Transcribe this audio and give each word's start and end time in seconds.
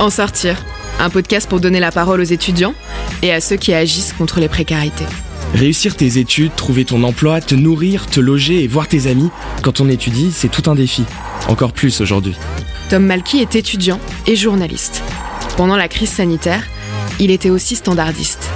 En 0.00 0.10
sortir, 0.10 0.56
un 0.98 1.08
podcast 1.08 1.48
pour 1.48 1.60
donner 1.60 1.80
la 1.80 1.92
parole 1.92 2.20
aux 2.20 2.24
étudiants 2.24 2.74
et 3.22 3.32
à 3.32 3.40
ceux 3.40 3.56
qui 3.56 3.72
agissent 3.72 4.12
contre 4.12 4.40
les 4.40 4.48
précarités. 4.48 5.06
Réussir 5.54 5.96
tes 5.96 6.18
études, 6.18 6.54
trouver 6.56 6.84
ton 6.84 7.04
emploi, 7.04 7.40
te 7.40 7.54
nourrir, 7.54 8.06
te 8.06 8.18
loger 8.18 8.64
et 8.64 8.66
voir 8.66 8.88
tes 8.88 9.06
amis, 9.06 9.30
quand 9.62 9.80
on 9.80 9.88
étudie, 9.88 10.32
c'est 10.32 10.50
tout 10.50 10.68
un 10.68 10.74
défi. 10.74 11.04
Encore 11.48 11.72
plus 11.72 12.00
aujourd'hui. 12.00 12.34
Tom 12.90 13.06
Malky 13.06 13.38
est 13.38 13.54
étudiant 13.54 14.00
et 14.26 14.34
journaliste. 14.34 15.02
Pendant 15.56 15.76
la 15.76 15.86
crise 15.86 16.10
sanitaire, 16.10 16.64
il 17.20 17.30
était 17.30 17.50
aussi 17.50 17.76
standardiste. 17.76 18.50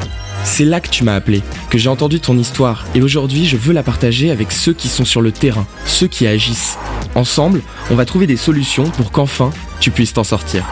C'est 0.51 0.65
là 0.65 0.81
que 0.81 0.89
tu 0.89 1.05
m'as 1.05 1.15
appelé, 1.15 1.43
que 1.71 1.79
j'ai 1.79 1.89
entendu 1.89 2.19
ton 2.19 2.37
histoire, 2.37 2.85
et 2.95 3.03
aujourd'hui 3.03 3.47
je 3.47 3.57
veux 3.57 3.73
la 3.73 3.85
partager 3.85 4.33
avec 4.33 4.51
ceux 4.51 4.73
qui 4.73 4.89
sont 4.89 5.05
sur 5.05 5.21
le 5.21 5.31
terrain, 5.31 5.67
ceux 5.87 6.09
qui 6.09 6.27
agissent. 6.27 6.79
Ensemble, 7.15 7.63
on 7.93 7.95
va 7.95 8.05
trouver 8.05 8.27
des 8.27 8.37
solutions 8.37 8.91
pour 8.91 9.13
qu'enfin 9.13 9.53
tu 9.79 9.93
puisses 9.93 10.15
t'en 10.15 10.25
sortir. 10.25 10.65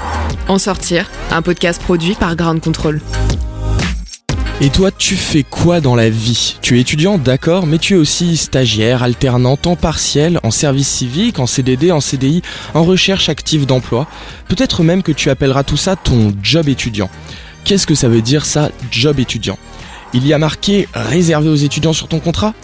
En 0.48 0.58
sortir, 0.58 1.08
un 1.30 1.40
podcast 1.40 1.80
produit 1.80 2.14
par 2.14 2.34
Ground 2.34 2.60
Control. 2.60 3.00
Et 4.60 4.70
toi, 4.70 4.90
tu 4.90 5.14
fais 5.14 5.42
quoi 5.42 5.80
dans 5.80 5.94
la 5.94 6.08
vie? 6.08 6.56
Tu 6.62 6.78
es 6.78 6.80
étudiant, 6.80 7.18
d'accord, 7.18 7.66
mais 7.66 7.78
tu 7.78 7.94
es 7.94 7.96
aussi 7.98 8.38
stagiaire, 8.38 9.02
alternant, 9.02 9.58
temps 9.58 9.76
partiel, 9.76 10.40
en 10.42 10.50
service 10.50 10.88
civique, 10.88 11.38
en 11.38 11.46
CDD, 11.46 11.92
en 11.92 12.00
CDI, 12.00 12.40
en 12.72 12.82
recherche 12.82 13.28
active 13.28 13.66
d'emploi. 13.66 14.08
Peut-être 14.48 14.82
même 14.82 15.02
que 15.02 15.12
tu 15.12 15.28
appelleras 15.28 15.62
tout 15.62 15.76
ça 15.76 15.94
ton 15.94 16.34
job 16.42 16.70
étudiant. 16.70 17.10
Qu'est-ce 17.66 17.88
que 17.88 17.96
ça 17.96 18.08
veut 18.08 18.22
dire 18.22 18.46
ça, 18.46 18.70
job 18.92 19.18
étudiant? 19.18 19.58
Il 20.14 20.24
y 20.24 20.32
a 20.32 20.38
marqué 20.38 20.86
réservé 20.94 21.48
aux 21.48 21.56
étudiants 21.56 21.92
sur 21.92 22.06
ton 22.06 22.20
contrat 22.20 22.54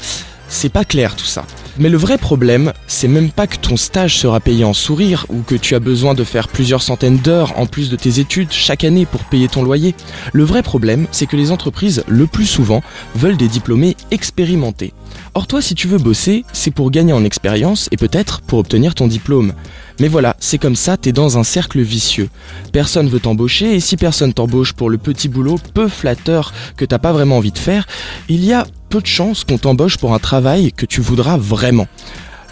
C'est 0.49 0.69
pas 0.69 0.85
clair 0.85 1.17
tout 1.17 1.25
ça. 1.25 1.45
Mais 1.77 1.89
le 1.89 1.97
vrai 1.97 2.19
problème, 2.19 2.73
c'est 2.87 3.09
même 3.09 3.33
pas 3.33 3.49
que 3.49 3.57
ton 3.57 3.77
stage 3.77 4.17
sera 4.17 4.39
payé 4.39 4.65
en 4.65 4.75
sourire 4.75 5.27
ou 5.29 5.43
que 5.43 5.57
tu 5.57 5.75
as 5.75 5.81
besoin 5.81 6.15
de 6.15 6.23
faire 6.23 6.47
plusieurs 6.47 6.83
centaines 6.83 7.19
d'heures 7.19 7.59
en 7.59 7.67
plus 7.67 7.91
de 7.91 7.97
tes 7.97 8.21
études 8.21 8.53
chaque 8.53 8.85
année 8.85 9.05
pour 9.05 9.25
payer 9.25 9.49
ton 9.49 9.65
loyer. 9.65 9.97
Le 10.33 10.45
vrai 10.45 10.63
problème, 10.63 11.09
c'est 11.11 11.27
que 11.27 11.37
les 11.37 11.51
entreprises, 11.51 12.05
le 12.07 12.29
plus 12.29 12.47
souvent, 12.47 12.81
veulent 13.17 13.37
des 13.37 13.49
diplômés 13.49 13.97
expérimentés. 14.13 14.93
Or 15.35 15.49
toi, 15.49 15.61
si 15.61 15.75
tu 15.75 15.89
veux 15.89 15.99
bosser, 15.99 16.45
c'est 16.53 16.71
pour 16.71 16.93
gagner 16.93 17.13
en 17.13 17.25
expérience 17.25 17.89
et 17.91 17.97
peut-être 17.97 18.41
pour 18.43 18.61
obtenir 18.61 18.95
ton 18.95 19.09
diplôme. 19.09 19.53
Mais 20.01 20.09
voilà, 20.09 20.37
c'est 20.41 20.59
comme 20.59 20.77
ça, 20.77 20.97
t'es 20.97 21.13
dans 21.13 21.39
un 21.39 21.45
cercle 21.45 21.81
vicieux. 21.81 22.29
Personne 22.73 23.09
veut 23.09 23.21
t'embaucher 23.21 23.75
et 23.75 23.81
si 23.81 23.97
personne 23.97 24.33
t'embauche 24.33 24.73
pour 24.73 24.91
le 24.91 24.99
petit 24.99 25.29
boulot 25.29 25.59
peu 25.75 25.89
flatteur 25.89 26.53
que 26.77 26.85
t'as 26.85 26.99
pas 26.99 27.13
vraiment 27.13 27.39
envie 27.39 27.53
de 27.53 27.59
faire, 27.59 27.87
il 28.29 28.45
y 28.45 28.53
a 28.53 28.67
peu 28.89 29.01
de 29.01 29.07
chances 29.07 29.45
qu'on 29.45 29.59
t'embauche 29.59 29.99
pour 29.99 30.15
un 30.15 30.19
travail 30.19 30.73
que 30.73 30.87
tu 30.87 31.01
voudras 31.01 31.37
vraiment. 31.37 31.87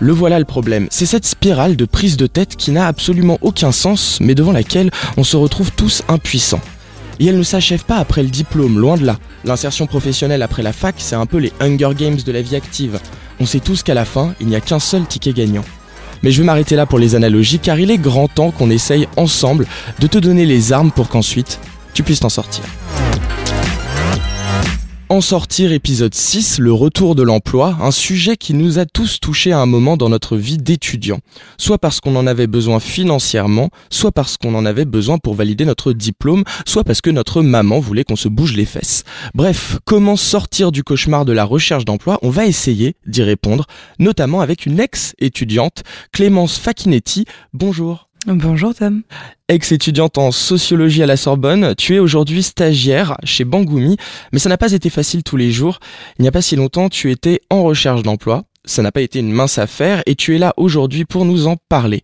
Le 0.03 0.13
voilà 0.13 0.39
le 0.39 0.47
problème, 0.47 0.89
c'est 0.91 1.05
cette 1.05 1.27
spirale 1.27 1.77
de 1.77 1.85
prise 1.85 2.17
de 2.17 2.27
tête 2.27 2.57
qui 2.57 2.71
n'a 2.71 2.87
absolument 2.87 3.39
aucun 3.43 3.71
sens, 3.71 4.19
mais 4.21 4.35
devant 4.35 4.53
laquelle 4.53 4.91
on 5.19 5.25
se 5.25 5.37
retrouve 5.37 5.73
tous 5.73 6.03
impuissants. 6.09 6.63
Et 7.19 7.27
elle 7.27 7.37
ne 7.37 7.43
s'achève 7.43 7.85
pas 7.85 7.99
après 7.99 8.23
le 8.23 8.31
diplôme, 8.31 8.79
loin 8.79 8.97
de 8.97 9.05
là. 9.05 9.19
L'insertion 9.45 9.87
professionnelle 9.87 10.43
après 10.43 10.63
la 10.63 10.73
fac, 10.73 10.95
c'est 10.97 11.17
un 11.17 11.27
peu 11.27 11.37
les 11.37 11.53
Hunger 11.61 11.91
Games 11.95 12.17
de 12.17 12.33
la 12.33 12.41
vie 12.41 12.57
active. 12.57 12.99
On 13.41 13.47
sait 13.47 13.61
tous 13.61 13.83
qu'à 13.83 13.93
la 13.93 14.07
fin, 14.07 14.35
il 14.41 14.47
n'y 14.47 14.57
a 14.57 14.63
qu'un 14.63 14.79
seul 14.79 15.05
ticket 15.05 15.35
gagnant. 15.35 15.65
Mais 16.23 16.31
je 16.31 16.41
vais 16.41 16.47
m'arrêter 16.47 16.77
là 16.77 16.87
pour 16.87 16.99
les 16.99 17.15
analogies, 17.15 17.59
car 17.59 17.79
il 17.79 17.91
est 17.91 17.99
grand 17.99 18.29
temps 18.29 18.51
qu'on 18.51 18.71
essaye 18.71 19.09
ensemble 19.17 19.67
de 19.99 20.07
te 20.07 20.19
donner 20.19 20.47
les 20.47 20.73
armes 20.73 20.91
pour 20.91 21.09
qu'ensuite 21.09 21.59
tu 21.95 22.03
puisses 22.03 22.21
t'en 22.21 22.29
sortir. 22.29 22.65
En 25.11 25.21
sortir 25.21 25.73
épisode 25.73 26.15
6, 26.15 26.61
le 26.61 26.73
retour 26.73 27.17
de 27.17 27.25
l'emploi, 27.25 27.77
un 27.81 27.91
sujet 27.91 28.37
qui 28.37 28.55
nous 28.55 28.79
a 28.79 28.87
tous 28.87 29.19
touchés 29.19 29.51
à 29.51 29.59
un 29.59 29.67
moment 29.67 29.97
dans 29.97 30.09
notre 30.09 30.37
vie 30.37 30.57
d'étudiant. 30.57 31.19
Soit 31.59 31.79
parce 31.79 31.99
qu'on 32.01 32.15
en 32.15 32.29
avait 32.29 32.47
besoin 32.47 32.79
financièrement, 32.79 33.71
soit 33.91 34.13
parce 34.13 34.37
qu'on 34.37 34.55
en 34.55 34.65
avait 34.65 34.85
besoin 34.85 35.19
pour 35.19 35.35
valider 35.35 35.65
notre 35.65 35.93
diplôme, 35.93 36.45
soit 36.65 36.85
parce 36.85 37.01
que 37.01 37.11
notre 37.11 37.43
maman 37.43 37.81
voulait 37.81 38.05
qu'on 38.05 38.15
se 38.15 38.29
bouge 38.29 38.55
les 38.55 38.65
fesses. 38.65 39.03
Bref, 39.35 39.79
comment 39.85 40.15
sortir 40.15 40.71
du 40.71 40.85
cauchemar 40.85 41.25
de 41.25 41.33
la 41.33 41.43
recherche 41.43 41.85
d'emploi 41.85 42.21
On 42.23 42.31
va 42.31 42.47
essayer 42.47 42.95
d'y 43.05 43.25
répondre, 43.25 43.67
notamment 43.99 44.43
avec 44.43 44.65
une 44.65 44.79
ex-étudiante, 44.79 45.83
Clémence 46.13 46.57
Facchinetti. 46.57 47.25
Bonjour. 47.53 48.10
Bonjour 48.27 48.75
Tom. 48.75 49.03
Ex-étudiante 49.49 50.19
en 50.19 50.31
sociologie 50.31 51.03
à 51.03 51.07
la 51.07 51.17
Sorbonne, 51.17 51.75
tu 51.77 51.95
es 51.95 51.99
aujourd'hui 51.99 52.43
stagiaire 52.43 53.17
chez 53.25 53.45
Bangoumi, 53.45 53.97
mais 54.33 54.39
ça 54.39 54.51
n'a 54.51 54.59
pas 54.59 54.73
été 54.73 54.91
facile 54.91 55.23
tous 55.23 55.37
les 55.39 55.51
jours. 55.51 55.81
Il 56.19 56.23
n'y 56.23 56.29
a 56.29 56.33
pas 56.33 56.43
si 56.43 56.55
longtemps, 56.55 56.91
tu 56.91 57.11
étais 57.11 57.41
en 57.49 57.63
recherche 57.63 58.03
d'emploi. 58.03 58.45
Ça 58.67 58.83
n'a 58.83 58.93
pas 58.93 59.01
été 59.01 59.21
une 59.21 59.33
mince 59.33 59.59
affaire 59.59 60.03
et 60.05 60.15
tu 60.15 60.37
es 60.37 60.39
là 60.39 60.53
aujourd'hui 60.59 61.07
pour 61.07 61.25
nous 61.25 61.47
en 61.47 61.57
parler. 61.69 62.03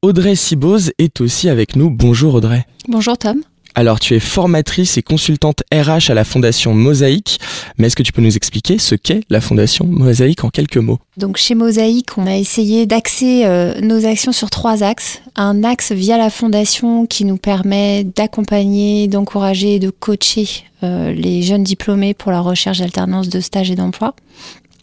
Audrey 0.00 0.36
Sibose 0.36 0.92
est 0.98 1.20
aussi 1.20 1.48
avec 1.48 1.74
nous. 1.74 1.90
Bonjour 1.90 2.34
Audrey. 2.34 2.64
Bonjour 2.88 3.18
Tom. 3.18 3.42
Alors, 3.74 4.00
tu 4.00 4.14
es 4.14 4.20
formatrice 4.20 4.98
et 4.98 5.02
consultante 5.02 5.62
RH 5.72 6.10
à 6.10 6.14
la 6.14 6.24
Fondation 6.24 6.74
Mosaïque, 6.74 7.40
mais 7.78 7.86
est-ce 7.86 7.96
que 7.96 8.02
tu 8.02 8.12
peux 8.12 8.20
nous 8.20 8.36
expliquer 8.36 8.78
ce 8.78 8.94
qu'est 8.94 9.22
la 9.30 9.40
Fondation 9.40 9.86
Mosaïque 9.86 10.44
en 10.44 10.50
quelques 10.50 10.76
mots? 10.76 10.98
Donc, 11.16 11.38
chez 11.38 11.54
Mosaïque, 11.54 12.18
on 12.18 12.26
a 12.26 12.36
essayé 12.36 12.84
d'axer 12.84 13.44
euh, 13.46 13.80
nos 13.80 14.04
actions 14.04 14.32
sur 14.32 14.50
trois 14.50 14.82
axes. 14.82 15.22
Un 15.36 15.64
axe 15.64 15.92
via 15.92 16.18
la 16.18 16.28
Fondation 16.28 17.06
qui 17.06 17.24
nous 17.24 17.38
permet 17.38 18.04
d'accompagner, 18.04 19.08
d'encourager 19.08 19.76
et 19.76 19.78
de 19.78 19.88
coacher 19.88 20.48
euh, 20.82 21.12
les 21.12 21.42
jeunes 21.42 21.64
diplômés 21.64 22.12
pour 22.12 22.30
la 22.30 22.40
recherche 22.40 22.80
d'alternance 22.80 23.28
de 23.28 23.40
stage 23.40 23.70
et 23.70 23.76
d'emploi 23.76 24.14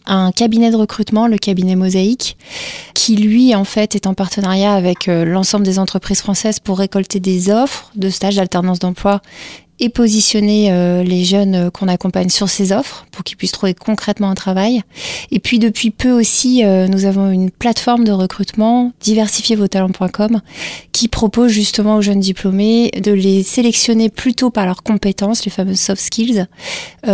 un 0.06 0.32
cabinet 0.32 0.70
de 0.70 0.76
recrutement, 0.76 1.26
le 1.26 1.38
cabinet 1.38 1.76
Mosaïque, 1.76 2.36
qui 2.94 3.16
lui 3.16 3.54
en 3.54 3.64
fait 3.64 3.94
est 3.94 4.06
en 4.06 4.14
partenariat 4.14 4.74
avec 4.74 5.08
euh, 5.08 5.24
l'ensemble 5.24 5.64
des 5.64 5.78
entreprises 5.78 6.20
françaises 6.20 6.58
pour 6.58 6.78
récolter 6.78 7.20
des 7.20 7.50
offres 7.50 7.90
de 7.94 8.08
stages 8.08 8.36
d'alternance 8.36 8.78
d'emploi 8.78 9.20
et 9.80 9.88
positionner 9.88 10.70
euh, 10.70 11.02
les 11.02 11.24
jeunes 11.24 11.54
euh, 11.54 11.70
qu'on 11.70 11.88
accompagne 11.88 12.28
sur 12.28 12.48
ces 12.48 12.70
offres 12.70 13.06
pour 13.10 13.24
qu'ils 13.24 13.38
puissent 13.38 13.52
trouver 13.52 13.74
concrètement 13.74 14.30
un 14.30 14.34
travail. 14.34 14.82
Et 15.30 15.40
puis 15.40 15.58
depuis 15.58 15.90
peu 15.90 16.12
aussi, 16.12 16.64
euh, 16.64 16.86
nous 16.86 17.06
avons 17.06 17.30
une 17.30 17.50
plateforme 17.50 18.04
de 18.04 18.12
recrutement, 18.12 18.92
diversifiervostalents.com, 19.00 20.42
qui 20.92 21.08
propose 21.08 21.50
justement 21.50 21.96
aux 21.96 22.02
jeunes 22.02 22.20
diplômés 22.20 22.90
de 23.02 23.12
les 23.12 23.42
sélectionner 23.42 24.10
plutôt 24.10 24.50
par 24.50 24.66
leurs 24.66 24.82
compétences, 24.82 25.44
les 25.46 25.50
fameuses 25.50 25.80
soft 25.80 26.02
skills, 26.02 26.46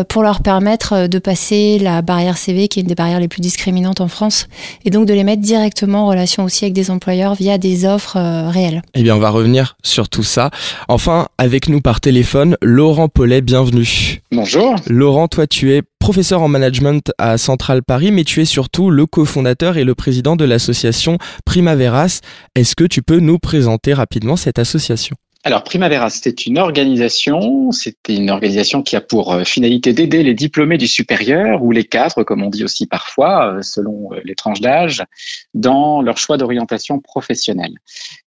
pour 0.09 0.25
leur 0.25 0.43
permettre 0.43 1.07
de 1.07 1.19
passer 1.21 1.79
la 1.79 2.03
barrière 2.03 2.37
CV, 2.37 2.67
qui 2.67 2.81
est 2.81 2.83
une 2.83 2.89
des 2.89 2.97
barrières 2.97 3.21
les 3.21 3.29
plus 3.29 3.41
discriminantes 3.41 4.01
en 4.01 4.09
France, 4.09 4.49
et 4.85 4.91
donc 4.91 5.07
de 5.07 5.15
les 5.15 5.23
mettre 5.23 5.43
directement 5.43 6.05
en 6.05 6.09
relation 6.09 6.43
aussi 6.43 6.65
avec 6.65 6.75
des 6.75 6.91
employeurs 6.91 7.35
via 7.35 7.59
des 7.59 7.85
offres 7.85 8.19
réelles. 8.51 8.83
Eh 8.95 9.03
bien, 9.03 9.15
on 9.15 9.21
va 9.21 9.31
revenir 9.31 9.77
sur 9.85 10.09
tout 10.09 10.25
ça. 10.25 10.51
Enfin, 10.89 11.29
avec 11.39 11.69
nous 11.69 11.81
par 11.81 12.01
téléphone, 12.01 12.56
Laurent 12.63 13.09
Paulet, 13.09 13.41
bienvenue. 13.41 14.21
Bonjour. 14.33 14.77
Laurent, 14.89 15.29
toi 15.29 15.47
tu 15.47 15.73
es 15.73 15.83
professeur 15.99 16.43
en 16.43 16.49
management 16.49 17.13
à 17.19 17.39
Central 17.39 17.83
Paris, 17.83 18.13
mais 18.13 18.25
tu 18.25 18.41
es 18.41 18.45
surtout 18.45 18.91
le 18.91 19.07
cofondateur 19.07 19.77
et 19.77 19.85
le 19.85 19.95
président 19.95 20.37
de 20.37 20.45
l'association 20.45 21.19
Primaveras. 21.45 22.21
Est-ce 22.55 22.77
que 22.77 22.85
tu 22.85 23.03
peux 23.03 23.19
nous 23.19 23.39
présenter 23.39 23.95
rapidement 23.95 24.37
cette 24.37 24.59
association? 24.59 25.17
Alors, 25.47 25.63
Primavera, 25.63 26.11
c'était 26.11 26.33
une 26.33 26.59
organisation, 26.59 27.71
c'était 27.71 28.17
une 28.17 28.31
organisation 28.31 28.83
qui 28.83 28.97
a 28.97 29.01
pour 29.01 29.33
euh, 29.33 29.45
finalité 29.45 29.93
d'aider 29.93 30.25
les 30.25 30.35
diplômés 30.35 30.77
du 30.77 30.89
supérieur 30.89 31.63
ou 31.63 31.71
les 31.71 31.85
cadres, 31.85 32.25
comme 32.25 32.43
on 32.43 32.51
dit 32.51 32.65
aussi 32.65 32.89
parfois, 32.89 33.55
euh, 33.55 33.63
selon 33.63 34.13
euh, 34.13 34.21
les 34.25 34.35
tranches 34.35 34.61
d'âge, 34.61 35.05
dans 35.55 36.03
leur 36.03 36.19
choix 36.19 36.37
d'orientation 36.37 36.99
professionnelle. 36.99 37.75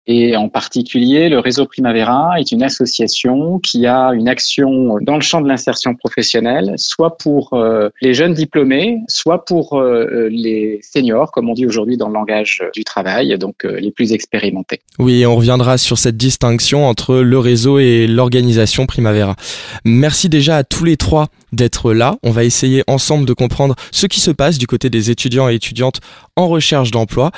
Et 0.08 0.38
en 0.38 0.48
particulier, 0.48 1.28
le 1.28 1.40
réseau 1.40 1.66
Primavera 1.66 2.40
est 2.40 2.54
une 2.54 2.64
association 2.64 3.60
qui 3.60 3.86
a 3.86 4.12
une 4.14 4.30
action 4.30 4.98
dans 5.02 5.16
le 5.16 5.22
champ 5.22 5.42
de 5.42 5.50
l'insertion 5.50 5.96
professionnelle, 5.96 6.76
soit 6.78 7.18
pour 7.18 7.54
euh, 7.54 7.90
les 8.02 8.14
jeunes 8.14 8.34
diplômés, 8.34 9.00
soit 9.10 9.44
pour 9.44 9.74
euh, 9.74 10.30
les 10.32 10.80
seniors, 10.82 11.32
comme 11.32 11.50
on 11.50 11.54
dit 11.54 11.66
aujourd'hui 11.66 11.98
dans 11.98 12.08
le 12.08 12.14
langage 12.14 12.64
du 12.74 12.86
travail, 12.86 13.38
donc 13.38 13.66
euh, 13.66 13.82
les 13.82 13.92
plus 13.92 14.14
expérimentés. 14.14 14.80
Oui, 14.98 15.26
on 15.26 15.36
reviendra 15.36 15.78
sur 15.78 15.98
cette 15.98 16.16
distinction 16.16 16.88
entre 16.88 17.18
le 17.18 17.40
réseau 17.40 17.78
et 17.78 18.08
l'organisation 18.08 18.86
Primavera. 18.86 19.36
Merci 19.84 20.30
déjà 20.30 20.58
à 20.58 20.64
tous 20.64 20.86
les 20.86 20.96
trois 20.96 21.28
d'être 21.58 21.92
là. 21.92 22.16
On 22.24 22.32
va 22.32 22.46
essayer 22.46 22.84
ensemble 22.88 23.26
de 23.26 23.34
comprendre 23.34 23.76
ce 23.92 24.08
qui 24.08 24.22
se 24.22 24.32
passe 24.32 24.58
du 24.58 24.68
côté 24.68 24.90
des 24.90 25.12
étudiants 25.12 25.50
et 25.50 25.56
étudiantes 25.56 26.00
en 26.38 26.48
recherche 26.48 26.92
d'emploi. 26.92 27.32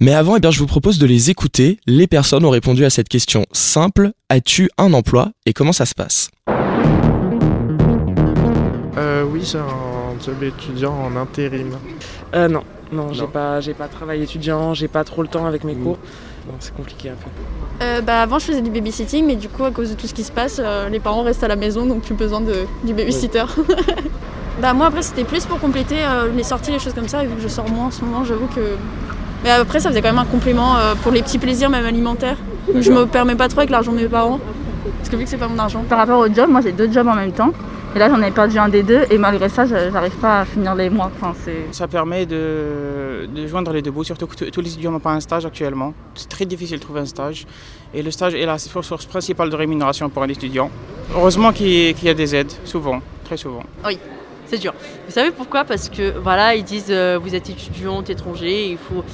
Mais 0.00 0.14
avant, 0.14 0.36
eh 0.36 0.40
bien, 0.40 0.50
je 0.50 0.58
vous 0.58 0.66
propose 0.66 0.98
de 0.98 1.06
les 1.06 1.30
écouter. 1.30 1.78
Les 1.86 2.06
personnes 2.06 2.44
ont 2.44 2.50
répondu 2.50 2.84
à 2.84 2.90
cette 2.90 3.08
question 3.08 3.44
simple. 3.52 4.12
As-tu 4.30 4.70
un 4.78 4.92
emploi 4.94 5.30
et 5.44 5.52
comment 5.52 5.72
ça 5.72 5.84
se 5.86 5.94
passe? 5.94 6.30
Euh, 8.96 9.24
Oui, 9.24 9.42
j'ai 9.44 9.58
un 9.58 10.18
job 10.24 10.42
étudiant 10.42 10.94
en 10.94 11.16
intérim. 11.16 11.76
Euh, 12.34 12.48
non, 12.48 12.62
non, 12.92 13.12
j'ai 13.12 13.26
pas, 13.26 13.60
j'ai 13.60 13.74
pas 13.74 13.88
de 13.88 13.92
travail 13.92 14.22
étudiant, 14.22 14.74
j'ai 14.74 14.88
pas 14.88 15.04
trop 15.04 15.22
le 15.22 15.28
temps 15.28 15.46
avec 15.46 15.64
mes 15.64 15.74
cours. 15.74 15.98
c'est 16.60 16.74
compliqué 16.74 17.10
un 17.10 17.14
peu. 17.14 17.30
Euh, 17.82 18.00
bah, 18.00 18.22
avant, 18.22 18.38
je 18.38 18.46
faisais 18.46 18.60
du 18.60 18.70
babysitting, 18.70 19.26
mais 19.26 19.36
du 19.36 19.48
coup, 19.48 19.64
à 19.64 19.70
cause 19.70 19.90
de 19.90 19.94
tout 19.94 20.06
ce 20.06 20.14
qui 20.14 20.24
se 20.24 20.32
passe, 20.32 20.60
euh, 20.62 20.88
les 20.88 21.00
parents 21.00 21.22
restent 21.22 21.44
à 21.44 21.48
la 21.48 21.56
maison, 21.56 21.86
donc 21.86 22.02
plus 22.02 22.14
besoin 22.14 22.40
de, 22.40 22.54
du 22.84 22.94
babysitter. 22.94 23.44
bah, 24.62 24.72
moi, 24.74 24.86
après, 24.86 25.02
c'était 25.02 25.24
plus 25.24 25.44
pour 25.44 25.58
compléter 25.58 25.96
les 26.34 26.44
sorties, 26.44 26.70
les 26.70 26.78
choses 26.78 26.94
comme 26.94 27.08
ça, 27.08 27.24
et 27.24 27.26
vu 27.26 27.34
que 27.34 27.42
je 27.42 27.48
sors 27.48 27.68
moins 27.68 27.86
en 27.86 27.90
ce 27.90 28.04
moment, 28.04 28.24
j'avoue 28.24 28.46
que 28.46 28.76
Mais 29.42 29.50
après, 29.50 29.80
ça 29.80 29.90
faisait 29.90 30.02
quand 30.02 30.08
même 30.08 30.18
un 30.18 30.24
complément 30.24 30.76
pour 31.02 31.12
les 31.12 31.22
petits 31.22 31.38
plaisirs, 31.38 31.68
même 31.70 31.84
alimentaires. 31.84 32.38
Je 32.78 32.90
me 32.90 33.06
permets 33.06 33.34
pas 33.34 33.48
trop 33.48 33.60
avec 33.60 33.70
l'argent 33.70 33.92
de 33.92 33.98
mes 33.98 34.08
parents. 34.08 34.40
Parce 34.98 35.08
que 35.08 35.16
vu 35.16 35.24
que 35.24 35.30
c'est 35.30 35.36
pas 35.36 35.48
mon 35.48 35.58
argent. 35.58 35.84
Par 35.88 35.98
rapport 35.98 36.18
au 36.20 36.32
job, 36.32 36.48
moi 36.48 36.60
j'ai 36.62 36.72
deux 36.72 36.90
jobs 36.90 37.06
en 37.06 37.14
même 37.14 37.32
temps. 37.32 37.52
Et 37.94 37.98
là, 37.98 38.08
j'en 38.08 38.20
ai 38.22 38.32
perdu 38.32 38.58
un 38.58 38.68
des 38.68 38.82
deux, 38.82 39.02
et 39.08 39.18
malgré 39.18 39.48
ça, 39.48 39.66
j'arrive 39.66 40.16
pas 40.16 40.40
à 40.40 40.44
finir 40.44 40.74
les 40.74 40.90
mois. 40.90 41.10
Enfin, 41.14 41.32
ça 41.70 41.86
permet 41.86 42.26
de, 42.26 43.03
de, 43.26 43.46
joindre 43.46 43.72
les 43.72 43.82
deux 43.82 43.90
bouts, 43.90 44.04
surtout 44.04 44.26
que 44.26 44.44
tous 44.44 44.60
les 44.60 44.72
étudiants 44.72 44.92
n'ont 44.92 45.00
pas 45.00 45.12
un 45.12 45.20
stage 45.20 45.46
actuellement. 45.46 45.94
C'est 46.14 46.28
très 46.28 46.44
difficile 46.44 46.78
de 46.78 46.82
trouver 46.82 47.00
un 47.00 47.06
stage. 47.06 47.46
Et 47.92 48.02
le 48.02 48.10
stage 48.10 48.34
est 48.34 48.46
la 48.46 48.58
source 48.58 49.06
principale 49.06 49.50
de 49.50 49.56
rémunération 49.56 50.08
pour 50.08 50.22
un 50.22 50.28
étudiant. 50.28 50.70
Heureusement 51.14 51.52
qu'il 51.52 52.02
y 52.02 52.08
a 52.08 52.14
des 52.14 52.34
aides, 52.34 52.52
souvent, 52.64 53.00
très 53.24 53.36
souvent. 53.36 53.62
Oui, 53.86 53.98
c'est 54.46 54.58
dur. 54.58 54.74
Vous 55.06 55.12
savez 55.12 55.30
pourquoi? 55.30 55.64
Parce 55.64 55.88
que 55.88 56.18
voilà, 56.18 56.54
ils 56.54 56.64
disent 56.64 56.90
euh, 56.90 57.18
vous 57.20 57.34
êtes 57.34 57.48
étudiante 57.50 58.10
étranger, 58.10 58.70
il 58.70 58.78
faut 58.78 59.04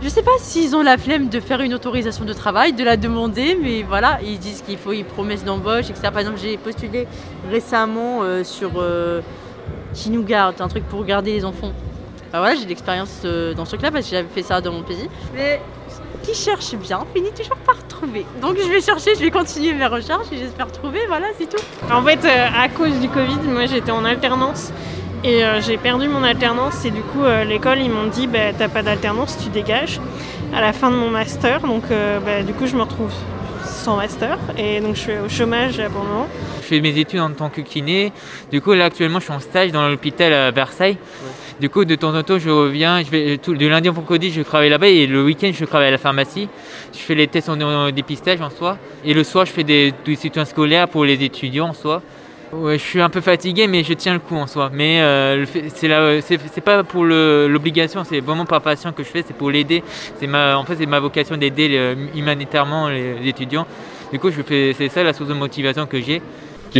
je 0.00 0.08
sais 0.08 0.22
pas 0.22 0.30
s'ils 0.38 0.76
ont 0.76 0.82
la 0.82 0.96
flemme 0.96 1.28
de 1.28 1.40
faire 1.40 1.60
une 1.60 1.74
autorisation 1.74 2.24
de 2.24 2.32
travail, 2.32 2.72
de 2.72 2.84
la 2.84 2.96
demander, 2.96 3.58
mais 3.60 3.82
voilà, 3.82 4.20
ils 4.22 4.38
disent 4.38 4.62
qu'il 4.62 4.78
faut 4.78 4.92
une 4.92 5.04
promesse 5.04 5.44
d'embauche, 5.44 5.90
etc. 5.90 6.02
Par 6.12 6.20
exemple, 6.20 6.38
j'ai 6.40 6.56
postulé 6.56 7.08
récemment 7.50 8.22
euh, 8.22 8.44
sur 8.44 8.70
euh, 8.76 9.20
qui 9.94 10.10
nous 10.10 10.22
garde, 10.22 10.60
un 10.60 10.68
truc 10.68 10.84
pour 10.84 11.04
garder 11.04 11.32
les 11.32 11.44
enfants. 11.44 11.72
Bah 12.32 12.40
voilà, 12.40 12.54
j'ai 12.54 12.64
de 12.64 12.68
l'expérience 12.68 13.22
euh, 13.24 13.54
dans 13.54 13.64
ce 13.64 13.70
truc-là 13.70 13.90
parce 13.90 14.04
que 14.04 14.10
j'avais 14.10 14.28
fait 14.28 14.42
ça 14.42 14.60
dans 14.60 14.72
mon 14.72 14.82
pays. 14.82 15.08
Mais 15.34 15.60
qui 16.22 16.34
cherche 16.34 16.74
bien 16.74 17.06
finit 17.14 17.30
toujours 17.30 17.56
par 17.64 17.86
trouver. 17.86 18.26
Donc 18.42 18.56
je 18.58 18.68
vais 18.68 18.80
chercher, 18.80 19.14
je 19.14 19.20
vais 19.20 19.30
continuer 19.30 19.72
mes 19.72 19.86
recherches 19.86 20.26
et 20.32 20.36
j'espère 20.36 20.70
trouver, 20.70 21.00
voilà, 21.06 21.26
c'est 21.38 21.48
tout. 21.48 21.62
En 21.90 22.02
fait, 22.02 22.20
à 22.26 22.68
cause 22.68 22.98
du 23.00 23.08
Covid, 23.08 23.38
moi 23.46 23.66
j'étais 23.66 23.92
en 23.92 24.04
alternance 24.04 24.72
et 25.24 25.44
euh, 25.44 25.60
j'ai 25.60 25.76
perdu 25.78 26.06
mon 26.06 26.22
alternance 26.22 26.84
et 26.84 26.90
du 26.90 27.00
coup 27.00 27.24
euh, 27.24 27.42
l'école 27.42 27.80
ils 27.80 27.90
m'ont 27.90 28.06
dit 28.06 28.28
bah, 28.28 28.52
t'as 28.56 28.68
pas 28.68 28.82
d'alternance, 28.82 29.36
tu 29.42 29.50
dégages 29.50 30.00
à 30.54 30.60
la 30.60 30.72
fin 30.72 30.90
de 30.90 30.96
mon 30.96 31.10
master. 31.10 31.60
Donc 31.62 31.84
euh, 31.90 32.20
bah, 32.20 32.42
du 32.42 32.52
coup 32.52 32.66
je 32.66 32.76
me 32.76 32.82
retrouve 32.82 33.12
sans 33.64 33.96
master 33.96 34.38
et 34.56 34.80
donc 34.80 34.94
je 34.94 35.00
suis 35.00 35.18
au 35.18 35.28
chômage 35.28 35.82
pour 35.92 36.02
le 36.02 36.08
moment. 36.08 36.28
Je 36.68 36.74
fais 36.74 36.80
mes 36.82 36.98
études 36.98 37.20
en 37.20 37.30
tant 37.30 37.48
que 37.48 37.62
kiné. 37.62 38.12
Du 38.52 38.60
coup 38.60 38.74
là 38.74 38.84
actuellement 38.84 39.20
je 39.20 39.24
suis 39.24 39.32
en 39.32 39.40
stage 39.40 39.72
dans 39.72 39.88
l'hôpital 39.88 40.34
à 40.34 40.50
Versailles. 40.50 40.98
Du 41.60 41.70
coup 41.70 41.86
de 41.86 41.94
temps 41.94 42.14
en 42.14 42.22
temps 42.22 42.38
je 42.38 42.50
reviens, 42.50 43.02
je 43.02 43.10
vais 43.10 43.38
tout, 43.38 43.54
de 43.54 43.66
lundi 43.66 43.88
au 43.88 43.94
vendredi 43.94 44.30
je 44.30 44.42
travaille 44.42 44.68
là-bas 44.68 44.88
et 44.88 45.06
le 45.06 45.24
week-end 45.24 45.50
je 45.54 45.64
travaille 45.64 45.88
à 45.88 45.92
la 45.92 45.96
pharmacie. 45.96 46.46
Je 46.92 46.98
fais 46.98 47.14
les 47.14 47.26
tests 47.26 47.48
en, 47.48 47.90
dépistage 47.90 48.42
en 48.42 48.50
soi 48.50 48.76
et 49.02 49.14
le 49.14 49.24
soir 49.24 49.46
je 49.46 49.52
fais 49.52 49.64
des, 49.64 49.94
des 50.04 50.16
soutiens 50.16 50.44
scolaires 50.44 50.88
pour 50.88 51.06
les 51.06 51.24
étudiants 51.24 51.68
en 51.68 51.72
soi. 51.72 52.02
Ouais, 52.52 52.78
je 52.78 52.82
suis 52.82 53.00
un 53.00 53.10
peu 53.10 53.20
fatigué, 53.22 53.66
mais 53.66 53.82
je 53.82 53.92
tiens 53.94 54.14
le 54.14 54.20
coup 54.20 54.34
en 54.34 54.46
soi. 54.46 54.70
Mais 54.72 55.00
euh, 55.00 55.44
c'est 55.74 56.60
pas 56.60 56.82
pour 56.84 57.04
l'obligation, 57.04 58.04
c'est 58.04 58.20
vraiment 58.20 58.44
par 58.44 58.60
passion 58.60 58.92
que 58.92 59.02
je 59.02 59.08
fais, 59.08 59.22
c'est 59.26 59.36
pour 59.36 59.50
l'aider. 59.50 59.82
En 60.22 60.64
fait, 60.64 60.76
c'est 60.76 60.86
ma 60.86 61.00
vocation 61.00 61.36
d'aider 61.38 61.94
humanitairement 62.14 62.88
les, 62.88 63.26
étudiants. 63.26 63.66
Du 64.12 64.18
coup, 64.18 64.30
c'est 64.30 64.88
ça 64.88 65.02
la 65.02 65.12
source 65.12 65.28
de 65.28 65.34
motivation 65.34 65.86
que 65.86 66.00
j'ai. 66.00 66.22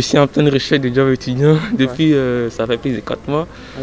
Je 0.01 0.05
suis 0.05 0.17
en 0.17 0.27
pleine 0.27 0.49
recherche 0.49 0.81
de 0.81 0.93
job 0.93 1.09
étudiant 1.11 1.57
depuis, 1.77 2.13
euh, 2.13 2.49
ça 2.49 2.65
fait 2.65 2.77
plus 2.77 2.91
de 2.91 2.99
4 3.01 3.27
mois. 3.27 3.47
Ah 3.77 3.81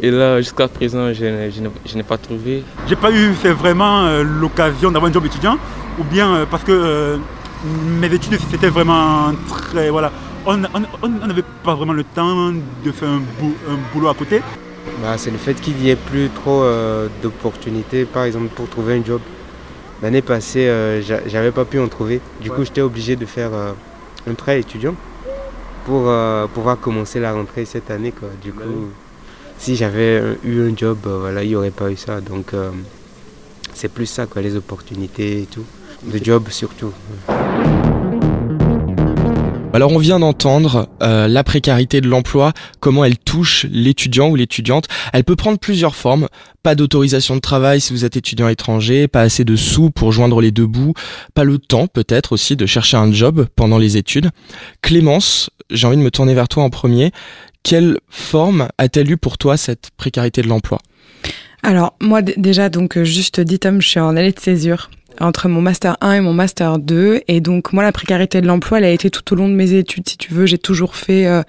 Et 0.00 0.10
là, 0.10 0.40
jusqu'à 0.40 0.68
présent, 0.68 1.12
je, 1.12 1.96
n'ai 1.96 2.02
pas 2.04 2.18
trouvé. 2.18 2.62
J'ai 2.86 2.96
pas 2.96 3.10
eu 3.10 3.32
vraiment 3.62 4.04
euh, 4.04 4.22
l'occasion 4.22 4.90
d'avoir 4.92 5.10
un 5.10 5.12
job 5.12 5.26
étudiant, 5.26 5.56
ou 5.98 6.04
bien 6.04 6.46
parce 6.50 6.62
que 6.62 7.18
mes 8.00 8.06
études, 8.06 8.38
c'était 8.50 8.68
vraiment 8.68 9.32
très. 9.48 9.90
Voilà, 9.90 10.12
on 10.46 10.56
n'avait 10.56 11.42
pas 11.64 11.74
vraiment 11.74 11.92
le 11.92 12.04
temps 12.04 12.52
de 12.84 12.92
faire 12.92 13.08
un, 13.08 13.22
boulot 13.92 14.08
à 14.08 14.14
côté. 14.14 14.40
Bah, 15.02 15.18
c'est 15.18 15.30
le 15.30 15.38
fait 15.38 15.54
qu'il 15.54 15.74
n'y 15.76 15.90
ait 15.90 15.96
plus 15.96 16.28
trop 16.30 16.62
euh, 16.62 17.08
d'opportunités, 17.22 18.04
par 18.04 18.24
exemple 18.24 18.48
pour 18.54 18.68
trouver 18.68 18.94
un 18.94 19.04
job. 19.04 19.20
L'année 20.02 20.22
passée, 20.22 20.68
euh, 20.68 21.02
j'avais 21.26 21.50
pas 21.50 21.64
pu 21.64 21.78
en 21.80 21.88
trouver. 21.88 22.20
Du 22.40 22.50
coup, 22.50 22.64
j'étais 22.64 22.80
obligé 22.80 23.16
de 23.16 23.26
faire 23.26 23.50
euh, 23.52 23.72
un 24.30 24.34
prêt 24.34 24.60
étudiant 24.60 24.94
pour 25.88 26.12
pouvoir 26.52 26.78
commencer 26.78 27.18
la 27.18 27.32
rentrée 27.32 27.64
cette 27.64 27.90
année. 27.90 28.12
Du 28.42 28.52
bah 28.52 28.62
coup, 28.62 28.88
si 29.58 29.74
j'avais 29.74 30.22
eu 30.44 30.60
un 30.60 30.76
job, 30.76 30.98
voilà, 31.04 31.42
il 31.42 31.48
n'y 31.48 31.56
aurait 31.56 31.70
pas 31.70 31.90
eu 31.90 31.96
ça. 31.96 32.20
Donc, 32.20 32.52
c'est 33.72 33.88
plus 33.88 34.04
ça, 34.04 34.26
quoi, 34.26 34.42
les 34.42 34.54
opportunités 34.54 35.42
et 35.42 35.46
tout. 35.46 35.64
De 36.04 36.22
job 36.22 36.48
surtout. 36.50 36.92
Alors 39.74 39.92
on 39.92 39.98
vient 39.98 40.18
d'entendre 40.18 40.88
euh, 41.02 41.28
la 41.28 41.44
précarité 41.44 42.00
de 42.00 42.08
l'emploi, 42.08 42.52
comment 42.80 43.04
elle 43.04 43.18
touche 43.18 43.66
l'étudiant 43.70 44.30
ou 44.30 44.34
l'étudiante. 44.34 44.88
Elle 45.12 45.24
peut 45.24 45.36
prendre 45.36 45.58
plusieurs 45.58 45.94
formes. 45.94 46.26
Pas 46.62 46.74
d'autorisation 46.74 47.36
de 47.36 47.40
travail 47.40 47.80
si 47.80 47.92
vous 47.92 48.04
êtes 48.04 48.16
étudiant 48.16 48.48
étranger, 48.48 49.08
pas 49.08 49.20
assez 49.20 49.44
de 49.44 49.56
sous 49.56 49.90
pour 49.90 50.10
joindre 50.10 50.40
les 50.40 50.50
deux 50.50 50.66
bouts, 50.66 50.94
pas 51.34 51.44
le 51.44 51.58
temps 51.58 51.86
peut-être 51.86 52.32
aussi 52.32 52.56
de 52.56 52.66
chercher 52.66 52.96
un 52.96 53.12
job 53.12 53.46
pendant 53.56 53.78
les 53.78 53.96
études. 53.96 54.30
Clémence, 54.82 55.50
j'ai 55.70 55.86
envie 55.86 55.98
de 55.98 56.02
me 56.02 56.10
tourner 56.10 56.34
vers 56.34 56.48
toi 56.48 56.62
en 56.62 56.70
premier. 56.70 57.12
Quelle 57.62 57.98
forme 58.08 58.68
a-t-elle 58.78 59.10
eu 59.10 59.16
pour 59.18 59.36
toi 59.36 59.56
cette 59.56 59.90
précarité 59.96 60.40
de 60.40 60.48
l'emploi? 60.48 60.78
Alors 61.62 61.94
moi 62.00 62.22
déjà 62.22 62.70
donc 62.70 63.02
juste 63.02 63.40
dit 63.40 63.58
Tom, 63.58 63.82
je 63.82 63.88
suis 63.88 64.00
en 64.00 64.16
allée 64.16 64.32
de 64.32 64.40
césure 64.40 64.90
entre 65.20 65.48
mon 65.48 65.60
master 65.60 65.96
1 66.00 66.12
et 66.12 66.20
mon 66.20 66.32
master 66.32 66.78
2 66.78 67.22
et 67.26 67.40
donc 67.40 67.72
moi 67.72 67.82
la 67.82 67.92
précarité 67.92 68.40
de 68.40 68.46
l'emploi 68.46 68.78
elle 68.78 68.84
a 68.84 68.90
été 68.90 69.10
tout 69.10 69.32
au 69.32 69.36
long 69.36 69.48
de 69.48 69.54
mes 69.54 69.72
études 69.72 70.08
si 70.08 70.16
tu 70.16 70.32
veux. 70.32 70.46
J'ai 70.46 70.58
toujours 70.58 70.94
fait 70.94 71.26
euh, 71.26 71.42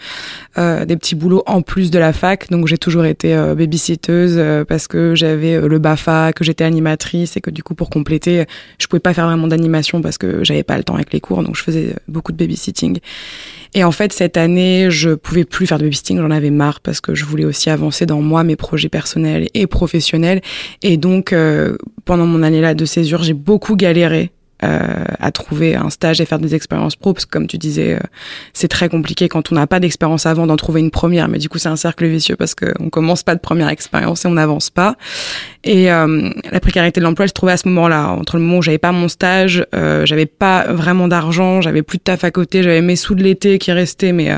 euh, 0.58 0.86
des 0.86 0.98
petits 0.98 1.16
boulots 1.16 1.44
en 1.46 1.62
plus 1.62 1.92
de 1.92 2.00
la 2.00 2.14
fac. 2.14 2.50
Donc 2.50 2.68
j'ai 2.68 2.78
toujours 2.78 3.06
été 3.06 3.36
euh, 3.36 3.56
babysitteuse 3.56 4.36
euh, 4.38 4.66
parce 4.66 4.88
que 4.88 5.14
j'avais 5.16 5.60
le 5.60 5.80
Bafa 5.80 6.34
que 6.34 6.44
j'étais 6.44 6.64
animatrice 6.64 7.38
et 7.38 7.42
que 7.42 7.52
du 7.52 7.64
coup 7.64 7.76
pour 7.76 7.90
compléter 7.90 8.46
je 8.80 8.88
pouvais 8.88 9.00
pas 9.00 9.14
faire 9.14 9.26
vraiment 9.26 9.48
d'animation 9.48 10.02
parce 10.02 10.18
que 10.18 10.44
j'avais 10.44 10.64
pas 10.64 10.78
le 10.78 10.84
temps 10.84 10.96
avec 10.96 11.14
les 11.14 11.20
cours. 11.20 11.44
Donc 11.44 11.56
je 11.56 11.64
faisais 11.64 11.96
beaucoup 12.08 12.32
de 12.32 12.38
babysitting 12.38 13.00
et 13.74 13.84
en 13.84 13.92
fait, 13.92 14.14
cette 14.14 14.38
année, 14.38 14.90
je 14.90 15.12
pouvais 15.12 15.46
plus 15.46 15.68
faire 15.68 15.78
de 15.78 15.84
babysitting, 15.84 16.18
j'en 16.18 16.32
avais 16.32 16.50
marre 16.50 16.80
parce 16.80 17.02
que 17.02 17.14
je 17.14 17.26
voulais 17.26 17.46
aussi 17.46 17.70
avancer 17.70 18.06
dans 18.06 18.22
moi, 18.22 18.44
mes 18.44 18.56
projets 18.56 18.90
personnels 18.90 19.48
et 19.54 19.68
professionnels. 19.68 20.42
Et 20.82 20.98
donc, 20.98 21.34
euh, 21.34 21.78
pendant 22.06 22.26
mon 22.26 22.42
année 22.42 22.62
là 22.62 22.74
de 22.74 22.86
césure, 22.86 23.22
j'ai 23.22 23.34
beaucoup 23.34 23.76
galéré 23.76 24.32
euh, 24.64 25.06
à 25.20 25.32
trouver 25.32 25.76
un 25.76 25.90
stage 25.90 26.20
et 26.20 26.26
faire 26.26 26.40
des 26.40 26.54
expériences 26.54 26.98
pro 26.98 27.14
parce 27.14 27.26
que 27.26 27.32
comme 27.32 27.48
tu 27.48 27.58
disais 27.58 27.94
euh, 27.94 28.00
c'est 28.52 28.68
très 28.68 28.90
compliqué 28.90 29.30
quand 29.30 29.54
on 29.54 29.56
n'a 29.56 29.68
pas 29.68 29.80
d'expérience 29.80 30.26
avant 30.26 30.48
d'en 30.48 30.58
trouver 30.58 30.82
une 30.82 30.92
première. 30.92 31.30
Mais 31.30 31.38
du 31.38 31.48
coup 31.48 31.60
c'est 31.60 31.70
un 31.70 31.78
cercle 31.78 32.06
vicieux 32.06 32.36
parce 32.36 32.56
qu'on 32.56 32.90
commence 32.90 33.24
pas 33.24 33.36
de 33.36 33.40
première 33.40 33.70
expérience 33.70 34.26
et 34.26 34.28
on 34.28 34.32
n'avance 34.32 34.70
pas. 34.70 34.98
Et 35.64 35.92
euh, 35.92 36.30
la 36.52 36.60
précarité 36.60 37.00
de 37.00 37.06
l'emploi 37.06 37.26
je 37.26 37.32
trouvais 37.32 37.54
à 37.54 37.58
ce 37.58 37.68
moment-là. 37.70 38.10
Entre 38.10 38.36
le 38.36 38.44
moment 38.44 38.58
où 38.58 38.62
j'avais 38.62 38.78
pas 38.78 38.92
mon 38.92 39.08
stage 39.08 39.66
j'avais 40.04 40.26
pas 40.26 40.66
vraiment 40.72 41.08
d'argent 41.08 41.62
j'avais 41.62 41.82
plus 41.82 41.98
de 41.98 42.04
taf 42.04 42.24
à 42.24 42.32
côté 42.32 42.62
j'avais 42.62 42.82
mes 42.82 42.96
sous 42.96 43.16
de 43.16 43.24
l'été 43.24 43.60
qui 43.60 43.72
restaient 43.72 44.12
mais 44.12 44.32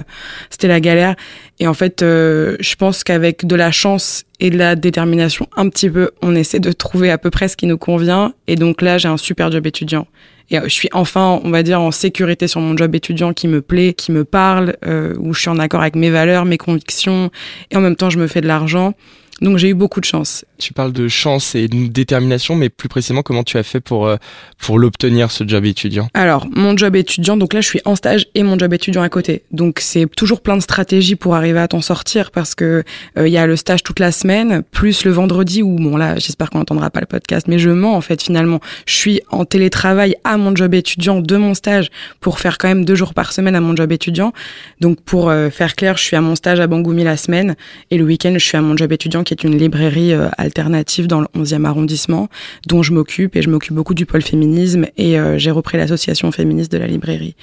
c'était 0.49 0.67
la 0.67 0.79
galère 0.79 1.15
et 1.61 1.67
en 1.67 1.75
fait, 1.75 2.01
euh, 2.01 2.57
je 2.59 2.73
pense 2.73 3.03
qu'avec 3.03 3.45
de 3.45 3.55
la 3.55 3.71
chance 3.71 4.23
et 4.39 4.49
de 4.49 4.57
la 4.57 4.75
détermination 4.75 5.47
un 5.55 5.69
petit 5.69 5.91
peu, 5.91 6.09
on 6.23 6.33
essaie 6.33 6.59
de 6.59 6.71
trouver 6.71 7.11
à 7.11 7.19
peu 7.19 7.29
près 7.29 7.47
ce 7.47 7.55
qui 7.55 7.67
nous 7.67 7.77
convient. 7.77 8.33
Et 8.47 8.55
donc 8.55 8.81
là, 8.81 8.97
j'ai 8.97 9.07
un 9.07 9.15
super 9.15 9.51
job 9.51 9.67
étudiant. 9.67 10.07
Et 10.49 10.57
euh, 10.57 10.63
je 10.63 10.69
suis 10.69 10.89
enfin, 10.91 11.39
on 11.43 11.51
va 11.51 11.61
dire, 11.61 11.79
en 11.79 11.91
sécurité 11.91 12.47
sur 12.47 12.61
mon 12.61 12.75
job 12.75 12.95
étudiant 12.95 13.31
qui 13.31 13.47
me 13.47 13.61
plaît, 13.61 13.93
qui 13.93 14.11
me 14.11 14.25
parle, 14.25 14.75
euh, 14.87 15.13
où 15.19 15.35
je 15.35 15.41
suis 15.41 15.49
en 15.49 15.59
accord 15.59 15.81
avec 15.81 15.95
mes 15.95 16.09
valeurs, 16.09 16.45
mes 16.45 16.57
convictions, 16.57 17.29
et 17.69 17.77
en 17.77 17.81
même 17.81 17.95
temps, 17.95 18.09
je 18.09 18.17
me 18.17 18.25
fais 18.25 18.41
de 18.41 18.47
l'argent. 18.47 18.95
Donc 19.41 19.57
j'ai 19.57 19.69
eu 19.69 19.73
beaucoup 19.73 19.99
de 19.99 20.05
chance. 20.05 20.45
Tu 20.59 20.71
parles 20.71 20.93
de 20.93 21.07
chance 21.07 21.55
et 21.55 21.67
de 21.67 21.87
détermination, 21.87 22.55
mais 22.55 22.69
plus 22.69 22.87
précisément, 22.87 23.23
comment 23.23 23.43
tu 23.43 23.57
as 23.57 23.63
fait 23.63 23.79
pour, 23.79 24.05
euh, 24.05 24.17
pour 24.59 24.77
l'obtenir, 24.77 25.31
ce 25.31 25.47
job 25.47 25.65
étudiant? 25.65 26.07
Alors, 26.13 26.47
mon 26.51 26.77
job 26.77 26.95
étudiant, 26.95 27.37
donc 27.37 27.53
là, 27.53 27.61
je 27.61 27.67
suis 27.67 27.81
en 27.85 27.95
stage 27.95 28.27
et 28.35 28.43
mon 28.43 28.59
job 28.59 28.71
étudiant 28.73 29.01
à 29.01 29.09
côté. 29.09 29.43
Donc 29.51 29.79
c'est 29.79 30.05
toujours 30.15 30.41
plein 30.41 30.55
de 30.57 30.61
stratégies 30.61 31.15
pour 31.15 31.35
arriver 31.35 31.59
à 31.59 31.67
t'en 31.67 31.81
sortir 31.81 32.29
parce 32.29 32.53
que 32.53 32.83
euh, 33.17 33.27
il 33.27 33.33
y 33.33 33.37
a 33.37 33.47
le 33.47 33.55
stage 33.55 33.81
toute 33.81 33.99
la 33.99 34.11
semaine, 34.11 34.61
plus 34.71 35.05
le 35.05 35.11
vendredi 35.11 35.63
où, 35.63 35.75
bon 35.75 35.97
là, 35.97 36.19
j'espère 36.19 36.51
qu'on 36.51 36.59
n'entendra 36.59 36.91
pas 36.91 36.99
le 36.99 37.07
podcast, 37.07 37.47
mais 37.47 37.57
je 37.57 37.71
mens 37.71 37.95
en 37.95 38.01
fait 38.01 38.21
finalement. 38.21 38.59
Je 38.85 38.93
suis 38.93 39.21
en 39.31 39.45
télétravail 39.45 40.15
à 40.23 40.37
mon 40.37 40.55
job 40.55 40.75
étudiant 40.75 41.19
de 41.19 41.37
mon 41.37 41.55
stage 41.55 41.89
pour 42.19 42.39
faire 42.39 42.59
quand 42.59 42.67
même 42.67 42.85
deux 42.85 42.95
jours 42.95 43.15
par 43.15 43.33
semaine 43.33 43.55
à 43.55 43.61
mon 43.61 43.75
job 43.75 43.91
étudiant. 43.91 44.33
Donc 44.79 45.01
pour 45.01 45.29
euh, 45.29 45.49
faire 45.49 45.75
clair, 45.75 45.97
je 45.97 46.03
suis 46.03 46.15
à 46.15 46.21
mon 46.21 46.35
stage 46.35 46.59
à 46.59 46.67
Bangoumi 46.67 47.03
la 47.03 47.17
semaine 47.17 47.55
et 47.89 47.97
le 47.97 48.03
week-end, 48.03 48.33
je 48.33 48.45
suis 48.45 48.57
à 48.57 48.61
mon 48.61 48.77
job 48.77 48.91
étudiant 48.91 49.23
qui 49.23 49.30
est 49.33 49.43
une 49.43 49.57
librairie 49.57 50.13
euh, 50.13 50.29
alternative 50.37 51.07
dans 51.07 51.21
le 51.21 51.27
11e 51.35 51.65
arrondissement, 51.65 52.29
dont 52.67 52.83
je 52.83 52.93
m'occupe 52.93 53.35
et 53.35 53.41
je 53.41 53.49
m'occupe 53.49 53.73
beaucoup 53.73 53.93
du 53.93 54.05
pôle 54.05 54.21
féminisme 54.21 54.85
et 54.97 55.19
euh, 55.19 55.37
j'ai 55.37 55.51
repris 55.51 55.77
l'association 55.77 56.31
féministe 56.31 56.71
de 56.71 56.77
la 56.77 56.87
librairie. 56.87 57.35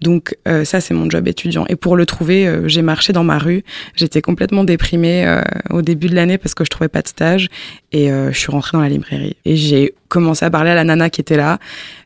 Donc 0.00 0.36
euh, 0.48 0.64
ça, 0.64 0.80
c'est 0.80 0.94
mon 0.94 1.08
job 1.08 1.26
étudiant. 1.28 1.64
Et 1.68 1.76
pour 1.76 1.96
le 1.96 2.06
trouver, 2.06 2.60
j'ai 2.66 2.82
marché 2.82 3.12
dans 3.12 3.24
ma 3.24 3.38
rue. 3.38 3.64
J'étais 3.94 4.20
complètement 4.20 4.64
déprimée 4.64 5.40
au 5.70 5.82
début 5.82 6.08
de 6.08 6.14
l'année 6.14 6.38
parce 6.38 6.54
que 6.54 6.64
je 6.64 6.70
trouvais 6.70 6.88
pas 6.88 7.02
de 7.02 7.08
stage 7.08 7.48
et 7.92 8.08
je 8.08 8.38
suis 8.38 8.50
rentrée 8.50 8.70
dans 8.72 8.82
la 8.82 8.88
librairie. 8.88 9.36
Et 9.44 9.56
j'ai 9.56 9.94
commencé 10.08 10.44
à 10.44 10.50
parler 10.50 10.70
à 10.70 10.74
la 10.74 10.84
nana 10.84 11.10
qui 11.10 11.20
était 11.20 11.36
là. 11.36 11.58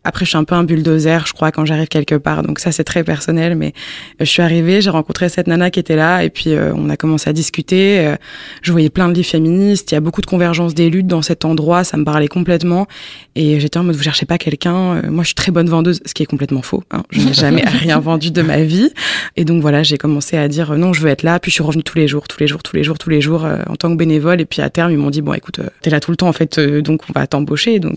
Après, 0.03 0.25
je 0.25 0.31
suis 0.31 0.39
un 0.39 0.45
peu 0.45 0.55
un 0.55 0.65
bulldozer, 0.65 1.27
je 1.27 1.33
crois, 1.33 1.53
quand 1.53 1.67
j'arrive 1.67 1.89
quelque 1.89 2.15
part. 2.15 2.43
Donc 2.43 2.59
ça, 2.59 2.73
c'est 2.73 2.85
très 2.85 3.05
personnel. 3.05 3.55
Mais 3.55 3.75
je 4.19 4.25
suis 4.25 4.41
arrivée, 4.41 4.81
j'ai 4.81 4.91
rencontré 4.91 5.29
cette 5.29 5.47
nana 5.47 5.71
qui 5.71 5.79
était 5.79 5.97
là, 5.97 6.25
et 6.25 6.31
puis 6.31 6.55
on 6.75 6.89
a 6.89 6.97
commencé 6.97 7.29
à 7.29 7.33
discuter. 7.35 8.15
je 8.63 8.73
voyais 8.73 8.89
plein 8.89 9.09
de 9.09 9.15
livres 9.15 9.29
féministes. 9.29 9.93
Il 9.93 9.95
y 9.95 9.99
a 9.99 10.01
beaucoup 10.01 10.23
de 10.23 10.27
convergence 10.27 10.75
des 10.75 10.89
luttes 10.89 11.07
dans 11.07 11.21
cet 11.21 11.45
endroit. 11.45 11.85
Ça 11.85 11.99
me 11.99 12.05
parlait 12.05 12.29
complètement. 12.29 12.87
Et 13.37 13.61
j'étais 13.61 13.79
en 13.79 13.85
mode, 13.85 13.97
vous 13.97 14.03
cherchez 14.03 14.27
pas 14.27 14.39
quelqu'un 14.39 15.03
Moi, 15.03 15.23
je 15.23 15.29
suis 15.29 15.35
très 15.35 15.53
bonne 15.53 15.69
vendeuse, 15.69 16.01
ce 16.07 16.15
qui 16.15 16.23
est 16.23 16.27
complètement 16.27 16.63
faux. 16.63 16.83
Hein. 16.91 17.03
Je 17.11 17.21
n'ai 17.21 17.35
jamais 17.35 17.65
rien 17.67 17.99
vendu 18.01 18.31
de 18.31 18.43
ma 18.43 18.63
vie. 18.63 18.91
Et 19.37 19.45
donc 19.45 19.61
voilà, 19.61 19.83
j'ai 19.83 19.99
commencé 19.99 20.39
à 20.39 20.49
dire 20.49 20.77
non, 20.79 20.95
je 20.95 21.03
veux 21.03 21.11
être 21.11 21.23
là. 21.23 21.39
Puis 21.41 21.51
je 21.51 21.55
suis 21.55 21.63
revenue 21.63 21.83
tous 21.83 21.99
les 21.99 22.09
jours, 22.09 22.27
tous 22.27 22.41
les 22.41 22.47
jours, 22.47 22.63
tous 22.63 22.77
les 22.77 22.85
jours, 22.85 22.99
tous 22.99 23.11
les 23.11 23.21
jours 23.21 23.47
en 23.69 23.77
tant 23.77 23.91
que 23.91 23.97
bénévole. 23.97 24.41
Et 24.41 24.47
puis 24.47 24.63
à 24.63 24.71
terme, 24.71 24.93
ils 24.93 24.99
m'ont 24.99 25.11
dit 25.11 25.21
bon, 25.21 25.35
écoute, 25.35 25.61
t'es 25.83 25.91
là 25.91 26.01
tout 26.01 26.11
le 26.11 26.17
temps 26.17 26.29
en 26.29 26.33
fait, 26.33 26.59
donc 26.59 27.03
on 27.11 27.13
va 27.13 27.27
t'embaucher. 27.27 27.81
Donc 27.81 27.90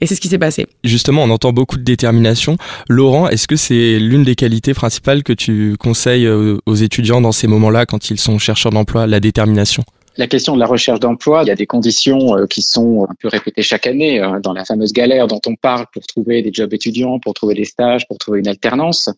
et 0.00 0.06
c'est 0.06 0.14
ce 0.14 0.20
qui 0.20 0.28
s'est 0.28 0.38
passé. 0.38 0.66
Justement, 0.84 1.24
on 1.24 1.30
entend 1.30 1.52
beaucoup 1.52 1.76
de 1.76 1.82
détermination. 1.82 2.56
Laurent, 2.88 3.28
est-ce 3.28 3.46
que 3.46 3.56
c'est 3.56 3.98
l'une 3.98 4.24
des 4.24 4.34
qualités 4.34 4.74
principales 4.74 5.22
que 5.22 5.32
tu 5.32 5.76
conseilles 5.78 6.28
aux 6.28 6.74
étudiants 6.74 7.20
dans 7.20 7.32
ces 7.32 7.46
moments-là 7.46 7.86
quand 7.86 8.10
ils 8.10 8.20
sont 8.20 8.38
chercheurs 8.38 8.72
d'emploi, 8.72 9.06
la 9.06 9.20
détermination? 9.20 9.84
La 10.18 10.26
question 10.26 10.54
de 10.54 10.60
la 10.60 10.66
recherche 10.66 10.98
d'emploi, 10.98 11.42
il 11.42 11.48
y 11.48 11.50
a 11.50 11.54
des 11.54 11.66
conditions 11.66 12.36
euh, 12.36 12.46
qui 12.46 12.62
sont 12.62 13.06
un 13.08 13.14
peu 13.20 13.28
répétées 13.28 13.62
chaque 13.62 13.86
année 13.86 14.22
euh, 14.22 14.40
dans 14.40 14.54
la 14.54 14.64
fameuse 14.64 14.92
galère 14.94 15.26
dont 15.26 15.40
on 15.46 15.56
parle 15.56 15.84
pour 15.92 16.06
trouver 16.06 16.40
des 16.40 16.50
jobs 16.52 16.72
étudiants, 16.72 17.18
pour 17.18 17.34
trouver 17.34 17.54
des 17.54 17.66
stages, 17.66 18.08
pour 18.08 18.16
trouver 18.16 18.38
une 18.38 18.48
alternance, 18.48 19.10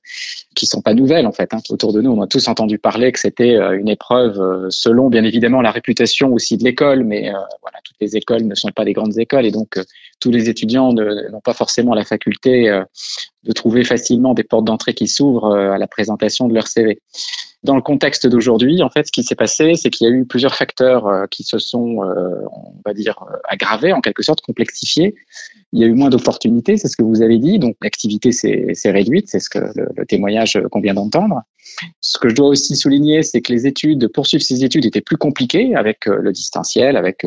qui 0.56 0.66
sont 0.66 0.82
pas 0.82 0.94
nouvelles 0.94 1.26
en 1.26 1.32
fait. 1.32 1.54
Hein. 1.54 1.60
Autour 1.70 1.92
de 1.92 2.00
nous, 2.00 2.10
on 2.10 2.20
a 2.20 2.26
tous 2.26 2.48
entendu 2.48 2.78
parler 2.78 3.12
que 3.12 3.20
c'était 3.20 3.54
euh, 3.54 3.78
une 3.78 3.88
épreuve 3.88 4.68
selon 4.70 5.08
bien 5.08 5.22
évidemment 5.22 5.60
la 5.60 5.70
réputation 5.70 6.32
aussi 6.32 6.56
de 6.56 6.64
l'école, 6.64 7.04
mais 7.04 7.30
voilà, 7.62 7.78
les 8.00 8.16
écoles 8.16 8.42
ne 8.42 8.54
sont 8.54 8.70
pas 8.70 8.84
des 8.84 8.92
grandes 8.92 9.18
écoles 9.18 9.46
et 9.46 9.50
donc 9.50 9.78
tous 10.20 10.30
les 10.30 10.48
étudiants 10.48 10.92
n'ont 10.92 11.40
pas 11.42 11.54
forcément 11.54 11.94
la 11.94 12.04
faculté 12.04 12.70
de 13.44 13.52
trouver 13.52 13.84
facilement 13.84 14.34
des 14.34 14.44
portes 14.44 14.64
d'entrée 14.64 14.94
qui 14.94 15.08
s'ouvrent 15.08 15.54
à 15.54 15.78
la 15.78 15.86
présentation 15.86 16.48
de 16.48 16.54
leur 16.54 16.66
CV. 16.66 17.00
Dans 17.64 17.74
le 17.74 17.82
contexte 17.82 18.26
d'aujourd'hui, 18.28 18.82
en 18.84 18.88
fait, 18.88 19.08
ce 19.08 19.12
qui 19.12 19.24
s'est 19.24 19.34
passé, 19.34 19.74
c'est 19.74 19.90
qu'il 19.90 20.06
y 20.06 20.10
a 20.10 20.12
eu 20.12 20.24
plusieurs 20.24 20.54
facteurs 20.54 21.08
euh, 21.08 21.26
qui 21.28 21.42
se 21.42 21.58
sont, 21.58 22.04
euh, 22.04 22.44
on 22.52 22.80
va 22.84 22.94
dire, 22.94 23.24
euh, 23.28 23.36
aggravés, 23.48 23.92
en 23.92 24.00
quelque 24.00 24.22
sorte, 24.22 24.40
complexifiés. 24.42 25.16
Il 25.72 25.80
y 25.80 25.84
a 25.84 25.88
eu 25.88 25.92
moins 25.92 26.08
d'opportunités, 26.08 26.76
c'est 26.76 26.86
ce 26.86 26.96
que 26.96 27.02
vous 27.02 27.20
avez 27.20 27.38
dit, 27.38 27.58
donc 27.58 27.76
l'activité 27.82 28.30
s'est 28.30 28.90
réduite, 28.90 29.28
c'est 29.28 29.40
ce 29.40 29.50
que 29.50 29.58
le, 29.58 30.06
témoignage 30.06 30.58
qu'on 30.70 30.80
vient 30.80 30.94
d'entendre. 30.94 31.42
Ce 32.00 32.18
que 32.18 32.28
je 32.28 32.34
dois 32.34 32.48
aussi 32.48 32.76
souligner, 32.76 33.22
c'est 33.22 33.40
que 33.40 33.52
les 33.52 33.66
études, 33.66 34.08
poursuivre 34.08 34.42
ces 34.42 34.64
études 34.64 34.86
étaient 34.86 35.00
plus 35.00 35.16
compliquées 35.16 35.74
avec 35.74 36.06
le 36.06 36.32
distanciel, 36.32 36.96
avec 36.96 37.26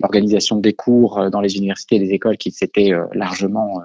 l'organisation 0.00 0.56
des 0.56 0.72
cours 0.72 1.30
dans 1.30 1.40
les 1.40 1.56
universités 1.56 1.96
et 1.96 1.98
les 1.98 2.12
écoles 2.12 2.36
qui 2.36 2.50
s'étaient 2.50 2.92
largement 3.12 3.82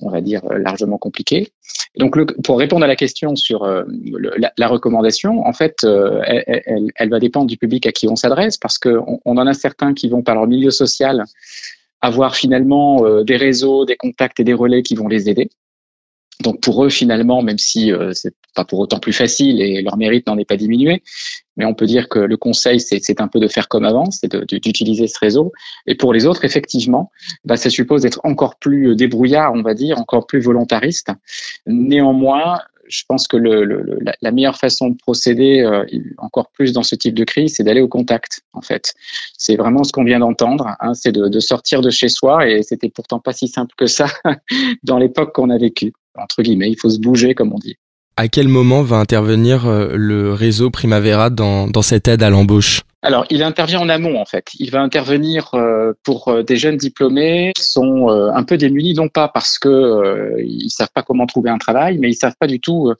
on 0.00 0.10
va 0.10 0.20
dire, 0.20 0.42
largement 0.50 0.98
compliqué. 0.98 1.52
Donc, 1.96 2.16
pour 2.42 2.58
répondre 2.58 2.84
à 2.84 2.88
la 2.88 2.96
question 2.96 3.36
sur 3.36 3.64
euh, 3.64 3.84
la, 4.56 4.68
recommandation, 4.68 5.46
en 5.46 5.52
fait, 5.52 5.76
euh, 5.84 6.20
elle, 6.24 7.10
va 7.10 7.18
dépendre 7.18 7.46
du 7.46 7.56
public 7.56 7.86
à 7.86 7.92
qui 7.92 8.08
on 8.08 8.16
s'adresse, 8.16 8.56
parce 8.56 8.78
qu'on 8.78 9.20
on 9.24 9.36
en 9.36 9.46
a 9.46 9.54
certains 9.54 9.94
qui 9.94 10.08
vont 10.08 10.22
par 10.22 10.34
leur 10.34 10.46
milieu 10.46 10.70
social 10.70 11.24
avoir 12.00 12.34
finalement 12.34 13.04
euh, 13.04 13.24
des 13.24 13.36
réseaux, 13.36 13.84
des 13.84 13.96
contacts 13.96 14.40
et 14.40 14.44
des 14.44 14.54
relais 14.54 14.82
qui 14.82 14.94
vont 14.94 15.08
les 15.08 15.28
aider. 15.28 15.50
Donc 16.40 16.60
pour 16.60 16.84
eux 16.84 16.88
finalement, 16.88 17.42
même 17.42 17.58
si 17.58 17.92
euh, 17.92 18.12
c'est 18.14 18.34
pas 18.54 18.64
pour 18.64 18.78
autant 18.78 18.98
plus 18.98 19.12
facile 19.12 19.60
et 19.60 19.82
leur 19.82 19.96
mérite 19.96 20.26
n'en 20.26 20.38
est 20.38 20.44
pas 20.44 20.56
diminué, 20.56 21.02
mais 21.56 21.64
on 21.64 21.74
peut 21.74 21.86
dire 21.86 22.08
que 22.08 22.18
le 22.18 22.36
conseil 22.36 22.80
c'est 22.80 23.20
un 23.20 23.28
peu 23.28 23.40
de 23.40 23.48
faire 23.48 23.68
comme 23.68 23.84
avant, 23.84 24.10
c'est 24.10 24.34
d'utiliser 24.34 25.06
ce 25.06 25.18
réseau. 25.18 25.52
Et 25.86 25.94
pour 25.94 26.12
les 26.12 26.26
autres, 26.26 26.44
effectivement, 26.44 27.10
bah, 27.44 27.56
ça 27.56 27.70
suppose 27.70 28.02
d'être 28.02 28.20
encore 28.24 28.56
plus 28.56 28.96
débrouillard, 28.96 29.52
on 29.52 29.62
va 29.62 29.74
dire, 29.74 29.98
encore 29.98 30.26
plus 30.26 30.40
volontariste. 30.40 31.10
Néanmoins, 31.66 32.60
je 32.90 33.04
pense 33.06 33.28
que 33.28 33.36
le, 33.36 33.64
le, 33.64 33.98
la, 34.20 34.32
meilleure 34.32 34.56
façon 34.56 34.88
de 34.88 34.96
procéder 34.96 35.60
euh, 35.60 35.84
encore 36.18 36.50
plus 36.50 36.72
dans 36.72 36.82
ce 36.82 36.96
type 36.96 37.14
de 37.14 37.24
crise, 37.24 37.54
c'est 37.54 37.62
d'aller 37.62 37.80
au 37.80 37.88
contact. 37.88 38.40
En 38.52 38.62
fait, 38.62 38.94
c'est 39.38 39.56
vraiment 39.56 39.84
ce 39.84 39.92
qu'on 39.92 40.04
vient 40.04 40.18
d'entendre, 40.18 40.74
hein, 40.80 40.94
c'est 40.94 41.12
de, 41.12 41.28
de, 41.28 41.40
sortir 41.40 41.82
de 41.82 41.90
chez 41.90 42.08
soi, 42.08 42.48
et 42.48 42.62
c'était 42.62 42.88
pourtant 42.88 43.20
pas 43.20 43.32
si 43.32 43.46
simple 43.46 43.74
que 43.76 43.86
ça 43.86 44.06
dans 44.82 44.98
l'époque 44.98 45.34
qu'on 45.34 45.50
a 45.50 45.58
vécue 45.58 45.92
entre 46.16 46.42
guillemets. 46.42 46.70
Il 46.70 46.78
faut 46.78 46.90
se 46.90 46.98
bouger, 46.98 47.34
comme 47.34 47.52
on 47.52 47.58
dit. 47.58 47.76
À 48.16 48.28
quel 48.28 48.48
moment 48.48 48.82
va 48.82 48.96
intervenir 48.96 49.66
euh, 49.66 49.92
le 49.94 50.34
réseau 50.34 50.70
Primavera 50.70 51.30
dans, 51.30 51.66
dans 51.66 51.82
cette 51.82 52.08
aide 52.08 52.22
à 52.22 52.30
l'embauche? 52.30 52.82
Alors, 53.02 53.24
il 53.30 53.42
intervient 53.42 53.80
en 53.80 53.88
amont 53.88 54.20
en 54.20 54.26
fait. 54.26 54.48
Il 54.58 54.70
va 54.70 54.82
intervenir 54.82 55.54
euh, 55.54 55.94
pour 56.02 56.28
euh, 56.28 56.42
des 56.42 56.56
jeunes 56.56 56.76
diplômés 56.76 57.52
qui 57.56 57.64
sont 57.64 58.08
un 58.08 58.42
peu 58.42 58.58
démunis, 58.58 58.92
non 58.92 59.08
pas 59.08 59.28
parce 59.28 59.58
que 59.58 60.36
ils 60.38 60.70
savent 60.70 60.92
pas 60.94 61.02
comment 61.02 61.26
trouver 61.26 61.48
un 61.48 61.58
travail, 61.58 61.98
mais 61.98 62.10
ils 62.10 62.14
savent 62.14 62.36
pas 62.38 62.46
du 62.46 62.60
tout 62.60 62.92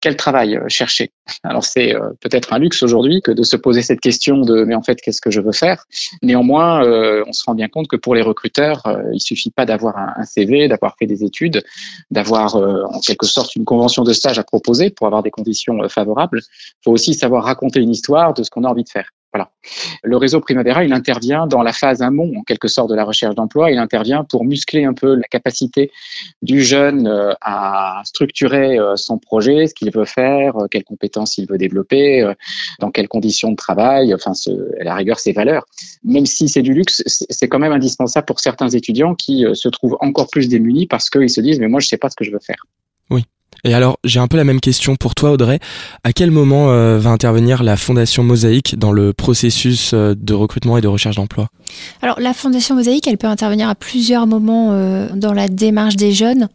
quel 0.00 0.16
travail 0.16 0.56
euh, 0.56 0.68
chercher 0.68 1.10
Alors 1.42 1.64
c'est 1.64 1.94
euh, 1.94 2.10
peut-être 2.20 2.52
un 2.52 2.58
luxe 2.58 2.82
aujourd'hui 2.82 3.22
que 3.22 3.30
de 3.30 3.42
se 3.42 3.56
poser 3.56 3.82
cette 3.82 4.00
question 4.00 4.40
de 4.42 4.64
mais 4.64 4.74
en 4.74 4.82
fait 4.82 5.00
qu'est-ce 5.00 5.20
que 5.20 5.30
je 5.30 5.40
veux 5.40 5.52
faire? 5.52 5.84
Néanmoins, 6.22 6.84
euh, 6.84 7.24
on 7.26 7.32
se 7.32 7.42
rend 7.44 7.54
bien 7.54 7.68
compte 7.68 7.88
que 7.88 7.96
pour 7.96 8.14
les 8.14 8.22
recruteurs, 8.22 8.82
il 9.12 9.20
suffit 9.20 9.50
pas 9.50 9.64
d'avoir 9.64 9.96
un, 9.96 10.24
CV, 10.24 10.68
d'avoir 10.68 10.96
fait 10.98 11.06
des 11.06 11.24
études, 11.24 11.64
d'avoir 12.10 12.56
en 12.56 13.00
quelque 13.00 13.26
sorte 13.26 13.56
une 13.56 13.64
convention 13.64 14.04
de 14.04 14.12
stage 14.12 14.38
à 14.38 14.44
proposer 14.44 14.90
pour 14.90 15.06
avoir 15.06 15.22
des 15.22 15.30
conditions 15.30 15.88
favorables. 15.88 16.40
Il 16.40 16.84
faut 16.84 16.92
aussi 16.92 17.14
savoir 17.14 17.44
raconter 17.44 17.80
une 17.80 17.90
histoire 17.90 18.34
de 18.34 18.42
ce 18.42 18.50
qu'on 18.50 18.64
a 18.64 18.68
envie 18.68 18.84
de 18.84 18.88
faire. 18.88 19.10
Le 20.02 20.16
réseau 20.16 20.40
Primavera, 20.40 20.84
il 20.84 20.92
intervient 20.92 21.46
dans 21.46 21.62
la 21.62 21.72
phase 21.72 22.02
amont, 22.02 22.32
en 22.36 22.42
quelque 22.42 22.68
sorte, 22.68 22.90
de 22.90 22.94
la 22.94 23.04
recherche 23.04 23.34
d'emploi. 23.34 23.70
Il 23.70 23.78
intervient 23.78 24.24
pour 24.24 24.44
muscler 24.44 24.84
un 24.84 24.94
peu 24.94 25.14
la 25.14 25.24
capacité 25.24 25.90
du 26.42 26.62
jeune 26.62 27.06
euh, 27.06 27.32
à 27.40 28.02
structurer 28.04 28.78
euh, 28.78 28.96
son 28.96 29.18
projet, 29.18 29.66
ce 29.66 29.74
qu'il 29.74 29.90
veut 29.90 30.04
faire, 30.04 30.56
euh, 30.56 30.66
quelles 30.70 30.84
compétences 30.84 31.38
il 31.38 31.46
veut 31.46 31.58
développer, 31.58 32.32
dans 32.80 32.90
quelles 32.90 33.08
conditions 33.08 33.50
de 33.50 33.56
travail, 33.56 34.14
enfin, 34.14 34.32
à 34.80 34.84
la 34.84 34.94
rigueur, 34.94 35.18
ses 35.18 35.32
valeurs. 35.32 35.66
Même 36.04 36.26
si 36.26 36.48
c'est 36.48 36.62
du 36.62 36.72
luxe, 36.72 37.02
c'est 37.06 37.48
quand 37.48 37.58
même 37.58 37.72
indispensable 37.72 38.26
pour 38.26 38.40
certains 38.40 38.68
étudiants 38.68 39.14
qui 39.14 39.44
se 39.54 39.68
trouvent 39.68 39.96
encore 40.00 40.28
plus 40.28 40.48
démunis 40.48 40.86
parce 40.86 41.10
qu'ils 41.10 41.30
se 41.30 41.40
disent, 41.40 41.60
mais 41.60 41.68
moi, 41.68 41.80
je 41.80 41.88
sais 41.88 41.98
pas 41.98 42.10
ce 42.10 42.16
que 42.16 42.24
je 42.24 42.30
veux 42.30 42.40
faire. 42.40 42.64
Oui. 43.10 43.24
Et 43.64 43.74
alors, 43.74 43.98
j'ai 44.04 44.20
un 44.20 44.28
peu 44.28 44.36
la 44.36 44.44
même 44.44 44.60
question 44.60 44.94
pour 44.94 45.16
toi, 45.16 45.32
Audrey. 45.32 45.58
À 46.04 46.12
quel 46.12 46.30
moment 46.30 46.70
euh, 46.70 46.98
va 46.98 47.10
intervenir 47.10 47.64
la 47.64 47.76
Fondation 47.76 48.22
Mosaïque 48.22 48.78
dans 48.78 48.92
le 48.92 49.12
processus 49.12 49.92
euh, 49.92 50.14
de 50.16 50.34
recrutement 50.34 50.78
et 50.78 50.80
de 50.80 50.86
recherche 50.86 51.16
d'emploi? 51.16 51.48
Alors, 52.00 52.20
la 52.20 52.32
Fondation 52.32 52.76
Mosaïque, 52.76 53.08
elle 53.08 53.18
peut 53.18 53.26
intervenir 53.26 53.68
à 53.68 53.74
plusieurs 53.74 54.28
moments 54.28 54.70
euh, 54.70 55.08
dans 55.16 55.32
la 55.32 55.48
démarche 55.48 55.96
des 55.96 56.12
jeunes, 56.12 56.48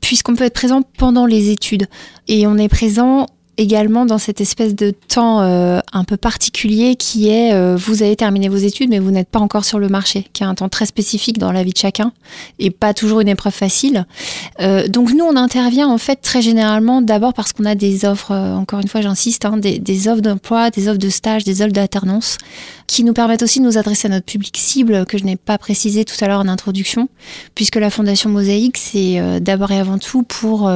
puisqu'on 0.00 0.34
peut 0.34 0.44
être 0.44 0.54
présent 0.54 0.82
pendant 0.96 1.26
les 1.26 1.50
études. 1.50 1.86
Et 2.26 2.48
on 2.48 2.58
est 2.58 2.68
présent 2.68 3.26
également 3.58 4.06
dans 4.06 4.18
cette 4.18 4.40
espèce 4.40 4.74
de 4.74 4.90
temps 4.90 5.42
euh, 5.42 5.80
un 5.92 6.04
peu 6.04 6.16
particulier 6.16 6.94
qui 6.94 7.28
est 7.28 7.52
euh, 7.52 7.76
vous 7.76 8.02
avez 8.02 8.16
terminé 8.16 8.48
vos 8.48 8.56
études 8.56 8.88
mais 8.88 9.00
vous 9.00 9.10
n'êtes 9.10 9.28
pas 9.28 9.40
encore 9.40 9.64
sur 9.64 9.78
le 9.78 9.88
marché, 9.88 10.26
qui 10.32 10.44
est 10.44 10.46
un 10.46 10.54
temps 10.54 10.68
très 10.68 10.86
spécifique 10.86 11.38
dans 11.38 11.52
la 11.52 11.64
vie 11.64 11.72
de 11.72 11.78
chacun 11.78 12.12
et 12.60 12.70
pas 12.70 12.94
toujours 12.94 13.20
une 13.20 13.28
épreuve 13.28 13.52
facile. 13.52 14.06
Euh, 14.60 14.86
donc 14.88 15.12
nous 15.12 15.24
on 15.24 15.36
intervient 15.36 15.88
en 15.88 15.98
fait 15.98 16.16
très 16.16 16.40
généralement 16.40 17.02
d'abord 17.02 17.34
parce 17.34 17.52
qu'on 17.52 17.64
a 17.64 17.74
des 17.74 18.04
offres, 18.04 18.32
encore 18.32 18.80
une 18.80 18.88
fois 18.88 19.00
j'insiste, 19.00 19.44
hein, 19.44 19.56
des, 19.56 19.80
des, 19.80 20.08
offres 20.08 20.22
d'emploi, 20.22 20.70
des 20.70 20.88
offres 20.88 20.98
de 20.98 21.10
stage, 21.10 21.44
des 21.44 21.60
offres 21.60 21.72
d'alternance 21.72 22.38
qui 22.88 23.04
nous 23.04 23.12
permettent 23.12 23.44
aussi 23.44 23.60
de 23.60 23.64
nous 23.64 23.78
adresser 23.78 24.08
à 24.08 24.10
notre 24.10 24.26
public 24.26 24.56
cible 24.56 25.06
que 25.06 25.16
je 25.16 25.24
n'ai 25.24 25.36
pas 25.36 25.58
précisé 25.58 26.04
tout 26.04 26.16
à 26.20 26.26
l'heure 26.26 26.40
en 26.40 26.48
introduction, 26.48 27.08
puisque 27.54 27.76
la 27.76 27.90
Fondation 27.90 28.30
Mosaïque 28.30 28.78
c'est 28.78 29.40
d'abord 29.40 29.70
et 29.70 29.78
avant 29.78 29.98
tout 29.98 30.24
pour 30.24 30.68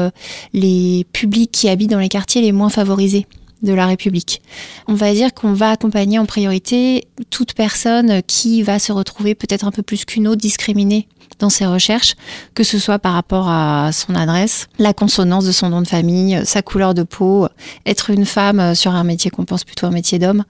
les 0.52 1.06
publics 1.12 1.50
qui 1.50 1.68
habitent 1.68 1.90
dans 1.90 1.98
les 1.98 2.08
quartiers 2.08 2.42
les 2.42 2.52
moins 2.52 2.68
favorisés 2.68 3.26
de 3.62 3.72
la 3.72 3.86
République. 3.86 4.42
On 4.88 4.94
va 4.94 5.12
dire 5.12 5.32
qu'on 5.34 5.52
va 5.52 5.70
accompagner 5.70 6.18
en 6.18 6.26
priorité 6.26 7.04
toute 7.30 7.54
personne 7.54 8.22
qui 8.26 8.62
va 8.62 8.78
se 8.78 8.92
retrouver 8.92 9.34
peut-être 9.34 9.66
un 9.66 9.70
peu 9.70 9.82
plus 9.82 10.04
qu'une 10.04 10.28
autre 10.28 10.40
discriminée 10.40 11.06
dans 11.38 11.50
ses 11.50 11.66
recherches, 11.66 12.14
que 12.54 12.62
ce 12.64 12.78
soit 12.78 12.98
par 12.98 13.14
rapport 13.14 13.48
à 13.48 13.90
son 13.92 14.14
adresse, 14.14 14.68
la 14.78 14.94
consonance 14.94 15.44
de 15.44 15.52
son 15.52 15.70
nom 15.70 15.82
de 15.82 15.88
famille, 15.88 16.40
sa 16.44 16.62
couleur 16.62 16.94
de 16.94 17.02
peau, 17.02 17.48
être 17.84 18.10
une 18.10 18.24
femme 18.24 18.74
sur 18.74 18.92
un 18.92 19.04
métier 19.04 19.30
qu'on 19.30 19.44
pense 19.44 19.64
plutôt 19.64 19.86
un 19.86 19.90
métier 19.90 20.18
d'homme, 20.18 20.44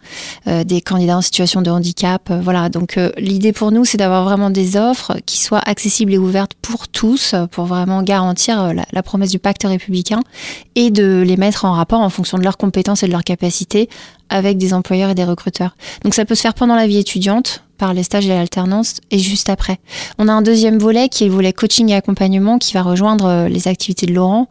euh, 0.47 0.64
des 0.64 0.81
candidats 0.81 1.16
en 1.16 1.23
situation 1.23 1.62
de 1.62 1.71
handicap. 1.71 2.31
Euh, 2.31 2.40
voilà, 2.42 2.69
donc 2.69 2.99
euh, 2.99 3.11
l'idée 3.16 3.52
pour 3.52 3.73
nous, 3.73 3.85
c'est 3.85 3.99
d'avoir 3.99 4.25
vraiment 4.25 4.50
des 4.50 4.76
offres 4.76 5.16
qui 5.25 5.40
soient 5.40 5.62
accessibles 5.64 6.12
et 6.12 6.19
ouvertes 6.19 6.52
pour 6.61 6.88
tous, 6.88 7.35
pour 7.50 7.64
vraiment 7.64 8.02
garantir 8.02 8.75
la, 8.75 8.85
la 8.90 9.02
promesse 9.02 9.31
du 9.31 9.38
pacte 9.38 9.64
républicain 9.64 10.21
et 10.75 10.90
de 10.90 11.23
les 11.26 11.37
mettre 11.37 11.64
en 11.64 11.73
rapport 11.73 12.00
en 12.00 12.11
fonction 12.11 12.38
de 12.38 12.45
leurs 12.45 12.59
compétences 12.59 13.02
de 13.07 13.13
leurs 13.13 13.25
capacités 13.25 13.89
avec 14.29 14.59
des 14.59 14.75
employeurs 14.75 15.11
et 15.11 15.15
des 15.15 15.25
recruteurs. 15.25 15.77
Donc 16.05 16.15
ça 16.15 16.25
peut 16.25 16.35
se 16.35 16.43
faire 16.43 16.55
pendant 16.55 16.75
la 16.77 16.87
vie 16.87 16.99
étudiante, 16.99 17.65
par 17.83 17.95
les 17.95 18.05
stages 18.05 18.27
et 18.27 18.29
l'alternance 18.29 19.01
et 19.11 19.19
juste 19.19 19.49
après. 19.49 19.81
On 20.17 20.29
a 20.29 20.33
un 20.33 20.41
deuxième 20.41 20.79
volet 20.79 21.09
qui 21.09 21.25
est 21.25 21.27
le 21.27 21.33
volet 21.33 21.53
coaching 21.53 21.89
et 21.91 21.97
accompagnement 21.97 22.59
qui 22.59 22.75
va 22.75 22.83
rejoindre 22.83 23.25
euh, 23.25 23.49
les 23.49 23.67
activités 23.67 24.07
de 24.07 24.15
Laurent. 24.15 24.49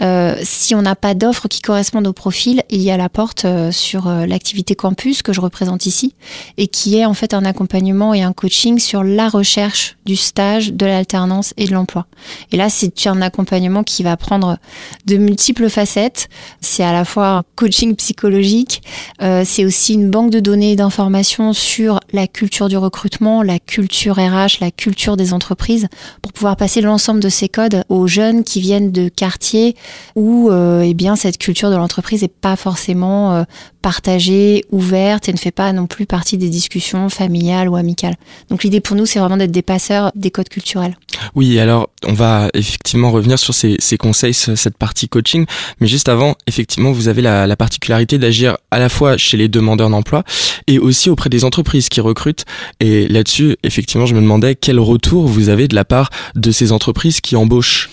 Euh, 0.00 0.34
si 0.42 0.74
on 0.74 0.82
n'a 0.82 0.96
pas 0.96 1.14
d'offres 1.14 1.46
qui 1.46 1.60
correspondent 1.60 2.08
au 2.08 2.12
profil, 2.12 2.64
il 2.70 2.80
y 2.80 2.90
a 2.90 2.96
la 2.96 3.08
porte 3.08 3.44
euh, 3.44 3.70
sur 3.70 4.08
l'activité 4.08 4.74
campus 4.74 5.22
que 5.22 5.32
je 5.32 5.40
représente 5.40 5.86
ici 5.86 6.16
et 6.56 6.66
qui 6.66 6.98
est 6.98 7.04
en 7.04 7.14
fait 7.14 7.34
un 7.34 7.44
accompagnement 7.44 8.14
et 8.14 8.22
un 8.22 8.32
coaching 8.32 8.80
sur 8.80 9.04
la 9.04 9.28
recherche 9.28 9.96
du 10.04 10.16
stage, 10.16 10.72
de 10.72 10.84
l'alternance 10.84 11.54
et 11.56 11.66
de 11.66 11.72
l'emploi. 11.72 12.06
Et 12.50 12.56
là, 12.56 12.68
c'est 12.68 13.06
un 13.06 13.22
accompagnement 13.22 13.84
qui 13.84 14.02
va 14.02 14.16
prendre 14.16 14.58
de 15.06 15.18
multiples 15.18 15.68
facettes. 15.68 16.28
C'est 16.60 16.82
à 16.82 16.92
la 16.92 17.04
fois 17.04 17.28
un 17.28 17.42
coaching 17.54 17.94
psychologique, 17.94 18.82
c'est 19.20 19.64
aussi 19.64 19.94
une 19.94 20.10
banque 20.10 20.30
de 20.30 20.40
données 20.40 20.72
et 20.72 20.76
d'informations 20.76 21.52
sur 21.52 22.00
la 22.12 22.26
culture 22.26 22.68
du 22.72 22.78
recrutement, 22.78 23.42
la 23.42 23.58
culture 23.58 24.16
RH, 24.16 24.60
la 24.62 24.70
culture 24.70 25.18
des 25.18 25.34
entreprises, 25.34 25.88
pour 26.22 26.32
pouvoir 26.32 26.56
passer 26.56 26.80
l'ensemble 26.80 27.20
de 27.20 27.28
ces 27.28 27.50
codes 27.50 27.84
aux 27.90 28.06
jeunes 28.06 28.44
qui 28.44 28.62
viennent 28.62 28.92
de 28.92 29.10
quartiers 29.10 29.76
où 30.16 30.48
euh, 30.50 30.80
eh 30.80 30.94
bien 30.94 31.14
cette 31.14 31.36
culture 31.36 31.70
de 31.70 31.76
l'entreprise 31.76 32.22
n'est 32.22 32.28
pas 32.28 32.56
forcément 32.56 33.34
euh, 33.34 33.44
partagée, 33.82 34.64
ouverte 34.70 35.28
et 35.28 35.32
ne 35.32 35.38
fait 35.38 35.50
pas 35.50 35.72
non 35.72 35.86
plus 35.86 36.06
partie 36.06 36.38
des 36.38 36.48
discussions 36.48 37.08
familiales 37.08 37.68
ou 37.68 37.76
amicales. 37.76 38.14
Donc 38.48 38.64
l'idée 38.64 38.80
pour 38.80 38.96
nous, 38.96 39.04
c'est 39.04 39.18
vraiment 39.18 39.36
d'être 39.36 39.50
des 39.50 39.62
passeurs 39.62 40.12
des 40.14 40.30
codes 40.30 40.48
culturels. 40.48 40.96
Oui, 41.34 41.58
alors 41.58 41.90
on 42.06 42.14
va 42.14 42.48
effectivement 42.54 43.10
revenir 43.10 43.38
sur 43.38 43.54
ces, 43.54 43.76
ces 43.78 43.98
conseils, 43.98 44.34
cette 44.34 44.76
partie 44.76 45.08
coaching, 45.08 45.44
mais 45.80 45.86
juste 45.86 46.08
avant, 46.08 46.36
effectivement, 46.46 46.92
vous 46.92 47.08
avez 47.08 47.22
la, 47.22 47.46
la 47.46 47.56
particularité 47.56 48.18
d'agir 48.18 48.56
à 48.70 48.78
la 48.78 48.88
fois 48.88 49.16
chez 49.16 49.36
les 49.36 49.48
demandeurs 49.48 49.90
d'emploi 49.90 50.24
et 50.66 50.78
aussi 50.78 51.10
auprès 51.10 51.28
des 51.28 51.44
entreprises 51.44 51.88
qui 51.88 52.00
recrutent. 52.00 52.44
Et 52.80 53.08
là-dessus, 53.08 53.56
effectivement, 53.62 54.06
je 54.06 54.14
me 54.14 54.20
demandais 54.20 54.54
quel 54.54 54.78
retour 54.78 55.26
vous 55.26 55.48
avez 55.48 55.68
de 55.68 55.74
la 55.74 55.84
part 55.84 56.10
de 56.34 56.50
ces 56.50 56.72
entreprises 56.72 57.20
qui 57.20 57.36
embauchent. 57.36 57.90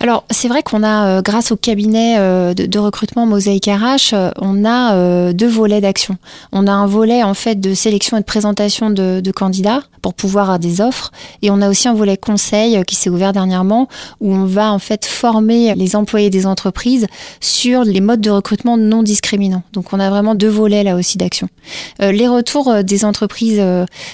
Alors, 0.00 0.24
c'est 0.30 0.48
vrai 0.48 0.62
qu'on 0.62 0.82
a, 0.82 1.06
euh, 1.06 1.22
grâce 1.22 1.52
au 1.52 1.56
cabinet 1.56 2.16
euh, 2.18 2.54
de, 2.54 2.66
de, 2.66 2.78
recrutement 2.78 3.26
Mosaïque 3.26 3.66
RH, 3.66 4.12
euh, 4.12 4.30
on 4.40 4.64
a 4.64 5.25
euh, 5.26 5.32
deux 5.32 5.48
volets 5.48 5.80
d'action. 5.80 6.16
On 6.52 6.66
a 6.66 6.72
un 6.72 6.86
volet, 6.86 7.22
en 7.22 7.34
fait, 7.34 7.60
de 7.60 7.74
sélection 7.74 8.16
et 8.16 8.20
de 8.20 8.24
présentation 8.24 8.90
de, 8.90 9.22
candidats 9.30 9.82
pour 10.02 10.14
pouvoir 10.14 10.44
avoir 10.44 10.58
des 10.58 10.80
offres. 10.80 11.10
Et 11.42 11.50
on 11.50 11.60
a 11.60 11.68
aussi 11.68 11.88
un 11.88 11.94
volet 11.94 12.16
conseil 12.16 12.82
qui 12.84 12.94
s'est 12.94 13.10
ouvert 13.10 13.32
dernièrement 13.32 13.88
où 14.20 14.32
on 14.32 14.44
va, 14.44 14.72
en 14.72 14.78
fait, 14.78 15.04
former 15.04 15.74
les 15.74 15.96
employés 15.96 16.30
des 16.30 16.46
entreprises 16.46 17.06
sur 17.40 17.84
les 17.84 18.00
modes 18.00 18.20
de 18.20 18.30
recrutement 18.30 18.76
non 18.76 19.02
discriminants. 19.02 19.62
Donc, 19.72 19.92
on 19.92 20.00
a 20.00 20.08
vraiment 20.08 20.34
deux 20.34 20.48
volets, 20.48 20.84
là 20.84 20.96
aussi, 20.96 21.18
d'action. 21.18 21.48
les 22.00 22.28
retours 22.28 22.84
des 22.84 23.04
entreprises 23.04 23.62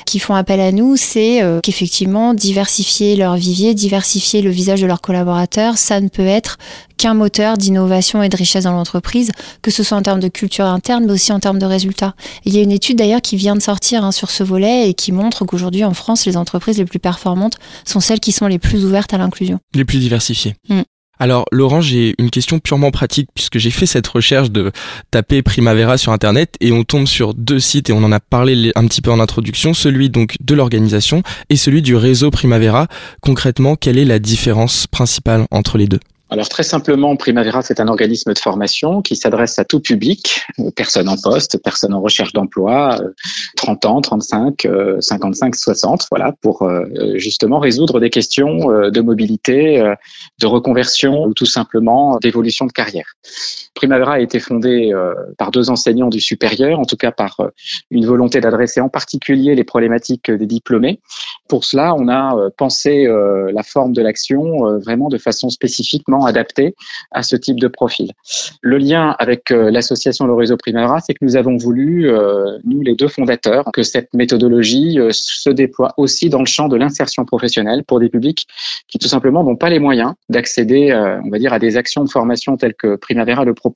qui 0.06 0.18
font 0.18 0.34
appel 0.34 0.60
à 0.60 0.72
nous, 0.72 0.96
c'est 0.96 1.42
qu'effectivement, 1.62 2.34
diversifier 2.34 3.14
leur 3.14 3.36
vivier, 3.36 3.74
diversifier 3.74 4.42
le 4.42 4.50
visage 4.50 4.80
de 4.80 4.86
leurs 4.86 5.02
collaborateurs, 5.02 5.78
ça 5.78 6.00
ne 6.00 6.08
peut 6.08 6.26
être 6.26 6.58
qu'un 7.02 7.14
moteur 7.14 7.58
d'innovation 7.58 8.22
et 8.22 8.28
de 8.28 8.36
richesse 8.36 8.62
dans 8.62 8.70
l'entreprise, 8.70 9.32
que 9.60 9.72
ce 9.72 9.82
soit 9.82 9.98
en 9.98 10.02
termes 10.02 10.20
de 10.20 10.28
culture 10.28 10.66
interne, 10.66 11.06
mais 11.06 11.12
aussi 11.12 11.32
en 11.32 11.40
termes 11.40 11.58
de 11.58 11.66
résultats. 11.66 12.14
Et 12.44 12.50
il 12.50 12.54
y 12.54 12.60
a 12.60 12.62
une 12.62 12.70
étude 12.70 12.96
d'ailleurs 12.96 13.20
qui 13.20 13.34
vient 13.34 13.56
de 13.56 13.60
sortir 13.60 14.04
hein, 14.04 14.12
sur 14.12 14.30
ce 14.30 14.44
volet 14.44 14.88
et 14.88 14.94
qui 14.94 15.10
montre 15.10 15.44
qu'aujourd'hui 15.44 15.82
en 15.82 15.94
France, 15.94 16.26
les 16.26 16.36
entreprises 16.36 16.78
les 16.78 16.84
plus 16.84 17.00
performantes 17.00 17.58
sont 17.84 17.98
celles 17.98 18.20
qui 18.20 18.30
sont 18.30 18.46
les 18.46 18.60
plus 18.60 18.84
ouvertes 18.84 19.12
à 19.12 19.18
l'inclusion. 19.18 19.58
Les 19.74 19.84
plus 19.84 19.98
diversifiées. 19.98 20.54
Mm. 20.68 20.82
Alors 21.18 21.44
Laurent, 21.50 21.80
j'ai 21.80 22.14
une 22.18 22.30
question 22.30 22.60
purement 22.60 22.92
pratique 22.92 23.30
puisque 23.34 23.58
j'ai 23.58 23.72
fait 23.72 23.86
cette 23.86 24.06
recherche 24.06 24.52
de 24.52 24.70
taper 25.10 25.42
Primavera 25.42 25.98
sur 25.98 26.12
internet 26.12 26.54
et 26.60 26.70
on 26.70 26.84
tombe 26.84 27.08
sur 27.08 27.34
deux 27.34 27.58
sites 27.58 27.90
et 27.90 27.92
on 27.92 28.04
en 28.04 28.12
a 28.12 28.20
parlé 28.20 28.70
un 28.76 28.86
petit 28.86 29.02
peu 29.02 29.10
en 29.10 29.18
introduction, 29.18 29.74
celui 29.74 30.08
donc 30.08 30.36
de 30.40 30.54
l'organisation 30.54 31.24
et 31.50 31.56
celui 31.56 31.82
du 31.82 31.96
réseau 31.96 32.30
Primavera. 32.30 32.86
Concrètement, 33.22 33.74
quelle 33.74 33.98
est 33.98 34.04
la 34.04 34.20
différence 34.20 34.86
principale 34.86 35.46
entre 35.50 35.78
les 35.78 35.88
deux? 35.88 35.98
Alors 36.32 36.48
très 36.48 36.62
simplement, 36.62 37.14
Primavera, 37.14 37.60
c'est 37.60 37.78
un 37.78 37.88
organisme 37.88 38.32
de 38.32 38.38
formation 38.38 39.02
qui 39.02 39.16
s'adresse 39.16 39.58
à 39.58 39.66
tout 39.66 39.80
public, 39.80 40.46
personnes 40.74 41.10
en 41.10 41.18
poste, 41.18 41.62
personnes 41.62 41.92
en 41.92 42.00
recherche 42.00 42.32
d'emploi, 42.32 42.98
30 43.56 43.84
ans, 43.84 44.00
35, 44.00 44.66
55, 44.98 45.54
60, 45.54 46.06
voilà, 46.10 46.32
pour 46.40 46.62
euh, 46.62 46.86
justement 47.16 47.58
résoudre 47.58 48.00
des 48.00 48.08
questions 48.08 48.70
euh, 48.70 48.90
de 48.90 49.02
mobilité, 49.02 49.78
euh, 49.78 49.94
de 50.40 50.46
reconversion 50.46 51.24
ou 51.24 51.34
tout 51.34 51.44
simplement 51.44 52.16
d'évolution 52.16 52.64
de 52.64 52.72
carrière. 52.72 53.12
Primavera 53.82 54.14
a 54.14 54.20
été 54.20 54.38
fondé 54.38 54.92
par 55.38 55.50
deux 55.50 55.70
enseignants 55.70 56.08
du 56.08 56.20
supérieur, 56.20 56.78
en 56.78 56.84
tout 56.84 56.96
cas 56.96 57.10
par 57.10 57.40
une 57.90 58.06
volonté 58.06 58.40
d'adresser 58.40 58.80
en 58.80 58.88
particulier 58.88 59.54
les 59.54 59.64
problématiques 59.64 60.30
des 60.30 60.46
diplômés. 60.46 61.00
Pour 61.48 61.64
cela, 61.64 61.94
on 61.94 62.08
a 62.08 62.50
pensé 62.56 63.06
la 63.06 63.62
forme 63.62 63.92
de 63.92 64.02
l'action 64.02 64.78
vraiment 64.78 65.08
de 65.08 65.18
façon 65.18 65.50
spécifiquement 65.50 66.24
adapté 66.24 66.74
à 67.10 67.22
ce 67.22 67.36
type 67.36 67.58
de 67.58 67.68
profil. 67.68 68.12
Le 68.60 68.78
lien 68.78 69.14
avec 69.18 69.50
euh, 69.50 69.70
l'association 69.70 70.26
Le 70.26 70.34
Réseau 70.34 70.56
Primavera, 70.56 71.00
c'est 71.00 71.14
que 71.14 71.24
nous 71.24 71.36
avons 71.36 71.56
voulu, 71.56 72.10
euh, 72.10 72.58
nous 72.64 72.82
les 72.82 72.94
deux 72.94 73.08
fondateurs, 73.08 73.64
que 73.72 73.82
cette 73.82 74.12
méthodologie 74.14 74.98
euh, 74.98 75.10
se 75.12 75.50
déploie 75.50 75.94
aussi 75.96 76.28
dans 76.28 76.40
le 76.40 76.46
champ 76.46 76.68
de 76.68 76.76
l'insertion 76.76 77.24
professionnelle 77.24 77.84
pour 77.84 78.00
des 78.00 78.08
publics 78.08 78.46
qui 78.88 78.98
tout 78.98 79.08
simplement 79.08 79.44
n'ont 79.44 79.56
pas 79.56 79.70
les 79.70 79.78
moyens 79.78 80.14
d'accéder, 80.28 80.92
on 81.24 81.30
va 81.30 81.38
dire, 81.38 81.52
à 81.52 81.58
des 81.58 81.76
actions 81.76 82.04
de 82.04 82.10
formation 82.10 82.56
telles 82.56 82.74
que 82.74 82.96
Primavera 82.96 83.44
le 83.44 83.54
propose. 83.54 83.71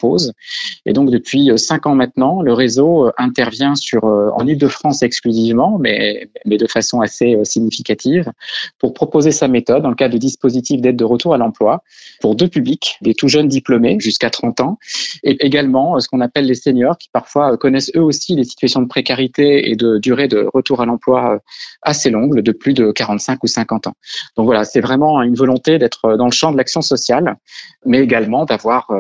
Et 0.85 0.93
donc 0.93 1.11
depuis 1.11 1.51
cinq 1.57 1.87
ans 1.87 1.95
maintenant, 1.95 2.43
le 2.43 2.53
réseau 2.53 3.11
intervient 3.19 3.75
sur 3.75 4.05
en 4.05 4.47
Ile-de-France 4.47 5.03
exclusivement, 5.03 5.79
mais, 5.79 6.29
mais 6.45 6.57
de 6.57 6.67
façon 6.67 7.01
assez 7.01 7.39
significative, 7.45 8.31
pour 8.79 8.95
proposer 8.95 9.33
sa 9.33 9.49
méthode 9.49 9.83
dans 9.83 9.91
le 9.91 9.95
cadre 9.95 10.15
de 10.15 10.19
dispositifs 10.19 10.81
d'aide 10.81 10.97
de 10.97 11.05
retour 11.05 11.35
à 11.35 11.39
l'emploi 11.39 11.83
pour 12.21 12.35
deux 12.35 12.49
publics, 12.49 12.99
des 13.03 13.15
tout 13.15 13.29
jeunes 13.29 13.49
diplômés 13.49 13.97
jusqu'à 14.01 14.31
30 14.31 14.61
ans, 14.61 14.79
et 15.23 15.45
également 15.45 15.99
ce 16.01 16.09
qu'on 16.09 16.21
appelle 16.21 16.47
les 16.47 16.55
seniors 16.55 16.99
qui 16.99 17.09
parfois 17.13 17.57
connaissent 17.57 17.91
eux 17.97 18.03
aussi 18.03 18.35
les 18.35 18.45
situations 18.45 18.83
de 18.83 18.89
précarité 18.89 19.71
et 19.71 19.77
de 19.77 19.99
durée 19.99 20.29
de 20.29 20.49
retour 20.53 20.81
à 20.81 20.87
l'emploi 20.87 21.41
assez 21.83 22.11
longue, 22.11 22.41
de 22.41 22.53
plus 22.53 22.75
de 22.75 22.91
45 22.93 23.43
ou 23.43 23.47
50 23.47 23.89
ans. 23.89 23.95
Donc 24.37 24.47
voilà, 24.47 24.65
c'est 24.65 24.81
vraiment 24.81 25.23
une 25.23 25.35
volonté 25.35 25.79
d'être 25.79 26.17
dans 26.17 26.27
le 26.27 26.33
champ 26.33 26.53
de 26.53 26.57
l'action 26.57 26.83
sociale, 26.83 27.37
mais 27.85 28.01
également 28.01 28.45
d'avoir 28.45 28.91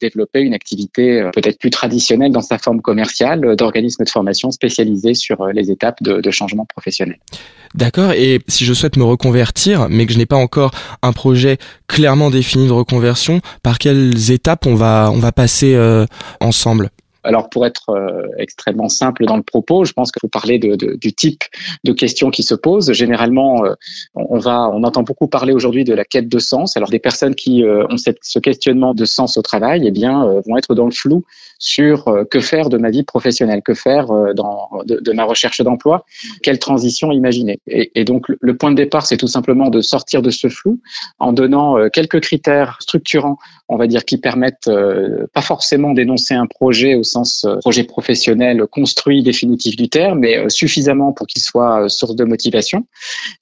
développé 0.00 0.33
une 0.40 0.54
activité 0.54 1.28
peut-être 1.32 1.58
plus 1.58 1.70
traditionnelle 1.70 2.32
dans 2.32 2.42
sa 2.42 2.58
forme 2.58 2.80
commerciale 2.80 3.56
d'organismes 3.56 4.04
de 4.04 4.08
formation 4.08 4.50
spécialisés 4.50 5.14
sur 5.14 5.46
les 5.48 5.70
étapes 5.70 6.02
de, 6.02 6.30
changement 6.30 6.66
professionnel. 6.66 7.18
D'accord, 7.74 8.12
et 8.12 8.40
si 8.48 8.64
je 8.64 8.72
souhaite 8.72 8.96
me 8.96 9.04
reconvertir, 9.04 9.88
mais 9.90 10.06
que 10.06 10.12
je 10.12 10.18
n'ai 10.18 10.26
pas 10.26 10.36
encore 10.36 10.72
un 11.02 11.12
projet 11.12 11.58
clairement 11.88 12.30
défini 12.30 12.66
de 12.66 12.72
reconversion, 12.72 13.40
par 13.62 13.78
quelles 13.78 14.30
étapes 14.30 14.66
on 14.66 14.74
va, 14.74 15.10
on 15.12 15.18
va 15.18 15.32
passer 15.32 15.74
euh, 15.74 16.06
ensemble? 16.40 16.90
Alors 17.24 17.48
pour 17.48 17.66
être 17.66 17.90
euh, 17.90 18.28
extrêmement 18.38 18.88
simple 18.88 19.24
dans 19.24 19.36
le 19.36 19.42
propos, 19.42 19.84
je 19.84 19.92
pense 19.92 20.12
qu'il 20.12 20.20
faut 20.20 20.28
parler 20.28 20.58
de, 20.58 20.96
du 20.96 21.12
type 21.12 21.42
de 21.82 21.92
questions 21.92 22.30
qui 22.30 22.42
se 22.42 22.54
posent. 22.54 22.92
Généralement, 22.92 23.64
euh, 23.64 23.74
on 24.14 24.38
va, 24.38 24.68
on 24.68 24.84
entend 24.84 25.02
beaucoup 25.02 25.26
parler 25.26 25.52
aujourd'hui 25.52 25.84
de 25.84 25.94
la 25.94 26.04
quête 26.04 26.28
de 26.28 26.38
sens. 26.38 26.76
Alors 26.76 26.90
des 26.90 26.98
personnes 26.98 27.34
qui 27.34 27.64
euh, 27.64 27.86
ont 27.88 27.96
ce 27.96 28.38
questionnement 28.38 28.94
de 28.94 29.04
sens 29.04 29.36
au 29.38 29.42
travail, 29.42 29.86
eh 29.86 29.90
bien, 29.90 30.24
vont 30.46 30.56
être 30.56 30.74
dans 30.74 30.84
le 30.84 30.92
flou 30.92 31.24
sur 31.64 32.08
euh, 32.08 32.24
que 32.24 32.40
faire 32.40 32.68
de 32.68 32.78
ma 32.78 32.90
vie 32.90 33.02
professionnelle, 33.02 33.62
que 33.62 33.74
faire 33.74 34.06
dans, 34.34 34.68
de, 34.84 35.12
ma 35.12 35.24
recherche 35.24 35.60
d'emploi, 35.60 36.04
quelle 36.42 36.58
transition 36.58 37.12
imaginer. 37.12 37.58
Et, 37.66 38.04
donc 38.04 38.26
le 38.28 38.56
point 38.56 38.70
de 38.70 38.76
départ, 38.76 39.06
c'est 39.06 39.16
tout 39.16 39.26
simplement 39.26 39.70
de 39.70 39.80
sortir 39.80 40.22
de 40.22 40.30
ce 40.30 40.48
flou 40.48 40.80
en 41.18 41.32
donnant 41.32 41.88
quelques 41.90 42.20
critères 42.20 42.78
structurants, 42.80 43.38
on 43.68 43.76
va 43.76 43.86
dire, 43.86 44.04
qui 44.04 44.18
permettent 44.18 44.70
pas 45.32 45.40
forcément 45.40 45.92
d'énoncer 45.92 46.34
un 46.34 46.46
projet 46.46 46.94
au 46.94 47.02
sens 47.02 47.46
projet 47.60 47.84
professionnel 47.84 48.66
construit 48.66 49.22
définitif 49.22 49.76
du 49.76 49.88
terme, 49.88 50.20
mais 50.20 50.48
suffisamment 50.48 51.12
pour 51.12 51.26
qu'il 51.26 51.42
soit 51.42 51.88
source 51.88 52.16
de 52.16 52.24
motivation. 52.24 52.86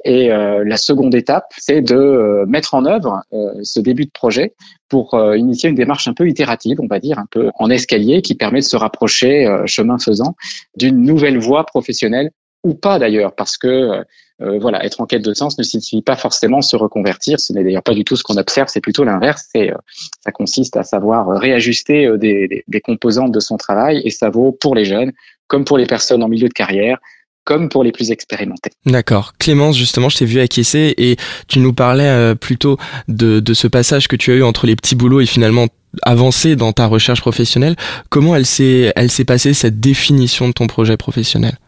Et 0.05 0.31
euh, 0.31 0.65
la 0.65 0.77
seconde 0.77 1.15
étape, 1.15 1.53
c'est 1.57 1.81
de 1.81 1.95
euh, 1.95 2.47
mettre 2.47 2.75
en 2.75 2.85
œuvre 2.85 3.23
euh, 3.33 3.53
ce 3.63 3.81
début 3.81 4.05
de 4.05 4.11
projet 4.11 4.55
pour 4.89 5.19
initier 5.35 5.71
une 5.71 5.75
démarche 5.75 6.07
un 6.07 6.13
peu 6.13 6.29
itérative, 6.29 6.79
on 6.79 6.87
va 6.87 6.99
dire, 6.99 7.19
un 7.19 7.25
peu 7.31 7.51
en 7.59 7.71
escalier, 7.71 8.12
qui 8.21 8.35
permet 8.35 8.59
de 8.59 8.65
se 8.65 8.77
rapprocher, 8.77 9.49
chemin 9.67 9.99
faisant, 9.99 10.37
d'une 10.77 11.01
nouvelle 11.03 11.39
voie 11.39 11.65
professionnelle 11.65 12.31
ou 12.65 12.75
pas 12.75 12.99
d'ailleurs, 12.99 13.35
parce 13.35 13.57
que 13.57 14.05
euh, 14.43 14.59
voilà, 14.59 14.85
être 14.85 15.01
en 15.01 15.07
quête 15.07 15.23
de 15.23 15.35
sens 15.35 15.59
ne 15.59 15.63
signifie 15.63 16.03
pas 16.03 16.17
forcément 16.17 16.63
se 16.63 16.75
reconvertir. 16.75 17.39
Ce 17.39 17.53
n'est 17.53 17.63
d'ailleurs 17.63 17.83
pas 17.83 17.95
du 17.95 18.05
tout 18.05 18.17
ce 18.17 18.23
qu'on 18.23 18.37
observe, 18.37 18.69
c'est 18.69 18.81
plutôt 18.81 19.05
l'inverse. 19.05 19.49
C'est, 19.53 19.71
euh, 19.71 19.77
ça 20.21 20.33
consiste 20.33 20.77
à 20.77 20.83
savoir 20.83 21.29
réajuster 21.39 22.07
euh, 22.07 22.17
des, 22.17 22.49
des, 22.49 22.65
des 22.67 22.81
composantes 22.81 23.33
de 23.33 23.41
son 23.41 23.57
travail, 23.57 24.03
et 24.05 24.11
ça 24.11 24.31
vaut 24.31 24.53
pour 24.53 24.75
les 24.75 24.85
jeunes 24.85 25.13
comme 25.47 25.65
pour 25.65 25.77
les 25.77 25.87
personnes 25.87 26.23
en 26.23 26.29
milieu 26.29 26.49
de 26.49 26.55
carrière, 26.55 26.99
comme 27.45 27.69
pour 27.69 27.83
les 27.85 27.93
plus 27.93 28.11
expérimentés. 28.11 28.71
D'accord. 28.87 29.33
Clémence, 29.39 29.77
justement, 29.77 30.09
je 30.09 30.19
t'ai 30.19 30.25
vu 30.25 30.41
acquiescer 30.41 30.95
et 30.97 31.17
tu 31.49 31.59
nous 31.59 31.73
parlais 31.73 32.09
euh, 32.09 32.35
plutôt 32.35 32.79
de, 33.09 33.41
de 33.41 33.55
ce 33.55 33.67
passage 33.67 34.09
que 34.09 34.17
tu 34.17 34.33
as 34.33 34.37
eu 34.37 34.43
entre 34.43 34.67
les 34.67 34.77
petits 34.77 34.95
boulots 34.95 35.21
et 35.21 35.27
finalement 35.27 35.67
avancer 36.03 36.57
dans 36.57 36.73
ta 36.73 36.87
recherche 36.87 37.21
professionnelle. 37.21 37.77
Comment 38.09 38.37
elle 38.37 38.47
s'est, 38.47 38.93
elle 38.97 39.11
s'est 39.11 39.25
passée 39.25 39.55
cette 39.55 39.81
définition 39.81 40.49
de 40.49 40.53
ton 40.53 40.67
projet 40.67 40.97
professionnel? 40.97 41.59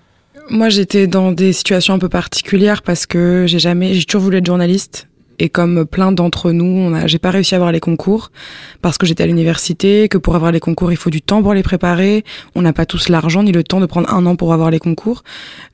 Moi, 0.51 0.69
j'étais 0.69 1.07
dans 1.07 1.33
des 1.33 1.53
situations 1.53 1.95
un 1.95 1.99
peu 1.99 2.09
particulières 2.09 2.83
parce 2.83 3.07
que 3.07 3.45
j'ai 3.47 3.59
jamais, 3.59 3.95
j'ai 3.95 4.05
toujours 4.05 4.23
voulu 4.23 4.39
être 4.39 4.47
journaliste. 4.47 5.09
Et 5.39 5.49
comme 5.49 5.85
plein 5.85 6.13
d'entre 6.13 6.53
nous, 6.53 6.95
j'ai 7.07 7.19
pas 7.19 7.31
réussi 7.31 7.55
à 7.55 7.57
avoir 7.57 7.73
les 7.73 7.81
concours 7.81 8.31
parce 8.83 8.99
que 8.99 9.07
j'étais 9.07 9.23
à 9.23 9.27
l'université, 9.27 10.09
que 10.09 10.19
pour 10.19 10.37
avoir 10.37 10.53
les 10.53 10.61
concours, 10.61 10.93
il 10.93 10.97
faut 10.97 11.11
du 11.11 11.23
temps 11.23 11.43
pour 11.43 11.55
les 11.55 11.63
préparer. 11.63 12.25
On 12.55 12.63
n'a 12.63 12.73
pas 12.73 12.87
tous 12.87 13.09
l'argent 13.09 13.43
ni 13.43 13.53
le 13.53 13.65
temps 13.65 13.81
de 13.81 13.87
prendre 13.87 14.13
un 14.13 14.27
an 14.27 14.37
pour 14.37 14.53
avoir 14.53 14.71
les 14.71 14.79
concours. 14.79 15.23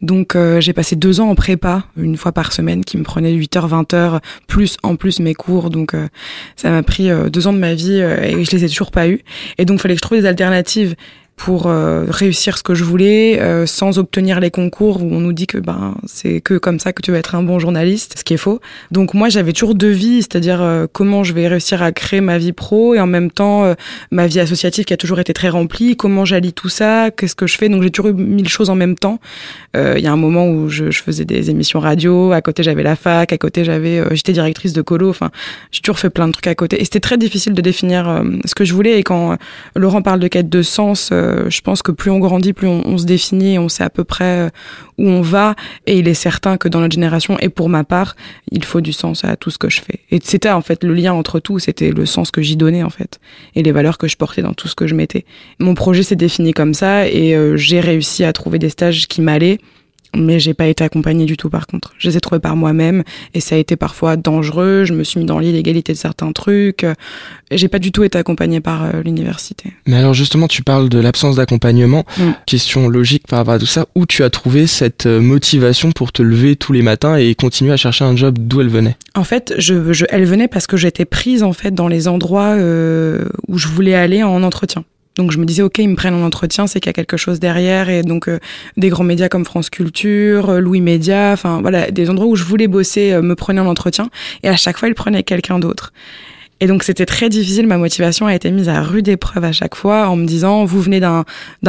Donc, 0.03 0.37
euh, 0.37 0.61
j'ai 0.61 0.73
passé 0.73 0.96
deux 0.96 1.20
ans 1.20 1.31
en 1.31 1.35
prépa, 1.35 1.85
une 1.96 2.16
fois 2.16 2.33
par 2.33 2.53
semaine, 2.53 2.85
qui 2.85 2.96
me 2.96 3.03
prenait 3.03 3.33
8h, 3.33 3.68
20h, 3.68 4.20
plus 4.46 4.77
en 4.83 4.96
plus 4.96 5.20
mes 5.20 5.35
cours. 5.35 5.70
Donc, 5.70 5.94
euh, 5.94 6.09
ça 6.57 6.70
m'a 6.70 6.83
pris 6.83 7.11
euh, 7.11 7.29
deux 7.31 7.46
ans 7.46 7.53
de 7.53 7.59
ma 7.59 7.75
vie 7.75 7.99
et 8.01 8.44
je 8.44 8.51
les 8.53 8.64
ai 8.64 8.68
toujours 8.68 8.90
pas 8.90 9.09
eu. 9.09 9.23
Et 9.59 9.64
donc, 9.64 9.81
fallait 9.81 9.94
que 9.94 9.99
je 9.99 10.03
trouve 10.03 10.18
des 10.18 10.27
alternatives 10.27 10.94
pour 11.40 11.68
euh, 11.68 12.05
réussir 12.07 12.59
ce 12.59 12.62
que 12.62 12.74
je 12.74 12.85
voulais 12.85 13.40
euh, 13.40 13.64
sans 13.64 13.98
obtenir 13.98 14.40
les 14.40 14.50
concours 14.50 15.03
où 15.03 15.11
on 15.11 15.20
nous 15.20 15.33
dit 15.33 15.46
que 15.46 15.57
ben 15.57 15.94
c'est 16.05 16.42
que 16.42 16.59
comme 16.59 16.79
ça 16.79 16.92
que 16.92 17.00
tu 17.00 17.12
vas 17.12 17.16
être 17.16 17.35
un 17.35 17.42
bon 17.42 17.59
journaliste, 17.59 18.18
ce 18.18 18.24
qui 18.24 18.35
est 18.35 18.37
faux. 18.37 18.61
Donc 18.90 19.14
moi 19.14 19.31
j'avais 19.31 19.55
toujours 19.55 19.74
deux 19.74 19.88
vies, 19.88 20.20
c'est-à-dire 20.20 20.61
euh, 20.61 20.87
comment 20.92 21.24
je 21.24 21.33
vais 21.33 21.48
réussir 21.48 21.83
à 21.83 21.92
créer 21.92 22.20
ma 22.20 22.37
vie 22.37 22.53
pro 22.53 22.94
et 22.94 23.00
en 23.00 23.07
même 23.07 23.31
temps 23.31 23.74
ma 24.11 24.26
vie 24.26 24.38
associative 24.38 24.85
qui 24.85 24.92
a 24.92 24.98
toujours 24.98 25.18
été 25.18 25.33
très 25.33 25.48
remplie, 25.48 25.96
comment 25.96 26.26
j'allie 26.26 26.53
tout 26.53 26.68
ça, 26.68 27.11
qu'est-ce 27.11 27.35
que 27.35 27.46
je 27.46 27.57
fais. 27.57 27.70
Donc 27.70 27.83
j'ai 27.83 27.90
toujours 27.90 28.11
eu 28.11 28.14
mille 28.14 28.48
choses 28.48 28.68
en 28.68 28.74
même 28.74 28.96
temps. 28.96 29.18
Il 29.74 30.00
y 30.00 30.07
a 30.07 30.12
un 30.12 30.16
moment 30.16 30.46
où 30.46 30.68
je, 30.68 30.90
je, 30.90 31.03
faisais 31.03 31.24
des 31.24 31.48
émissions 31.48 31.81
radio, 31.81 32.33
à 32.33 32.42
côté 32.42 32.62
j'avais 32.62 32.83
la 32.83 32.96
fac, 32.96 33.33
à 33.33 33.38
côté 33.38 33.64
j'avais 33.64 34.03
j'étais 34.14 34.33
directrice 34.33 34.74
de 34.74 34.83
colo, 34.83 35.09
enfin 35.09 35.31
j'ai 35.70 35.81
toujours 35.81 35.98
fait 35.98 36.11
plein 36.11 36.26
de 36.26 36.33
trucs 36.33 36.48
à 36.48 36.55
côté 36.55 36.81
et 36.81 36.85
c'était 36.85 37.00
très 37.00 37.16
difficile 37.16 37.55
de 37.55 37.62
définir 37.62 38.22
ce 38.44 38.55
que 38.55 38.64
je 38.64 38.74
voulais 38.74 38.98
et 38.98 39.03
quand 39.03 39.38
Laurent 39.74 40.03
parle 40.03 40.20
de 40.20 40.29
quête 40.29 40.50
de 40.50 40.62
sens 40.62 41.11
euh, 41.29 41.29
je 41.48 41.60
pense 41.60 41.82
que 41.82 41.92
plus 41.92 42.10
on 42.10 42.18
grandit, 42.18 42.52
plus 42.52 42.66
on, 42.66 42.98
se 42.98 43.04
définit, 43.04 43.58
on 43.58 43.68
sait 43.68 43.84
à 43.84 43.90
peu 43.90 44.04
près 44.04 44.46
euh, 44.46 44.50
où 44.98 45.08
on 45.08 45.22
va. 45.22 45.54
Et 45.86 45.98
il 45.98 46.08
est 46.08 46.14
certain 46.14 46.56
que 46.56 46.68
dans 46.68 46.80
notre 46.80 46.94
génération, 46.94 47.38
et 47.40 47.48
pour 47.48 47.68
ma 47.68 47.84
part, 47.84 48.16
il 48.50 48.64
faut 48.64 48.80
du 48.80 48.92
sens 48.92 49.24
à 49.24 49.36
tout 49.36 49.50
ce 49.50 49.58
que 49.58 49.70
je 49.70 49.80
fais. 49.80 50.00
Et 50.10 50.20
c'était 50.22 50.50
en 50.50 50.60
fait 50.60 50.84
le 50.84 50.94
lien 50.94 51.12
entre 51.12 51.40
tout, 51.40 51.58
c'était 51.58 51.90
le 51.90 52.06
sens 52.06 52.30
que 52.30 52.42
j'y 52.42 52.56
donnais 52.56 52.82
en 52.82 52.90
fait, 52.90 53.20
et 53.54 53.62
les 53.62 53.72
valeurs 53.72 53.98
que 53.98 54.08
je 54.08 54.16
portais 54.16 54.42
dans 54.42 54.54
tout 54.54 54.68
ce 54.68 54.74
que 54.74 54.86
je 54.86 54.94
mettais. 54.94 55.24
Mon 55.58 55.74
projet 55.74 56.02
s'est 56.02 56.16
défini 56.16 56.52
comme 56.52 56.74
ça, 56.74 57.08
et 57.08 57.34
euh, 57.34 57.56
j'ai 57.56 57.80
réussi 57.80 58.24
à 58.24 58.32
trouver 58.32 58.58
des 58.58 58.70
stages 58.70 59.08
qui 59.08 59.20
m'allaient 59.20 59.58
mais 60.14 60.40
j'ai 60.40 60.55
pas 60.55 60.66
été 60.66 60.85
accompagnée 60.85 61.25
du 61.25 61.37
tout 61.37 61.51
par 61.51 61.66
contre. 61.66 61.94
Je 61.99 62.09
les 62.09 62.16
ai 62.16 62.20
trouvés 62.20 62.40
par 62.40 62.57
moi-même 62.57 63.03
et 63.35 63.40
ça 63.40 63.55
a 63.55 63.59
été 63.59 63.77
parfois 63.77 64.16
dangereux. 64.16 64.85
Je 64.85 64.92
me 64.92 65.05
suis 65.05 65.20
mis 65.20 65.27
dans 65.27 65.38
l'illégalité 65.38 65.92
de 65.92 65.99
certains 65.99 66.33
trucs. 66.33 66.87
J'ai 67.51 67.68
pas 67.68 67.79
du 67.79 67.92
tout 67.92 68.05
été 68.05 68.18
accompagnée 68.18 68.61
par 68.61 68.85
euh, 68.85 69.03
l'université. 69.03 69.73
Mais 69.87 69.96
alors 69.96 70.14
justement, 70.14 70.49
tu 70.49 70.62
parles 70.62 70.88
de 70.88 70.99
l'absence 70.99 71.37
d'accompagnement. 71.37 72.05
Mm. 72.18 72.31
Question 72.46 72.88
logique 72.88 73.27
par 73.27 73.40
rapport 73.40 73.55
à 73.55 73.59
tout 73.59 73.66
ça. 73.66 73.87
Où 73.94 74.07
tu 74.07 74.23
as 74.23 74.31
trouvé 74.31 74.66
cette 74.66 75.07
euh, 75.07 75.20
motivation 75.20 75.92
pour 75.92 76.12
te 76.12 76.23
lever 76.23 76.57
tous 76.57 76.73
les 76.73 76.83
matins 76.83 77.16
et 77.16 77.35
continuer 77.35 77.73
à 77.73 77.77
chercher 77.77 78.05
un 78.05 78.16
job 78.16 78.37
D'où 78.38 78.61
elle 78.61 78.68
venait? 78.68 78.96
En 79.14 79.25
fait, 79.25 79.55
je, 79.59 79.92
je, 79.92 80.05
elle 80.11 80.25
venait 80.25 80.49
parce 80.49 80.66
que 80.66 80.77
j'étais 80.77 81.05
prise 81.05 81.42
en 81.42 81.53
fait 81.53 81.75
dans 81.75 81.88
les 81.88 82.09
endroits 82.09 82.55
euh, 82.57 83.25
où 83.49 83.59
je 83.59 83.68
voulais 83.68 83.94
aller 83.94 84.23
en 84.23 84.42
entretien. 84.42 84.85
Donc 85.16 85.33
je 85.33 85.38
me 85.38 85.44
disais, 85.44 85.62
ok, 85.62 85.79
ils 85.79 85.88
me 85.88 85.96
prennent 85.96 86.14
en 86.14 86.25
entretien, 86.25 86.66
c'est 86.66 86.81
qu'il 86.81 86.88
y 86.88 86.90
a 86.90 86.94
quelque 86.94 87.16
chose 87.16 87.40
derrière. 87.40 87.88
Et 87.88 88.03
donc 88.03 88.29
euh, 88.29 88.38
des 88.77 88.88
grands 88.88 89.05
médias 89.05 89.29
comme 89.29 89.44
France 89.44 89.68
Culture, 89.70 90.51
euh, 90.51 90.61
Louis 90.61 90.81
Média, 90.81 91.33
enfin 91.33 91.61
voilà, 91.61 91.90
des 91.90 92.11
endroits 92.11 92.27
où 92.27 92.37
je 92.37 92.44
voulais 92.44 92.68
bosser 92.68 93.12
euh, 93.12 93.23
me 93.23 93.35
prenaient 93.35 93.61
en 93.61 93.66
entretien. 93.66 94.09
Et 94.42 94.49
à 94.49 94.57
chaque 94.57 94.79
fois, 94.79 94.88
ils 94.88 94.94
prenaient 94.94 95.23
quelqu'un 95.23 95.59
d'autre. 95.59 95.92
Et 96.61 96.66
donc 96.66 96.83
c'était 96.83 97.07
très 97.07 97.31
difficile, 97.31 97.66
ma 97.66 97.79
motivation 97.79 98.27
a 98.27 98.35
été 98.35 98.51
mise 98.51 98.68
à 98.68 98.83
rude 98.83 99.09
épreuve 99.09 99.44
à 99.44 99.53
chaque 99.53 99.75
fois 99.75 100.09
en 100.09 100.16
me 100.16 100.27
disant, 100.27 100.66
vous 100.66 100.81
venez 100.83 101.01
d'un, 101.01 101.25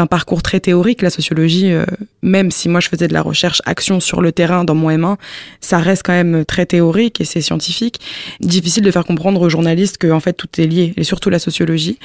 parcours 0.10 0.44
très 0.44 0.60
théorique, 0.60 1.02
la 1.02 1.10
sociologie, 1.10 1.72
euh, 1.72 1.86
même 2.22 2.52
si 2.52 2.68
moi 2.68 2.82
je 2.82 2.90
faisais 2.90 3.08
de 3.08 3.14
la 3.14 3.22
recherche 3.22 3.62
action 3.66 4.02
sur 4.02 4.22
le 4.22 4.34
terrain 4.34 4.66
dans 4.66 4.76
mon 4.76 4.90
M1, 4.90 5.16
ça 5.62 5.78
reste 5.78 6.04
quand 6.06 6.12
même 6.12 6.44
très 6.44 6.66
théorique 6.66 7.22
et 7.22 7.26
c'est 7.26 7.40
scientifique. 7.40 8.02
Difficile 8.42 8.84
de 8.84 8.92
faire 8.92 9.06
comprendre 9.06 9.42
aux 9.42 9.50
journalistes 9.50 9.98
que 9.98 10.12
en 10.12 10.20
fait 10.20 10.34
tout 10.34 10.50
est 10.58 10.68
lié, 10.68 10.94
et 10.98 11.04
surtout 11.04 11.30
la 11.30 11.40
sociologie. 11.40 11.98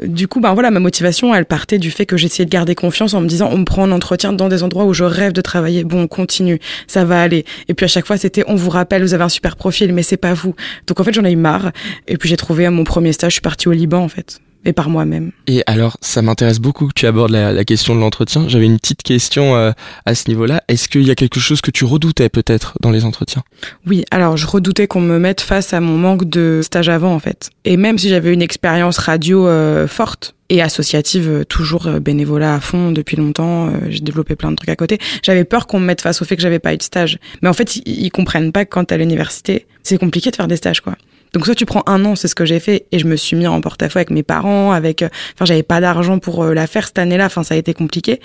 Du 0.00 0.28
coup, 0.28 0.40
ben 0.40 0.54
voilà, 0.54 0.70
ma 0.70 0.80
motivation, 0.80 1.34
elle 1.34 1.44
partait 1.44 1.78
du 1.78 1.90
fait 1.90 2.06
que 2.06 2.16
j'essayais 2.16 2.44
de 2.44 2.50
garder 2.50 2.76
confiance 2.76 3.14
en 3.14 3.20
me 3.20 3.26
disant, 3.26 3.48
on 3.52 3.58
me 3.58 3.64
prend 3.64 3.82
en 3.82 3.90
entretien 3.90 4.32
dans 4.32 4.48
des 4.48 4.62
endroits 4.62 4.84
où 4.84 4.94
je 4.94 5.04
rêve 5.04 5.32
de 5.32 5.40
travailler. 5.40 5.82
Bon, 5.82 6.02
on 6.02 6.06
continue, 6.06 6.60
ça 6.86 7.04
va 7.04 7.20
aller. 7.20 7.44
Et 7.66 7.74
puis 7.74 7.84
à 7.84 7.88
chaque 7.88 8.06
fois, 8.06 8.16
c'était, 8.16 8.44
on 8.46 8.54
vous 8.54 8.70
rappelle, 8.70 9.02
vous 9.02 9.14
avez 9.14 9.24
un 9.24 9.28
super 9.28 9.56
profil, 9.56 9.92
mais 9.92 10.04
c'est 10.04 10.16
pas 10.16 10.34
vous. 10.34 10.54
Donc 10.86 11.00
en 11.00 11.04
fait, 11.04 11.12
j'en 11.12 11.24
ai 11.24 11.32
eu 11.32 11.36
marre. 11.36 11.72
Et 12.06 12.16
puis 12.16 12.27
j'ai 12.28 12.36
trouvé 12.36 12.66
à 12.66 12.70
mon 12.70 12.84
premier 12.84 13.12
stage, 13.12 13.32
je 13.32 13.34
suis 13.34 13.42
partie 13.42 13.68
au 13.68 13.72
Liban 13.72 14.02
en 14.02 14.08
fait 14.08 14.40
et 14.64 14.72
par 14.72 14.90
moi-même. 14.90 15.32
Et 15.46 15.62
alors, 15.66 15.96
ça 16.00 16.22
m'intéresse 16.22 16.58
beaucoup 16.58 16.88
que 16.88 16.92
tu 16.94 17.06
abordes 17.06 17.30
la, 17.30 17.64
question 17.64 17.94
de 17.94 18.00
l'entretien. 18.00 18.48
J'avais 18.48 18.66
une 18.66 18.78
petite 18.78 19.02
question 19.02 19.56
euh, 19.56 19.72
à 20.06 20.14
ce 20.14 20.28
niveau-là. 20.28 20.62
Est-ce 20.68 20.88
qu'il 20.88 21.06
y 21.06 21.10
a 21.10 21.14
quelque 21.14 21.40
chose 21.40 21.60
que 21.60 21.70
tu 21.70 21.84
redoutais 21.84 22.28
peut-être 22.28 22.74
dans 22.80 22.90
les 22.90 23.04
entretiens? 23.04 23.42
Oui, 23.86 24.04
alors 24.10 24.36
je 24.36 24.46
redoutais 24.46 24.86
qu'on 24.86 25.00
me 25.00 25.18
mette 25.18 25.40
face 25.40 25.72
à 25.72 25.80
mon 25.80 25.96
manque 25.96 26.28
de 26.28 26.60
stage 26.62 26.88
avant 26.88 27.14
en 27.14 27.18
fait. 27.18 27.50
Et 27.64 27.76
même 27.76 27.98
si 27.98 28.08
j'avais 28.08 28.32
une 28.32 28.42
expérience 28.42 28.98
radio 28.98 29.46
euh, 29.46 29.86
forte, 29.86 30.34
et 30.50 30.62
associative, 30.62 31.28
euh, 31.28 31.44
toujours 31.44 31.90
bénévolat 32.00 32.54
à 32.54 32.60
fond 32.60 32.90
depuis 32.90 33.18
longtemps. 33.18 33.70
J'ai 33.90 34.00
développé 34.00 34.34
plein 34.34 34.50
de 34.50 34.56
trucs 34.56 34.70
à 34.70 34.76
côté. 34.76 34.98
J'avais 35.22 35.44
peur 35.44 35.66
qu'on 35.66 35.78
me 35.78 35.84
mette 35.84 36.00
face 36.00 36.22
au 36.22 36.24
fait 36.24 36.36
que 36.36 36.42
j'avais 36.42 36.58
pas 36.58 36.72
eu 36.72 36.78
de 36.78 36.82
stage. 36.82 37.18
Mais 37.42 37.50
en 37.50 37.52
fait, 37.52 37.76
ils, 37.76 37.82
ils 37.86 38.10
comprennent 38.10 38.50
pas 38.50 38.64
que 38.64 38.70
quand 38.70 38.86
t'es 38.86 38.94
à 38.94 38.98
l'université, 38.98 39.66
c'est 39.82 39.98
compliqué 39.98 40.30
de 40.30 40.36
faire 40.36 40.48
des 40.48 40.56
stages, 40.56 40.80
quoi. 40.80 40.96
Donc 41.34 41.44
soit 41.44 41.54
tu 41.54 41.66
prends 41.66 41.82
un 41.86 42.04
an, 42.04 42.16
c'est 42.16 42.28
ce 42.28 42.34
que 42.34 42.44
j'ai 42.44 42.60
fait, 42.60 42.86
et 42.92 42.98
je 42.98 43.06
me 43.06 43.16
suis 43.16 43.36
mis 43.36 43.46
en 43.46 43.60
porte-à-faux 43.60 43.98
avec 43.98 44.10
mes 44.10 44.22
parents, 44.22 44.72
avec, 44.72 45.02
euh, 45.02 45.08
enfin 45.34 45.44
j'avais 45.44 45.62
pas 45.62 45.80
d'argent 45.80 46.18
pour 46.18 46.42
euh, 46.42 46.54
la 46.54 46.66
faire 46.66 46.86
cette 46.86 46.98
année-là, 46.98 47.26
enfin 47.26 47.42
ça 47.42 47.54
a 47.54 47.56
été 47.56 47.74
compliqué. 47.74 48.20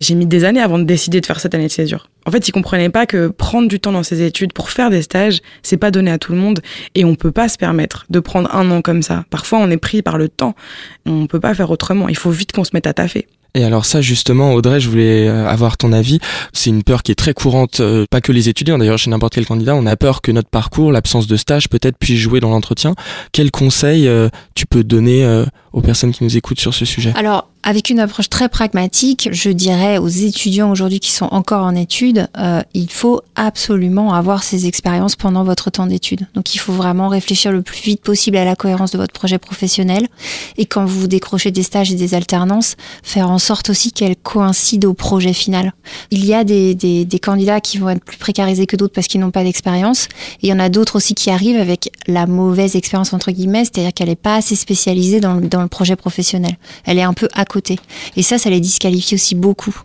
J'ai 0.00 0.14
mis 0.14 0.26
des 0.26 0.44
années 0.44 0.60
avant 0.60 0.78
de 0.78 0.84
décider 0.84 1.20
de 1.20 1.26
faire 1.26 1.40
cette 1.40 1.54
année 1.54 1.68
de 1.68 1.72
césure. 1.72 2.08
En 2.26 2.30
fait, 2.30 2.48
ils 2.48 2.52
comprenaient 2.52 2.90
pas 2.90 3.06
que 3.06 3.28
prendre 3.28 3.68
du 3.68 3.80
temps 3.80 3.92
dans 3.92 4.02
ses 4.02 4.22
études 4.22 4.52
pour 4.52 4.70
faire 4.70 4.90
des 4.90 5.02
stages, 5.02 5.40
c'est 5.62 5.76
pas 5.76 5.90
donné 5.90 6.10
à 6.10 6.18
tout 6.18 6.32
le 6.32 6.38
monde, 6.38 6.60
et 6.94 7.04
on 7.04 7.14
peut 7.14 7.32
pas 7.32 7.48
se 7.48 7.56
permettre 7.56 8.04
de 8.10 8.20
prendre 8.20 8.54
un 8.54 8.70
an 8.70 8.82
comme 8.82 9.02
ça. 9.02 9.24
Parfois, 9.30 9.58
on 9.60 9.70
est 9.70 9.76
pris 9.76 10.02
par 10.02 10.18
le 10.18 10.28
temps, 10.28 10.54
on 11.06 11.26
peut 11.26 11.40
pas 11.40 11.54
faire 11.54 11.70
autrement. 11.70 12.08
Il 12.08 12.16
faut 12.16 12.30
vite 12.30 12.52
qu'on 12.52 12.64
se 12.64 12.70
mette 12.74 12.86
à 12.86 12.92
taffer. 12.92 13.26
Et 13.56 13.62
alors 13.62 13.84
ça 13.84 14.00
justement, 14.00 14.52
Audrey, 14.52 14.80
je 14.80 14.90
voulais 14.90 15.28
euh, 15.28 15.46
avoir 15.46 15.76
ton 15.76 15.92
avis. 15.92 16.18
C'est 16.52 16.70
une 16.70 16.82
peur 16.82 17.04
qui 17.04 17.12
est 17.12 17.14
très 17.14 17.34
courante, 17.34 17.78
euh, 17.78 18.04
pas 18.10 18.20
que 18.20 18.32
les 18.32 18.48
étudiants, 18.48 18.78
d'ailleurs 18.78 18.98
chez 18.98 19.10
n'importe 19.10 19.34
quel 19.34 19.46
candidat, 19.46 19.76
on 19.76 19.86
a 19.86 19.96
peur 19.96 20.22
que 20.22 20.32
notre 20.32 20.48
parcours, 20.48 20.90
l'absence 20.90 21.28
de 21.28 21.36
stage 21.36 21.68
peut-être 21.68 21.96
puisse 21.96 22.18
jouer 22.18 22.40
dans 22.40 22.50
l'entretien. 22.50 22.96
Quel 23.30 23.52
conseil 23.52 24.08
euh, 24.08 24.28
tu 24.56 24.66
peux 24.66 24.82
donner 24.82 25.24
aux 25.74 25.82
personnes 25.82 26.12
qui 26.12 26.24
nous 26.24 26.36
écoutent 26.36 26.60
sur 26.60 26.72
ce 26.72 26.84
sujet 26.84 27.12
Alors 27.16 27.48
avec 27.66 27.88
une 27.88 27.98
approche 27.98 28.28
très 28.28 28.50
pragmatique, 28.50 29.30
je 29.32 29.48
dirais 29.48 29.96
aux 29.96 30.08
étudiants 30.08 30.70
aujourd'hui 30.70 31.00
qui 31.00 31.10
sont 31.10 31.28
encore 31.30 31.64
en 31.64 31.74
études, 31.74 32.28
euh, 32.36 32.60
il 32.74 32.90
faut 32.90 33.22
absolument 33.36 34.12
avoir 34.12 34.42
ces 34.42 34.66
expériences 34.66 35.16
pendant 35.16 35.44
votre 35.44 35.70
temps 35.70 35.86
d'études. 35.86 36.26
Donc 36.34 36.54
il 36.54 36.58
faut 36.58 36.74
vraiment 36.74 37.08
réfléchir 37.08 37.52
le 37.52 37.62
plus 37.62 37.80
vite 37.80 38.02
possible 38.02 38.36
à 38.36 38.44
la 38.44 38.54
cohérence 38.54 38.92
de 38.92 38.98
votre 38.98 39.14
projet 39.14 39.38
professionnel. 39.38 40.08
Et 40.58 40.66
quand 40.66 40.84
vous 40.84 41.06
décrochez 41.06 41.52
des 41.52 41.62
stages 41.62 41.90
et 41.90 41.94
des 41.94 42.12
alternances, 42.12 42.76
faire 43.02 43.30
en 43.30 43.38
sorte 43.38 43.70
aussi 43.70 43.92
qu'elles 43.92 44.16
coïncident 44.16 44.90
au 44.90 44.94
projet 44.94 45.32
final. 45.32 45.72
Il 46.10 46.26
y 46.26 46.34
a 46.34 46.44
des, 46.44 47.08
candidats 47.22 47.62
qui 47.62 47.78
vont 47.78 47.88
être 47.88 48.04
plus 48.04 48.18
précarisés 48.18 48.66
que 48.66 48.76
d'autres 48.76 48.92
parce 48.92 49.06
qu'ils 49.06 49.20
n'ont 49.20 49.30
pas 49.30 49.42
d'expérience. 49.42 50.04
Et 50.42 50.48
il 50.48 50.50
y 50.50 50.52
en 50.52 50.60
a 50.60 50.68
d'autres 50.68 50.96
aussi 50.96 51.14
qui 51.14 51.30
arrivent 51.30 51.58
avec 51.58 51.90
la 52.06 52.26
mauvaise 52.26 52.76
expérience 52.76 53.14
entre 53.14 53.30
guillemets, 53.30 53.64
c'est-à-dire 53.64 53.94
qu'elle 53.94 54.08
n'est 54.08 54.16
pas 54.16 54.34
assez 54.36 54.54
spécialisée 54.54 55.20
dans, 55.20 55.36
dans 55.40 55.63
projet 55.68 55.96
professionnel. 55.96 56.56
Elle 56.84 56.98
est 56.98 57.02
un 57.02 57.14
peu 57.14 57.28
à 57.34 57.44
côté. 57.44 57.78
Et 58.16 58.22
ça, 58.22 58.38
ça 58.38 58.50
les 58.50 58.60
disqualifie 58.60 59.14
aussi 59.14 59.34
beaucoup. 59.34 59.82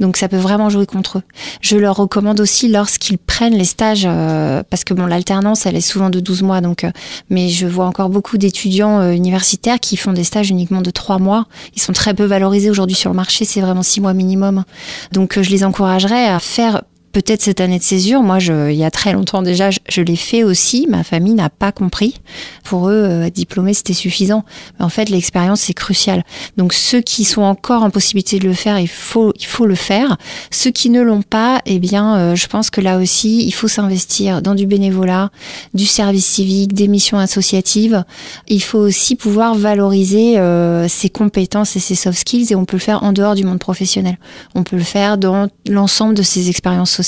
Donc 0.00 0.16
ça 0.16 0.28
peut 0.28 0.36
vraiment 0.36 0.68
jouer 0.70 0.86
contre 0.86 1.18
eux. 1.18 1.22
Je 1.60 1.76
leur 1.76 1.96
recommande 1.96 2.40
aussi 2.40 2.68
lorsqu'ils 2.68 3.18
prennent 3.18 3.54
les 3.54 3.64
stages, 3.64 4.06
euh, 4.06 4.62
parce 4.68 4.84
que 4.84 4.94
bon 4.94 5.06
l'alternance 5.06 5.66
elle 5.66 5.76
est 5.76 5.80
souvent 5.80 6.10
de 6.10 6.20
12 6.20 6.42
mois, 6.42 6.60
donc 6.60 6.84
euh, 6.84 6.90
mais 7.30 7.48
je 7.48 7.66
vois 7.66 7.86
encore 7.86 8.08
beaucoup 8.08 8.38
d'étudiants 8.38 9.00
euh, 9.00 9.12
universitaires 9.12 9.78
qui 9.80 9.96
font 9.96 10.12
des 10.12 10.24
stages 10.24 10.50
uniquement 10.50 10.82
de 10.82 10.90
3 10.90 11.18
mois. 11.18 11.46
Ils 11.74 11.82
sont 11.82 11.92
très 11.92 12.14
peu 12.14 12.24
valorisés 12.24 12.70
aujourd'hui 12.70 12.96
sur 12.96 13.10
le 13.10 13.16
marché, 13.16 13.44
c'est 13.44 13.60
vraiment 13.60 13.82
6 13.82 14.00
mois 14.00 14.14
minimum. 14.14 14.64
Donc 15.12 15.40
je 15.40 15.50
les 15.50 15.64
encouragerais 15.64 16.26
à 16.26 16.38
faire 16.40 16.82
peut-être 17.12 17.42
cette 17.42 17.60
année 17.60 17.78
de 17.78 17.82
césure, 17.84 18.22
moi, 18.22 18.38
je, 18.38 18.70
il 18.70 18.76
y 18.76 18.84
a 18.84 18.90
très 18.90 19.12
longtemps 19.12 19.42
déjà, 19.42 19.70
je, 19.70 20.00
l'ai 20.00 20.16
fait 20.16 20.42
aussi. 20.42 20.86
Ma 20.88 21.04
famille 21.04 21.34
n'a 21.34 21.50
pas 21.50 21.70
compris. 21.70 22.20
Pour 22.64 22.88
eux, 22.88 23.04
euh, 23.04 23.30
diplômé, 23.30 23.74
c'était 23.74 23.92
suffisant. 23.92 24.44
Mais 24.78 24.84
en 24.84 24.88
fait, 24.88 25.08
l'expérience, 25.08 25.60
c'est 25.60 25.74
crucial. 25.74 26.24
Donc, 26.56 26.72
ceux 26.72 27.00
qui 27.00 27.24
sont 27.24 27.42
encore 27.42 27.82
en 27.82 27.90
possibilité 27.90 28.38
de 28.38 28.48
le 28.48 28.54
faire, 28.54 28.78
il 28.78 28.88
faut, 28.88 29.32
il 29.38 29.46
faut 29.46 29.66
le 29.66 29.74
faire. 29.74 30.16
Ceux 30.50 30.70
qui 30.70 30.90
ne 30.90 31.02
l'ont 31.02 31.22
pas, 31.22 31.60
eh 31.66 31.78
bien, 31.78 32.16
euh, 32.16 32.34
je 32.34 32.46
pense 32.46 32.70
que 32.70 32.80
là 32.80 32.98
aussi, 32.98 33.46
il 33.46 33.52
faut 33.52 33.68
s'investir 33.68 34.42
dans 34.42 34.54
du 34.54 34.66
bénévolat, 34.66 35.30
du 35.74 35.86
service 35.86 36.26
civique, 36.26 36.72
des 36.72 36.88
missions 36.88 37.18
associatives. 37.18 38.04
Il 38.48 38.62
faut 38.62 38.78
aussi 38.78 39.16
pouvoir 39.16 39.54
valoriser 39.54 40.38
euh, 40.38 40.88
ses 40.88 41.10
compétences 41.10 41.76
et 41.76 41.80
ses 41.80 41.94
soft 41.94 42.18
skills, 42.18 42.52
et 42.52 42.56
on 42.56 42.64
peut 42.64 42.76
le 42.76 42.82
faire 42.82 43.02
en 43.02 43.12
dehors 43.12 43.34
du 43.34 43.44
monde 43.44 43.58
professionnel. 43.58 44.16
On 44.54 44.62
peut 44.62 44.76
le 44.76 44.82
faire 44.82 45.18
dans 45.18 45.48
l'ensemble 45.68 46.14
de 46.14 46.22
ses 46.22 46.48
expériences 46.48 47.01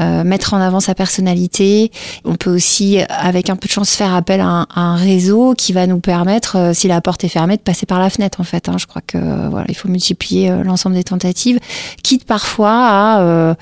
Euh, 0.00 0.24
mettre 0.24 0.54
en 0.54 0.60
avant 0.60 0.80
sa 0.80 0.94
personnalité. 0.94 1.90
On 2.24 2.34
peut 2.34 2.50
aussi, 2.50 2.98
avec 3.08 3.50
un 3.50 3.56
peu 3.56 3.66
de 3.66 3.72
chance, 3.72 3.94
faire 3.94 4.14
appel 4.14 4.40
à 4.40 4.66
un, 4.74 4.96
réseau 4.96 5.54
qui 5.54 5.72
va 5.72 5.86
nous 5.86 6.00
permettre, 6.00 6.56
euh, 6.56 6.72
si 6.74 6.88
la 6.88 7.00
porte 7.00 7.24
est 7.24 7.28
fermée, 7.28 7.56
de 7.56 7.62
passer 7.62 7.86
par 7.86 7.98
la 7.98 8.10
fenêtre. 8.10 8.40
En 8.40 8.44
fait, 8.44 8.68
hein. 8.68 8.76
je 8.78 8.86
crois 8.86 9.02
que 9.06 9.18
voilà, 9.48 9.66
il 9.68 9.74
faut 9.74 9.88
multiplier 9.88 10.50
l'ensemble 10.64 10.94
des 10.94 11.04
tentatives, 11.04 11.58
quitte 12.02 12.24
parfois 12.24 12.70
à 12.70 13.56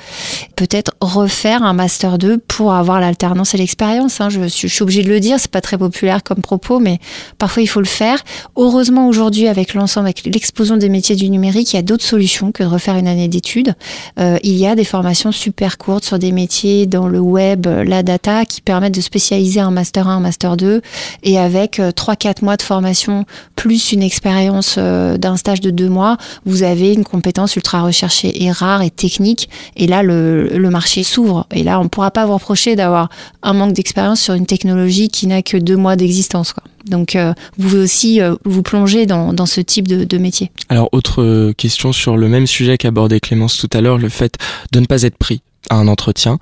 peut-être 0.56 0.92
refaire 1.00 1.62
un 1.62 1.72
master 1.72 2.18
2 2.18 2.38
pour 2.38 2.72
avoir 2.74 3.00
l'alternance 3.00 3.54
et 3.54 3.58
l'expérience. 3.58 4.20
Hein. 4.20 4.28
Je, 4.28 4.46
suis, 4.46 4.82
obligée 4.82 5.02
de 5.02 5.08
le 5.08 5.20
dire, 5.20 5.38
c'est 5.38 5.50
pas 5.50 5.60
très 5.60 5.78
populaire 5.78 6.22
comme 6.22 6.42
propos, 6.42 6.78
mais 6.78 6.98
parfois 7.38 7.62
il 7.62 7.66
faut 7.66 7.80
le 7.80 7.86
faire. 7.86 8.18
Heureusement 8.56 9.08
aujourd'hui, 9.08 9.48
avec 9.48 9.74
l'ensemble, 9.74 10.06
avec 10.06 10.24
l'explosion 10.24 10.76
des 10.76 10.88
métiers 10.88 11.16
du 11.16 11.30
numérique, 11.30 11.72
il 11.72 11.76
y 11.76 11.78
a 11.78 11.82
d'autres 11.82 12.04
solutions 12.04 12.52
que 12.52 12.62
de 12.62 12.68
refaire 12.68 12.96
une 12.96 13.08
année 13.08 13.28
d'études. 13.28 13.74
Euh, 14.18 14.38
il 14.42 14.54
y 14.54 14.66
a 14.66 14.74
des 14.74 14.84
formations 14.84 15.32
super 15.48 15.78
courtes 15.78 16.04
sur 16.04 16.18
des 16.18 16.30
métiers 16.30 16.84
dans 16.86 17.08
le 17.08 17.20
web, 17.20 17.66
la 17.66 18.02
data, 18.02 18.44
qui 18.44 18.60
permettent 18.60 18.94
de 18.94 19.00
spécialiser 19.00 19.60
un 19.60 19.70
master 19.70 20.06
1, 20.06 20.16
un 20.16 20.20
master 20.20 20.58
2, 20.58 20.82
et 21.22 21.38
avec 21.38 21.78
3-4 21.78 22.26
euh, 22.26 22.32
mois 22.42 22.58
de 22.58 22.62
formation 22.62 23.24
plus 23.56 23.92
une 23.92 24.02
expérience 24.02 24.74
euh, 24.76 25.16
d'un 25.16 25.38
stage 25.38 25.62
de 25.62 25.70
2 25.70 25.88
mois, 25.88 26.18
vous 26.44 26.64
avez 26.64 26.92
une 26.92 27.02
compétence 27.02 27.56
ultra 27.56 27.80
recherchée 27.80 28.44
et 28.44 28.50
rare 28.50 28.82
et 28.82 28.90
technique. 28.90 29.48
Et 29.74 29.86
là, 29.86 30.02
le, 30.02 30.68
marché 30.68 31.02
s'ouvre. 31.02 31.46
Et 31.50 31.64
là, 31.64 31.80
on 31.80 31.84
ne 31.84 31.88
pourra 31.88 32.10
pas 32.10 32.26
vous 32.26 32.34
reprocher 32.34 32.76
d'avoir 32.76 33.08
un 33.42 33.54
manque 33.54 33.72
d'expérience 33.72 34.20
sur 34.20 34.34
une 34.34 34.44
technologie 34.44 35.08
qui 35.08 35.26
n'a 35.26 35.40
que 35.40 35.56
2 35.56 35.76
mois 35.78 35.96
d'existence. 35.96 36.52
Donc, 36.88 37.16
euh, 37.16 37.32
vous 37.56 37.68
pouvez 37.68 37.80
aussi 37.80 38.20
euh, 38.20 38.34
vous 38.44 38.62
plonger 38.62 39.06
dans, 39.06 39.46
ce 39.46 39.60
type 39.60 39.86
de, 39.88 40.04
de, 40.04 40.18
métier. 40.18 40.50
Alors, 40.68 40.88
autre 40.92 41.22
euh, 41.22 41.52
question 41.52 41.92
sur 41.92 42.16
le 42.16 42.28
même 42.28 42.46
sujet 42.46 42.78
qu'abordait 42.78 43.20
Clémence 43.20 43.56
tout 43.56 43.70
à 43.72 43.80
l'heure, 43.80 43.98
le 43.98 44.08
fait 44.08 44.36
de 44.72 44.80
ne 44.80 44.86
pas 44.86 45.02
être 45.02 45.16
pris 45.16 45.42
à 45.70 45.76
un 45.76 45.88
entretien. 45.88 46.38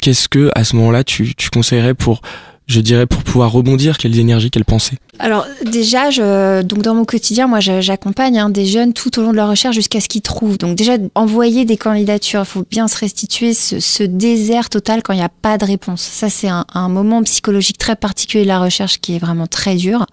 Qu'est-ce 0.00 0.28
que, 0.28 0.50
à 0.54 0.64
ce 0.64 0.76
moment-là, 0.76 1.04
tu, 1.04 1.34
tu 1.34 1.50
conseillerais 1.50 1.94
pour 1.94 2.22
je 2.66 2.80
dirais, 2.80 3.06
pour 3.06 3.22
pouvoir 3.22 3.52
rebondir 3.52 3.98
Quelles 3.98 4.18
énergies, 4.18 4.50
quelles 4.50 4.64
pensées 4.64 4.96
Alors 5.18 5.46
déjà, 5.64 6.10
je, 6.10 6.62
donc 6.62 6.82
dans 6.82 6.94
mon 6.94 7.04
quotidien, 7.04 7.46
moi 7.46 7.60
j'accompagne 7.60 8.38
hein, 8.38 8.50
des 8.50 8.66
jeunes 8.66 8.92
tout 8.92 9.18
au 9.18 9.22
long 9.22 9.32
de 9.32 9.36
leur 9.36 9.48
recherche 9.48 9.74
jusqu'à 9.74 10.00
ce 10.00 10.08
qu'ils 10.08 10.22
trouvent. 10.22 10.58
Donc 10.58 10.76
déjà, 10.76 10.94
envoyer 11.14 11.64
des 11.64 11.76
candidatures, 11.76 12.40
il 12.40 12.46
faut 12.46 12.64
bien 12.70 12.88
se 12.88 12.98
restituer 12.98 13.54
ce, 13.54 13.80
ce 13.80 14.02
désert 14.02 14.68
total 14.68 15.02
quand 15.02 15.12
il 15.12 15.16
n'y 15.16 15.22
a 15.22 15.28
pas 15.28 15.58
de 15.58 15.64
réponse. 15.64 16.02
Ça, 16.02 16.30
c'est 16.30 16.48
un, 16.48 16.64
un, 16.72 16.88
moment 16.88 17.22
psychologique 17.22 17.78
très 17.78 17.96
particulier 17.96 18.44
de 18.44 18.48
la 18.48 18.60
recherche 18.60 19.00
qui 19.00 19.16
est 19.16 19.18
vraiment 19.18 19.46
très 19.46 19.76
dur. 19.76 20.06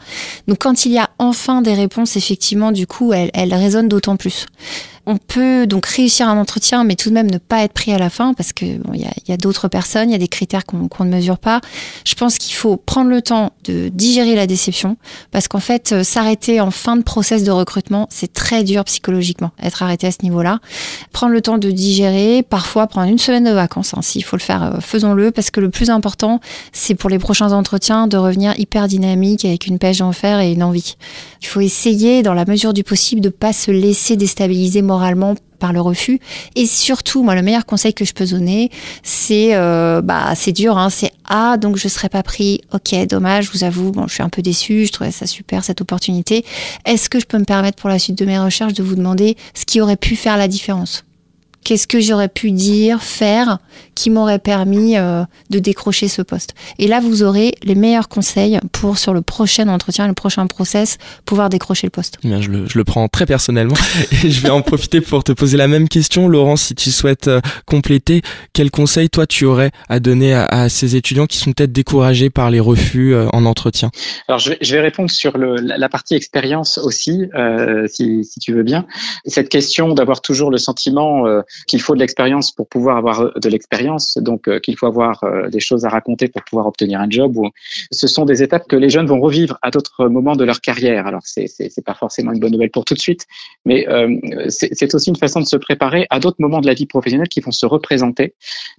Donc 0.47 0.59
quand 0.59 0.85
il 0.85 0.91
y 0.91 0.97
a 0.97 1.09
enfin 1.19 1.61
des 1.61 1.73
réponses, 1.73 2.15
effectivement, 2.15 2.71
du 2.71 2.87
coup, 2.87 3.13
elles, 3.13 3.31
elles 3.33 3.53
résonnent 3.53 3.89
d'autant 3.89 4.17
plus. 4.17 4.45
On 5.11 5.17
peut 5.17 5.65
donc 5.65 5.87
réussir 5.87 6.29
un 6.29 6.37
entretien, 6.37 6.83
mais 6.83 6.95
tout 6.95 7.09
de 7.09 7.15
même 7.15 7.31
ne 7.31 7.39
pas 7.39 7.63
être 7.63 7.73
pris 7.73 7.91
à 7.91 7.97
la 7.97 8.11
fin 8.11 8.35
parce 8.35 8.53
que 8.53 8.63
il 8.63 9.11
y 9.27 9.31
a, 9.31 9.37
d'autres 9.37 9.67
personnes, 9.67 10.09
il 10.09 10.11
y 10.11 10.15
a 10.15 10.19
des 10.19 10.27
critères 10.27 10.67
qu'on 10.67 11.03
ne 11.03 11.09
mesure 11.09 11.39
pas. 11.39 11.61
Je 12.05 12.13
pense 12.13 12.37
qu'il 12.37 12.53
faut 12.53 12.77
prendre 12.77 13.09
le 13.09 13.23
temps 13.23 13.53
de 13.63 13.89
digérer 13.89 14.35
la 14.35 14.45
déception 14.45 14.97
parce 15.31 15.47
qu'en 15.47 15.61
fait, 15.61 15.93
euh, 15.93 16.03
s'arrêter 16.03 16.61
en 16.61 16.69
fin 16.69 16.95
de 16.95 17.01
process 17.01 17.43
de 17.43 17.49
recrutement, 17.49 18.05
c'est 18.11 18.31
très 18.31 18.63
dur 18.63 18.83
psychologiquement, 18.83 19.49
être 19.63 19.81
arrêté 19.81 20.05
à 20.05 20.11
ce 20.11 20.19
niveau-là. 20.21 20.59
Prendre 21.11 21.33
le 21.33 21.41
temps 21.41 21.57
de 21.57 21.71
digérer, 21.71 22.43
parfois 22.43 22.85
prendre 22.85 23.09
une 23.09 23.17
semaine 23.17 23.45
de 23.45 23.51
vacances, 23.51 23.95
hein, 23.95 24.03
s'il 24.03 24.23
faut 24.23 24.35
le 24.35 24.43
faire, 24.43 24.61
euh, 24.61 24.79
faisons-le 24.79 25.31
parce 25.31 25.49
que 25.49 25.59
le 25.59 25.71
plus 25.71 25.89
important, 25.89 26.39
c'est 26.71 26.93
pour 26.93 27.09
les 27.09 27.17
prochains 27.17 27.51
entretiens 27.51 28.05
de 28.05 28.17
revenir 28.17 28.53
hyper 28.59 28.87
dynamique 28.87 29.43
avec 29.43 29.65
une 29.65 29.79
pêche 29.79 29.97
d'enfer 29.97 30.39
et 30.39 30.51
une 30.53 30.61
envie. 30.61 30.97
Il 31.41 31.47
faut 31.47 31.61
essayer, 31.61 32.21
dans 32.21 32.35
la 32.35 32.45
mesure 32.45 32.73
du 32.73 32.83
possible, 32.83 33.21
de 33.21 33.29
pas 33.29 33.53
se 33.53 33.71
laisser 33.71 34.15
déstabiliser 34.15 34.83
moralement 34.83 34.98
par 35.59 35.73
le 35.73 35.81
refus. 35.81 36.19
Et 36.55 36.65
surtout, 36.65 37.21
moi, 37.21 37.35
le 37.35 37.41
meilleur 37.41 37.65
conseil 37.65 37.93
que 37.93 38.05
je 38.05 38.13
peux 38.13 38.25
donner, 38.25 38.71
c'est, 39.03 39.55
euh, 39.55 40.01
bah, 40.01 40.33
c'est 40.35 40.53
dur, 40.53 40.77
hein, 40.77 40.89
c'est 40.89 41.11
ah, 41.25 41.57
donc 41.57 41.77
je 41.77 41.87
serais 41.87 42.09
pas 42.09 42.23
pris. 42.23 42.61
Ok, 42.73 42.95
dommage, 43.07 43.45
je 43.45 43.51
vous 43.51 43.63
avoue, 43.63 43.91
bon, 43.91 44.07
je 44.07 44.15
suis 44.15 44.23
un 44.23 44.29
peu 44.29 44.41
déçu, 44.41 44.85
je 44.85 44.91
trouvais 44.91 45.11
ça 45.11 45.27
super 45.27 45.63
cette 45.63 45.81
opportunité. 45.81 46.43
Est-ce 46.85 47.09
que 47.09 47.19
je 47.19 47.25
peux 47.25 47.37
me 47.37 47.45
permettre 47.45 47.77
pour 47.77 47.89
la 47.89 47.99
suite 47.99 48.17
de 48.17 48.25
mes 48.25 48.39
recherches 48.39 48.73
de 48.73 48.83
vous 48.83 48.95
demander 48.95 49.37
ce 49.53 49.65
qui 49.65 49.81
aurait 49.81 49.97
pu 49.97 50.15
faire 50.15 50.37
la 50.37 50.47
différence? 50.47 51.03
Qu'est-ce 51.63 51.87
que 51.87 51.99
j'aurais 51.99 52.29
pu 52.29 52.51
dire, 52.51 53.01
faire, 53.01 53.59
qui 53.95 54.09
m'aurait 54.09 54.39
permis 54.39 54.97
euh, 54.97 55.23
de 55.49 55.59
décrocher 55.59 56.07
ce 56.07 56.21
poste 56.21 56.55
Et 56.79 56.87
là, 56.87 57.01
vous 57.01 57.21
aurez 57.21 57.53
les 57.63 57.75
meilleurs 57.75 58.07
conseils 58.07 58.57
pour, 58.71 58.97
sur 58.97 59.13
le 59.13 59.21
prochain 59.21 59.67
entretien, 59.67 60.07
le 60.07 60.13
prochain 60.13 60.47
process, 60.47 60.97
pouvoir 61.25 61.49
décrocher 61.49 61.87
le 61.87 61.91
poste. 61.91 62.17
Bien, 62.23 62.41
je 62.41 62.49
le, 62.49 62.67
je 62.67 62.77
le 62.77 62.83
prends 62.85 63.07
très 63.09 63.25
personnellement 63.25 63.75
et 64.23 64.31
je 64.31 64.41
vais 64.41 64.49
en 64.49 64.61
profiter 64.61 65.01
pour 65.01 65.23
te 65.23 65.33
poser 65.33 65.57
la 65.57 65.67
même 65.67 65.89
question. 65.89 66.29
Laurence, 66.29 66.63
si 66.63 66.75
tu 66.75 66.91
souhaites 66.91 67.27
euh, 67.27 67.41
compléter, 67.65 68.21
quel 68.53 68.71
conseil, 68.71 69.09
toi, 69.09 69.27
tu 69.27 69.45
aurais 69.45 69.71
à 69.89 69.99
donner 69.99 70.33
à, 70.33 70.45
à 70.45 70.69
ces 70.69 70.95
étudiants 70.95 71.25
qui 71.25 71.37
sont 71.37 71.51
peut-être 71.51 71.73
découragés 71.73 72.29
par 72.29 72.51
les 72.51 72.61
refus 72.61 73.13
euh, 73.13 73.27
en 73.33 73.45
entretien? 73.45 73.91
Alors, 74.29 74.39
je 74.39 74.51
vais, 74.51 74.57
je 74.61 74.75
vais, 74.75 74.81
répondre 74.81 75.11
sur 75.11 75.37
le, 75.37 75.55
la 75.55 75.89
partie 75.89 76.15
expérience 76.15 76.77
aussi, 76.77 77.29
si, 77.87 78.23
si, 78.23 78.39
tu 78.39 78.53
veux 78.53 78.63
bien. 78.63 78.85
Cette 79.25 79.49
question 79.49 79.93
d'avoir 79.93 80.21
toujours 80.21 80.51
le 80.51 80.57
sentiment 80.57 81.25
qu'il 81.67 81.81
faut 81.81 81.95
de 81.95 81.99
l'expérience 81.99 82.51
pour 82.51 82.67
pouvoir 82.67 82.97
avoir 82.97 83.21
euh, 83.21 83.31
de 83.41 83.49
l'expérience, 83.49 84.17
donc 84.17 84.47
euh, 84.47 84.59
qu'il 84.59 84.77
faut 84.77 84.85
avoir 84.85 85.23
euh, 85.23 85.49
des 85.49 85.59
choses 85.59 85.85
à 85.85 85.89
raconter 85.89 86.27
pour 86.27 86.43
pouvoir 86.43 86.67
obtenir 86.67 86.99
un 86.99 87.09
job. 87.09 87.37
Ou, 87.37 87.49
ce 87.91 88.07
sont 88.07 88.25
des 88.25 88.43
étapes 88.43 88.67
que 88.67 88.75
les 88.75 88.89
jeunes 88.89 89.07
vont 89.07 89.19
revivre 89.19 89.57
à 89.61 89.71
d'autres 89.71 90.07
moments 90.07 90.35
de 90.35 90.43
leur 90.43 90.61
carrière. 90.61 91.07
Alors 91.07 91.21
c'est 91.23 91.47
c'est 91.47 91.83
pas 91.83 91.93
forcément 91.93 92.31
une 92.31 92.39
bonne 92.39 92.51
nouvelle 92.51 92.71
pour 92.71 92.85
tout 92.85 92.93
de 92.93 92.99
suite, 92.99 93.25
mais 93.65 93.85
c'est 94.49 94.93
aussi 94.93 95.09
une 95.09 95.15
façon 95.15 95.39
de 95.39 95.45
se 95.45 95.57
préparer 95.57 96.05
à 96.09 96.19
d'autres 96.19 96.37
moments 96.39 96.61
de 96.61 96.67
la 96.67 96.73
vie 96.73 96.85
professionnelle 96.85 97.27
qui 97.27 97.41
vont 97.41 97.51
se 97.51 97.65
représenter 97.65 98.33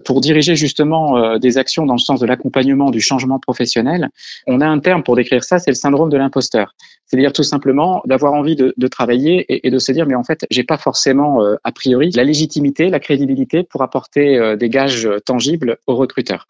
pour 0.05 0.21
diriger 0.21 0.55
justement 0.55 1.37
des 1.37 1.57
actions 1.57 1.85
dans 1.85 1.93
le 1.93 1.99
sens 1.99 2.19
de 2.19 2.25
l'accompagnement 2.25 2.89
du 2.91 3.01
changement 3.01 3.39
professionnel. 3.39 4.09
On 4.47 4.61
a 4.61 4.67
un 4.67 4.79
terme 4.79 5.03
pour 5.03 5.15
décrire 5.15 5.43
ça, 5.43 5.59
c'est 5.59 5.71
le 5.71 5.75
syndrome 5.75 6.09
de 6.09 6.17
l'imposteur. 6.17 6.75
C'est-à-dire 7.05 7.33
tout 7.33 7.43
simplement 7.43 8.01
d'avoir 8.05 8.33
envie 8.33 8.55
de, 8.55 8.73
de 8.77 8.87
travailler 8.87 9.45
et, 9.49 9.67
et, 9.67 9.71
de 9.71 9.79
se 9.79 9.91
dire 9.91 10.05
mais 10.05 10.15
en 10.15 10.23
fait 10.23 10.45
j'ai 10.49 10.63
pas 10.63 10.77
forcément 10.77 11.41
a 11.63 11.71
priori 11.71 12.11
la 12.11 12.23
légitimité 12.23 12.60
la 12.89 12.99
crédibilité 12.99 13.63
pour 13.63 13.81
apporter 13.81 14.37
euh, 14.37 14.55
des 14.55 14.69
gages 14.69 15.09
tangibles 15.25 15.77
aux 15.87 15.95
recruteurs. 15.95 16.47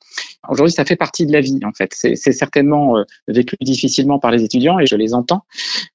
Aujourd'hui, 0.50 0.74
ça 0.74 0.86
fait 0.86 0.96
partie 0.96 1.26
de 1.26 1.32
la 1.32 1.42
vie, 1.42 1.60
en 1.64 1.72
fait. 1.72 1.92
C'est 1.94 2.16
certainement 2.16 2.98
euh, 2.98 3.04
vécu 3.28 3.56
difficilement 3.62 4.20
par 4.20 4.32
les 4.32 4.44
étudiants 4.44 4.80
et 4.80 4.86
je 4.86 4.96
les 4.96 5.14
entends, 5.14 5.44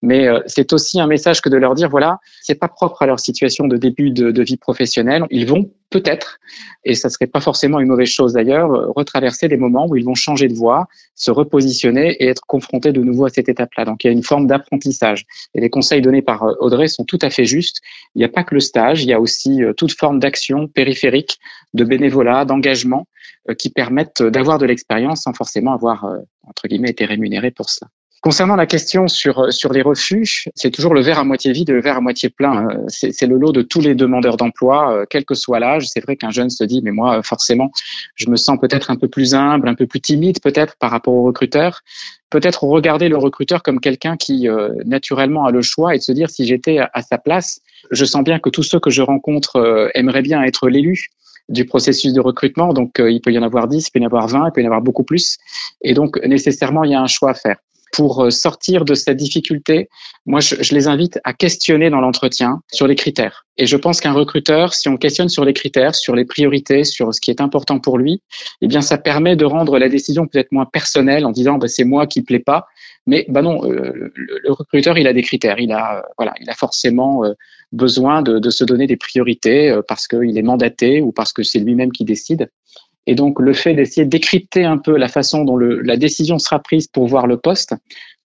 mais 0.02 0.26
euh, 0.26 0.40
c'est 0.46 0.72
aussi 0.72 1.00
un 1.00 1.06
message 1.06 1.40
que 1.40 1.48
de 1.48 1.56
leur 1.56 1.74
dire, 1.74 1.88
voilà, 1.88 2.18
c'est 2.42 2.54
pas 2.54 2.68
propre 2.68 3.02
à 3.02 3.06
leur 3.06 3.20
situation 3.20 3.66
de 3.66 3.76
début 3.76 4.10
de 4.10 4.42
vie 4.42 4.56
professionnelle. 4.56 5.24
Ils 5.30 5.46
vont 5.46 5.70
peut-être, 5.90 6.38
et 6.84 6.94
ça 6.94 7.08
serait 7.08 7.26
pas 7.26 7.40
forcément 7.40 7.80
une 7.80 7.88
mauvaise 7.88 8.08
chose 8.08 8.32
d'ailleurs, 8.32 8.70
retraverser 8.94 9.48
des 9.48 9.56
moments 9.56 9.86
où 9.88 9.96
ils 9.96 10.04
vont 10.04 10.14
changer 10.14 10.48
de 10.48 10.54
voie, 10.54 10.88
se 11.14 11.30
repositionner 11.30 12.12
et 12.20 12.28
être 12.28 12.42
confrontés 12.46 12.92
de 12.92 13.00
nouveau 13.02 13.24
à 13.24 13.30
cette 13.30 13.48
étape-là. 13.48 13.84
Donc 13.84 14.04
il 14.04 14.08
y 14.08 14.10
a 14.10 14.12
une 14.12 14.22
forme 14.22 14.46
d'apprentissage. 14.46 15.24
Et 15.54 15.60
les 15.60 15.70
conseils 15.70 16.02
donnés 16.02 16.22
par 16.22 16.42
euh, 16.42 16.54
Audrey 16.60 16.88
sont 16.88 17.04
tout 17.04 17.18
à 17.22 17.30
fait 17.30 17.44
justes. 17.44 17.80
Il 18.14 18.18
n'y 18.18 18.24
a 18.24 18.28
pas 18.28 18.44
que 18.44 18.54
le 18.54 18.60
stage, 18.60 19.02
il 19.02 19.08
y 19.08 19.12
a 19.12 19.20
aussi 19.20 19.62
euh, 19.62 19.72
toute 19.72 19.92
forme 19.92 20.18
d'action 20.18 20.68
périphérique, 20.68 21.38
de 21.74 21.84
bénévolat, 21.84 22.44
d'engagement 22.44 23.06
euh, 23.48 23.54
qui 23.54 23.70
permettent 23.70 24.22
d'avoir 24.22 24.58
de 24.58 24.66
l'expérience 24.66 25.22
sans 25.22 25.32
forcément 25.32 25.72
avoir, 25.72 26.04
entre 26.46 26.68
guillemets, 26.68 26.90
été 26.90 27.04
rémunéré 27.04 27.50
pour 27.50 27.70
cela. 27.70 27.88
Concernant 28.26 28.56
la 28.56 28.66
question 28.66 29.06
sur, 29.06 29.52
sur 29.52 29.72
les 29.72 29.82
refus, 29.82 30.46
c'est 30.56 30.72
toujours 30.72 30.94
le 30.94 31.00
verre 31.00 31.20
à 31.20 31.24
moitié 31.24 31.52
vide 31.52 31.70
et 31.70 31.72
le 31.72 31.80
verre 31.80 31.98
à 31.98 32.00
moitié 32.00 32.28
plein. 32.28 32.66
Hein. 32.66 32.68
C'est 32.88 33.24
le 33.24 33.36
lot 33.36 33.52
de 33.52 33.62
tous 33.62 33.80
les 33.80 33.94
demandeurs 33.94 34.36
d'emploi, 34.36 34.92
euh, 34.92 35.04
quel 35.08 35.24
que 35.24 35.36
soit 35.36 35.60
l'âge. 35.60 35.86
C'est 35.86 36.00
vrai 36.00 36.16
qu'un 36.16 36.32
jeune 36.32 36.50
se 36.50 36.64
dit, 36.64 36.80
mais 36.82 36.90
moi, 36.90 37.22
forcément, 37.22 37.70
je 38.16 38.28
me 38.28 38.34
sens 38.34 38.58
peut-être 38.60 38.90
un 38.90 38.96
peu 38.96 39.06
plus 39.06 39.36
humble, 39.36 39.68
un 39.68 39.76
peu 39.76 39.86
plus 39.86 40.00
timide 40.00 40.40
peut-être 40.42 40.74
par 40.80 40.90
rapport 40.90 41.14
au 41.14 41.22
recruteur. 41.22 41.82
Peut-être 42.28 42.64
regarder 42.64 43.08
le 43.08 43.16
recruteur 43.16 43.62
comme 43.62 43.78
quelqu'un 43.78 44.16
qui, 44.16 44.48
euh, 44.48 44.70
naturellement, 44.84 45.44
a 45.44 45.52
le 45.52 45.62
choix 45.62 45.94
et 45.94 45.98
de 45.98 46.02
se 46.02 46.10
dire, 46.10 46.28
si 46.28 46.46
j'étais 46.46 46.78
à, 46.78 47.02
sa 47.02 47.18
place, 47.18 47.60
je 47.92 48.04
sens 48.04 48.24
bien 48.24 48.40
que 48.40 48.50
tous 48.50 48.64
ceux 48.64 48.80
que 48.80 48.90
je 48.90 49.02
rencontre 49.02 49.54
euh, 49.54 49.88
aimeraient 49.94 50.22
bien 50.22 50.42
être 50.42 50.68
l'élu 50.68 51.10
du 51.48 51.64
processus 51.64 52.12
de 52.12 52.20
recrutement. 52.20 52.72
Donc, 52.72 52.94
il 52.98 53.20
peut 53.20 53.30
y 53.30 53.38
en 53.38 53.44
avoir 53.44 53.68
10, 53.68 53.86
il 53.86 53.90
peut 53.92 54.00
y 54.00 54.02
en 54.02 54.06
avoir 54.06 54.26
20, 54.26 54.48
il 54.48 54.50
peut 54.50 54.62
y 54.62 54.64
en 54.64 54.66
avoir 54.66 54.82
beaucoup 54.82 55.04
plus. 55.04 55.38
Et 55.80 55.94
donc, 55.94 56.20
nécessairement, 56.24 56.82
il 56.82 56.90
y 56.90 56.94
a 56.96 57.00
un 57.00 57.06
choix 57.06 57.30
à 57.30 57.34
faire 57.34 57.58
pour 57.96 58.24
euh, 58.24 58.30
sortir 58.30 58.84
de 58.84 58.94
cette 58.94 59.16
difficulté, 59.16 59.88
moi, 60.26 60.40
je, 60.40 60.56
je 60.60 60.74
les 60.74 60.86
invite 60.86 61.18
à 61.24 61.32
questionner 61.32 61.88
dans 61.88 62.00
l'entretien 62.00 62.60
sur 62.70 62.86
les 62.86 62.94
critères. 62.94 63.46
Et 63.56 63.66
je 63.66 63.76
pense 63.76 64.02
qu'un 64.02 64.12
recruteur, 64.12 64.74
si 64.74 64.90
on 64.90 64.98
questionne 64.98 65.30
sur 65.30 65.46
les 65.46 65.54
critères, 65.54 65.94
sur 65.94 66.14
les 66.14 66.26
priorités, 66.26 66.84
sur 66.84 67.14
ce 67.14 67.22
qui 67.22 67.30
est 67.30 67.40
important 67.40 67.80
pour 67.80 67.96
lui, 67.96 68.20
eh 68.60 68.68
bien, 68.68 68.82
ça 68.82 68.98
permet 68.98 69.34
de 69.34 69.46
rendre 69.46 69.78
la 69.78 69.88
décision 69.88 70.26
peut-être 70.26 70.52
moins 70.52 70.66
personnelle 70.66 71.24
en 71.24 71.30
disant, 71.30 71.56
bah, 71.56 71.68
c'est 71.68 71.84
moi 71.84 72.06
qui 72.06 72.20
plaît 72.20 72.38
pas. 72.38 72.66
Mais 73.06 73.24
bah 73.30 73.40
non, 73.40 73.64
euh, 73.64 74.12
le, 74.14 74.52
recruteur, 74.52 74.98
il 74.98 75.06
a 75.06 75.14
des 75.14 75.22
critères. 75.22 75.58
Il 75.58 75.72
a, 75.72 76.04
voilà, 76.18 76.34
il 76.40 76.50
a 76.50 76.54
forcément 76.54 77.24
euh, 77.24 77.32
besoin 77.72 78.20
de, 78.20 78.38
de, 78.38 78.50
se 78.50 78.64
donner 78.64 78.86
des 78.86 78.96
priorités 78.98 79.74
parce 79.88 80.06
qu'il 80.06 80.36
est 80.36 80.42
mandaté 80.42 81.00
ou 81.00 81.12
parce 81.12 81.32
que 81.32 81.42
c'est 81.42 81.60
lui-même 81.60 81.92
qui 81.92 82.04
décide. 82.04 82.50
Et 83.06 83.14
donc, 83.14 83.40
le 83.40 83.52
fait 83.52 83.74
d'essayer 83.74 84.04
de 84.04 84.10
décrypter 84.10 84.64
un 84.64 84.78
peu 84.78 84.96
la 84.96 85.08
façon 85.08 85.44
dont 85.44 85.56
le, 85.56 85.80
la 85.80 85.96
décision 85.96 86.38
sera 86.38 86.58
prise 86.58 86.88
pour 86.88 87.06
voir 87.06 87.26
le 87.26 87.36
poste 87.36 87.74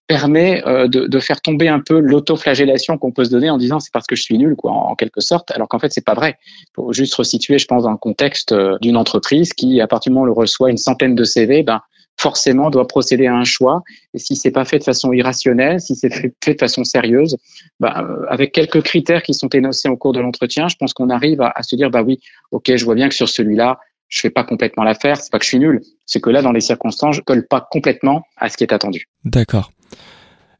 permet 0.06 0.62
euh, 0.66 0.88
de, 0.88 1.06
de, 1.06 1.18
faire 1.20 1.40
tomber 1.40 1.68
un 1.68 1.80
peu 1.80 1.98
l'autoflagellation 1.98 2.98
qu'on 2.98 3.12
peut 3.12 3.24
se 3.24 3.30
donner 3.30 3.50
en 3.50 3.56
disant 3.56 3.80
c'est 3.80 3.92
parce 3.92 4.06
que 4.06 4.16
je 4.16 4.22
suis 4.22 4.36
nul, 4.36 4.56
quoi, 4.56 4.72
en, 4.72 4.94
quelque 4.94 5.20
sorte, 5.20 5.50
alors 5.52 5.68
qu'en 5.68 5.78
fait 5.78 5.92
c'est 5.92 6.04
pas 6.04 6.14
vrai. 6.14 6.38
Faut 6.74 6.92
juste 6.92 7.14
resituer, 7.14 7.58
je 7.58 7.66
pense, 7.66 7.84
dans 7.84 7.90
le 7.90 7.96
contexte 7.96 8.52
euh, 8.52 8.76
d'une 8.80 8.96
entreprise 8.96 9.52
qui, 9.52 9.80
à 9.80 9.86
partir 9.86 10.10
du 10.10 10.14
moment 10.14 10.26
où 10.26 10.32
elle 10.32 10.38
reçoit 10.38 10.70
une 10.70 10.76
centaine 10.76 11.14
de 11.14 11.24
CV, 11.24 11.62
ben 11.62 11.80
forcément 12.18 12.68
doit 12.68 12.86
procéder 12.86 13.26
à 13.26 13.34
un 13.34 13.44
choix. 13.44 13.82
Et 14.12 14.18
si 14.18 14.36
c'est 14.36 14.50
pas 14.50 14.64
fait 14.64 14.78
de 14.78 14.84
façon 14.84 15.12
irrationnelle, 15.12 15.80
si 15.80 15.96
c'est 15.96 16.10
fait, 16.12 16.54
de 16.54 16.58
façon 16.58 16.84
sérieuse, 16.84 17.38
ben, 17.80 18.06
avec 18.28 18.52
quelques 18.52 18.82
critères 18.82 19.22
qui 19.22 19.32
sont 19.32 19.48
énoncés 19.48 19.88
au 19.88 19.96
cours 19.96 20.12
de 20.12 20.20
l'entretien, 20.20 20.68
je 20.68 20.76
pense 20.76 20.92
qu'on 20.92 21.08
arrive 21.08 21.40
à, 21.40 21.52
à, 21.54 21.62
se 21.62 21.74
dire 21.74 21.90
bah 21.90 22.02
oui, 22.02 22.20
ok, 22.50 22.76
je 22.76 22.84
vois 22.84 22.94
bien 22.94 23.08
que 23.08 23.14
sur 23.14 23.30
celui-là, 23.30 23.78
je 24.12 24.20
fais 24.20 24.30
pas 24.30 24.44
complètement 24.44 24.84
l'affaire. 24.84 25.16
C'est 25.16 25.32
pas 25.32 25.38
que 25.38 25.44
je 25.44 25.48
suis 25.48 25.58
nul, 25.58 25.80
c'est 26.04 26.20
que 26.20 26.28
là, 26.28 26.42
dans 26.42 26.52
les 26.52 26.60
circonstances, 26.60 27.16
je 27.16 27.22
colle 27.22 27.46
pas 27.48 27.66
complètement 27.70 28.24
à 28.36 28.48
ce 28.50 28.56
qui 28.56 28.64
est 28.64 28.72
attendu. 28.72 29.08
D'accord. 29.24 29.72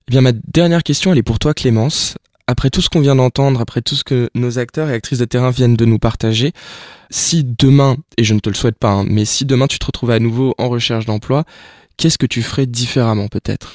Eh 0.08 0.10
bien, 0.10 0.22
ma 0.22 0.32
dernière 0.32 0.82
question, 0.82 1.12
elle 1.12 1.18
est 1.18 1.22
pour 1.22 1.38
toi, 1.38 1.52
Clémence. 1.52 2.16
Après 2.46 2.70
tout 2.70 2.80
ce 2.80 2.88
qu'on 2.88 3.00
vient 3.00 3.14
d'entendre, 3.14 3.60
après 3.60 3.82
tout 3.82 3.94
ce 3.94 4.04
que 4.04 4.30
nos 4.34 4.58
acteurs 4.58 4.88
et 4.88 4.94
actrices 4.94 5.18
de 5.18 5.26
terrain 5.26 5.50
viennent 5.50 5.76
de 5.76 5.84
nous 5.84 5.98
partager, 5.98 6.52
si 7.10 7.44
demain, 7.44 7.96
et 8.16 8.24
je 8.24 8.34
ne 8.34 8.40
te 8.40 8.48
le 8.48 8.54
souhaite 8.54 8.78
pas, 8.78 8.90
hein, 8.90 9.04
mais 9.06 9.24
si 9.24 9.44
demain 9.44 9.68
tu 9.68 9.78
te 9.78 9.86
retrouvais 9.86 10.14
à 10.14 10.18
nouveau 10.18 10.54
en 10.58 10.68
recherche 10.68 11.04
d'emploi, 11.04 11.44
qu'est-ce 11.98 12.18
que 12.18 12.26
tu 12.26 12.42
ferais 12.42 12.66
différemment 12.66 13.28
peut-être? 13.28 13.74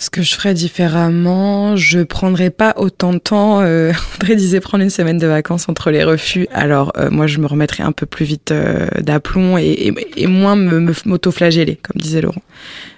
Ce 0.00 0.08
que 0.08 0.22
je 0.22 0.34
ferais 0.34 0.54
différemment, 0.54 1.76
je 1.76 2.00
prendrais 2.00 2.48
pas 2.48 2.72
autant 2.78 3.12
de 3.12 3.18
temps. 3.18 3.60
Euh, 3.60 3.92
André 4.16 4.34
disait 4.34 4.60
prendre 4.60 4.82
une 4.82 4.90
semaine 4.90 5.18
de 5.18 5.26
vacances 5.26 5.68
entre 5.68 5.90
les 5.90 6.02
refus. 6.02 6.48
Alors 6.52 6.92
euh, 6.96 7.10
moi, 7.10 7.26
je 7.26 7.38
me 7.38 7.46
remettrais 7.46 7.82
un 7.82 7.92
peu 7.92 8.06
plus 8.06 8.24
vite 8.24 8.50
euh, 8.50 8.88
d'aplomb 9.00 9.58
et, 9.58 9.66
et, 9.66 10.22
et, 10.22 10.26
moins 10.26 10.56
me 10.56 10.92
m'auto-flageller, 11.04 11.76
comme 11.76 12.00
disait 12.00 12.22
Laurent. 12.22 12.42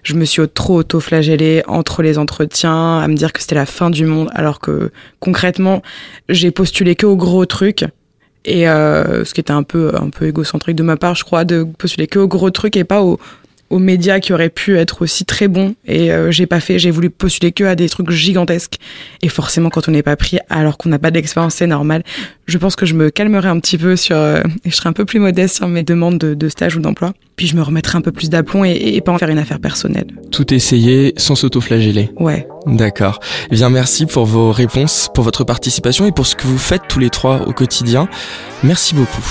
Je 0.05 0.15
me 0.15 0.25
suis 0.25 0.43
trop 0.49 0.79
auto-flagellée 0.79 1.65
entre 1.67 2.03
les 2.03 2.19
entretiens, 2.19 3.01
à 3.01 3.09
me 3.09 3.15
dire 3.15 3.33
que 3.33 3.41
c'était 3.41 3.57
la 3.57 3.67
fin 3.67 3.91
du 3.91 4.07
monde, 4.07 4.31
alors 4.33 4.61
que 4.61 4.93
concrètement, 5.19 5.83
j'ai 6.29 6.53
postulé 6.53 6.95
que 6.95 7.07
aux 7.07 7.17
gros 7.17 7.47
trucs. 7.47 7.85
Et 8.45 8.69
euh, 8.69 9.25
ce 9.25 9.35
qui 9.35 9.41
était 9.41 9.53
un 9.53 9.63
peu 9.63 9.93
un 9.95 10.11
peu 10.11 10.27
égocentrique 10.27 10.77
de 10.77 10.83
ma 10.83 10.97
part, 10.97 11.15
je 11.15 11.25
crois, 11.25 11.45
de 11.45 11.65
postuler 11.65 12.07
que 12.07 12.19
aux 12.19 12.29
gros 12.29 12.51
trucs 12.51 12.77
et 12.77 12.85
pas 12.85 13.03
aux 13.03 13.19
aux 13.73 13.79
médias 13.79 14.21
qui 14.21 14.35
auraient 14.35 14.51
pu 14.51 14.77
être 14.77 15.03
aussi 15.03 15.25
très 15.25 15.49
bons. 15.49 15.75
Et 15.87 16.13
euh, 16.13 16.31
j'ai 16.31 16.47
pas 16.47 16.61
fait 16.61 16.79
j'ai 16.79 16.91
voulu 16.91 17.09
postuler 17.09 17.53
que 17.53 17.65
à 17.65 17.75
des 17.75 17.89
trucs 17.89 18.11
gigantesques. 18.11 18.77
Et 19.23 19.29
forcément 19.29 19.71
quand 19.71 19.89
on 19.89 19.93
n'est 19.93 20.03
pas 20.03 20.17
pris 20.17 20.39
alors 20.51 20.77
qu'on 20.77 20.91
n'a 20.91 20.99
pas 20.99 21.11
d'expérience 21.11 21.55
c'est 21.55 21.67
normal. 21.67 22.05
Je 22.47 22.59
pense 22.59 22.77
que 22.77 22.85
je 22.85 22.95
me 22.95 23.09
calmerai 23.09 23.49
un 23.49 23.59
petit 23.61 23.79
peu 23.79 23.97
sur 23.97 24.17
euh, 24.17 24.43
et 24.65 24.71
je 24.71 24.77
serai 24.77 24.91
un 24.91 24.93
peu 24.93 25.07
plus 25.07 25.19
modeste 25.19 25.57
sur 25.57 25.69
mes 25.69 25.83
demandes 25.83 26.19
de, 26.19 26.35
de 26.35 26.49
stage 26.51 26.77
ou 26.77 26.81
d'emploi. 26.81 27.15
Puis 27.37 27.47
je 27.47 27.57
me 27.57 27.63
remettrai 27.63 27.97
un 27.97 28.03
peu 28.03 28.13
plus 28.13 28.29
d'aplomb 28.29 28.63
et, 28.65 28.73
et, 28.73 29.01
pas 29.01 29.11
en 29.11 29.19
faire 29.19 29.31
une 29.31 29.39
affaire 29.39 29.59
personnelle. 29.59 30.07
Tout 30.31 30.53
essayer 30.53 31.15
sans 31.17 31.35
s'auto-flageller. 31.35 32.11
Ouais. 32.17 32.47
D'accord. 32.67 33.21
Eh 33.51 33.55
bien 33.55 33.71
merci 33.71 34.05
pour 34.05 34.27
vos 34.27 34.53
réponses 34.53 35.09
pour 35.15 35.25
votre 35.25 35.45
participation 35.45 36.05
et 36.07 36.13
pour 36.13 36.27
ce 36.27 36.37
que 36.37 36.47
vous 36.47 36.59
faites 36.59 36.83
tous 36.89 36.99
les 36.99 37.11
trois 37.11 37.49
au 37.49 37.53
quotidien. 37.53 38.07
Merci 38.63 38.95
beaucoup 38.95 39.23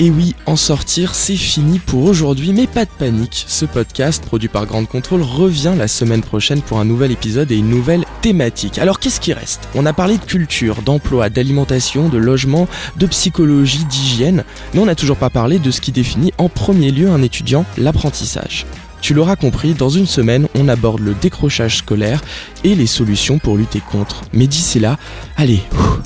et 0.00 0.10
oui, 0.10 0.34
en 0.46 0.56
sortir, 0.56 1.14
c'est 1.14 1.36
fini 1.36 1.78
pour 1.80 2.04
aujourd'hui, 2.04 2.52
mais 2.52 2.66
pas 2.66 2.84
de 2.84 2.90
panique. 2.90 3.44
Ce 3.48 3.64
podcast, 3.64 4.24
produit 4.24 4.48
par 4.48 4.66
Grande 4.66 4.88
Contrôle, 4.88 5.22
revient 5.22 5.74
la 5.76 5.88
semaine 5.88 6.22
prochaine 6.22 6.62
pour 6.62 6.78
un 6.78 6.84
nouvel 6.84 7.10
épisode 7.10 7.50
et 7.50 7.56
une 7.56 7.68
nouvelle 7.68 8.04
thématique. 8.22 8.78
Alors 8.78 9.00
qu'est-ce 9.00 9.20
qui 9.20 9.32
reste? 9.32 9.68
On 9.74 9.86
a 9.86 9.92
parlé 9.92 10.18
de 10.18 10.24
culture, 10.24 10.82
d'emploi, 10.82 11.30
d'alimentation, 11.30 12.08
de 12.08 12.18
logement, 12.18 12.68
de 12.96 13.06
psychologie, 13.06 13.84
d'hygiène, 13.86 14.44
mais 14.72 14.80
on 14.80 14.86
n'a 14.86 14.94
toujours 14.94 15.16
pas 15.16 15.30
parlé 15.30 15.58
de 15.58 15.70
ce 15.70 15.80
qui 15.80 15.90
définit 15.90 16.32
en 16.38 16.48
premier 16.48 16.92
lieu 16.92 17.10
un 17.10 17.22
étudiant, 17.22 17.64
l'apprentissage. 17.76 18.66
Tu 19.00 19.14
l'auras 19.14 19.36
compris, 19.36 19.74
dans 19.74 19.90
une 19.90 20.06
semaine, 20.06 20.48
on 20.54 20.68
aborde 20.68 21.00
le 21.00 21.14
décrochage 21.14 21.78
scolaire 21.78 22.20
et 22.64 22.74
les 22.74 22.86
solutions 22.86 23.38
pour 23.38 23.56
lutter 23.56 23.80
contre. 23.80 24.22
Mais 24.32 24.46
d'ici 24.46 24.80
là, 24.80 24.96
allez, 25.36 25.60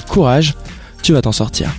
courage, 0.08 0.54
tu 1.02 1.12
vas 1.12 1.22
t'en 1.22 1.32
sortir. 1.32 1.70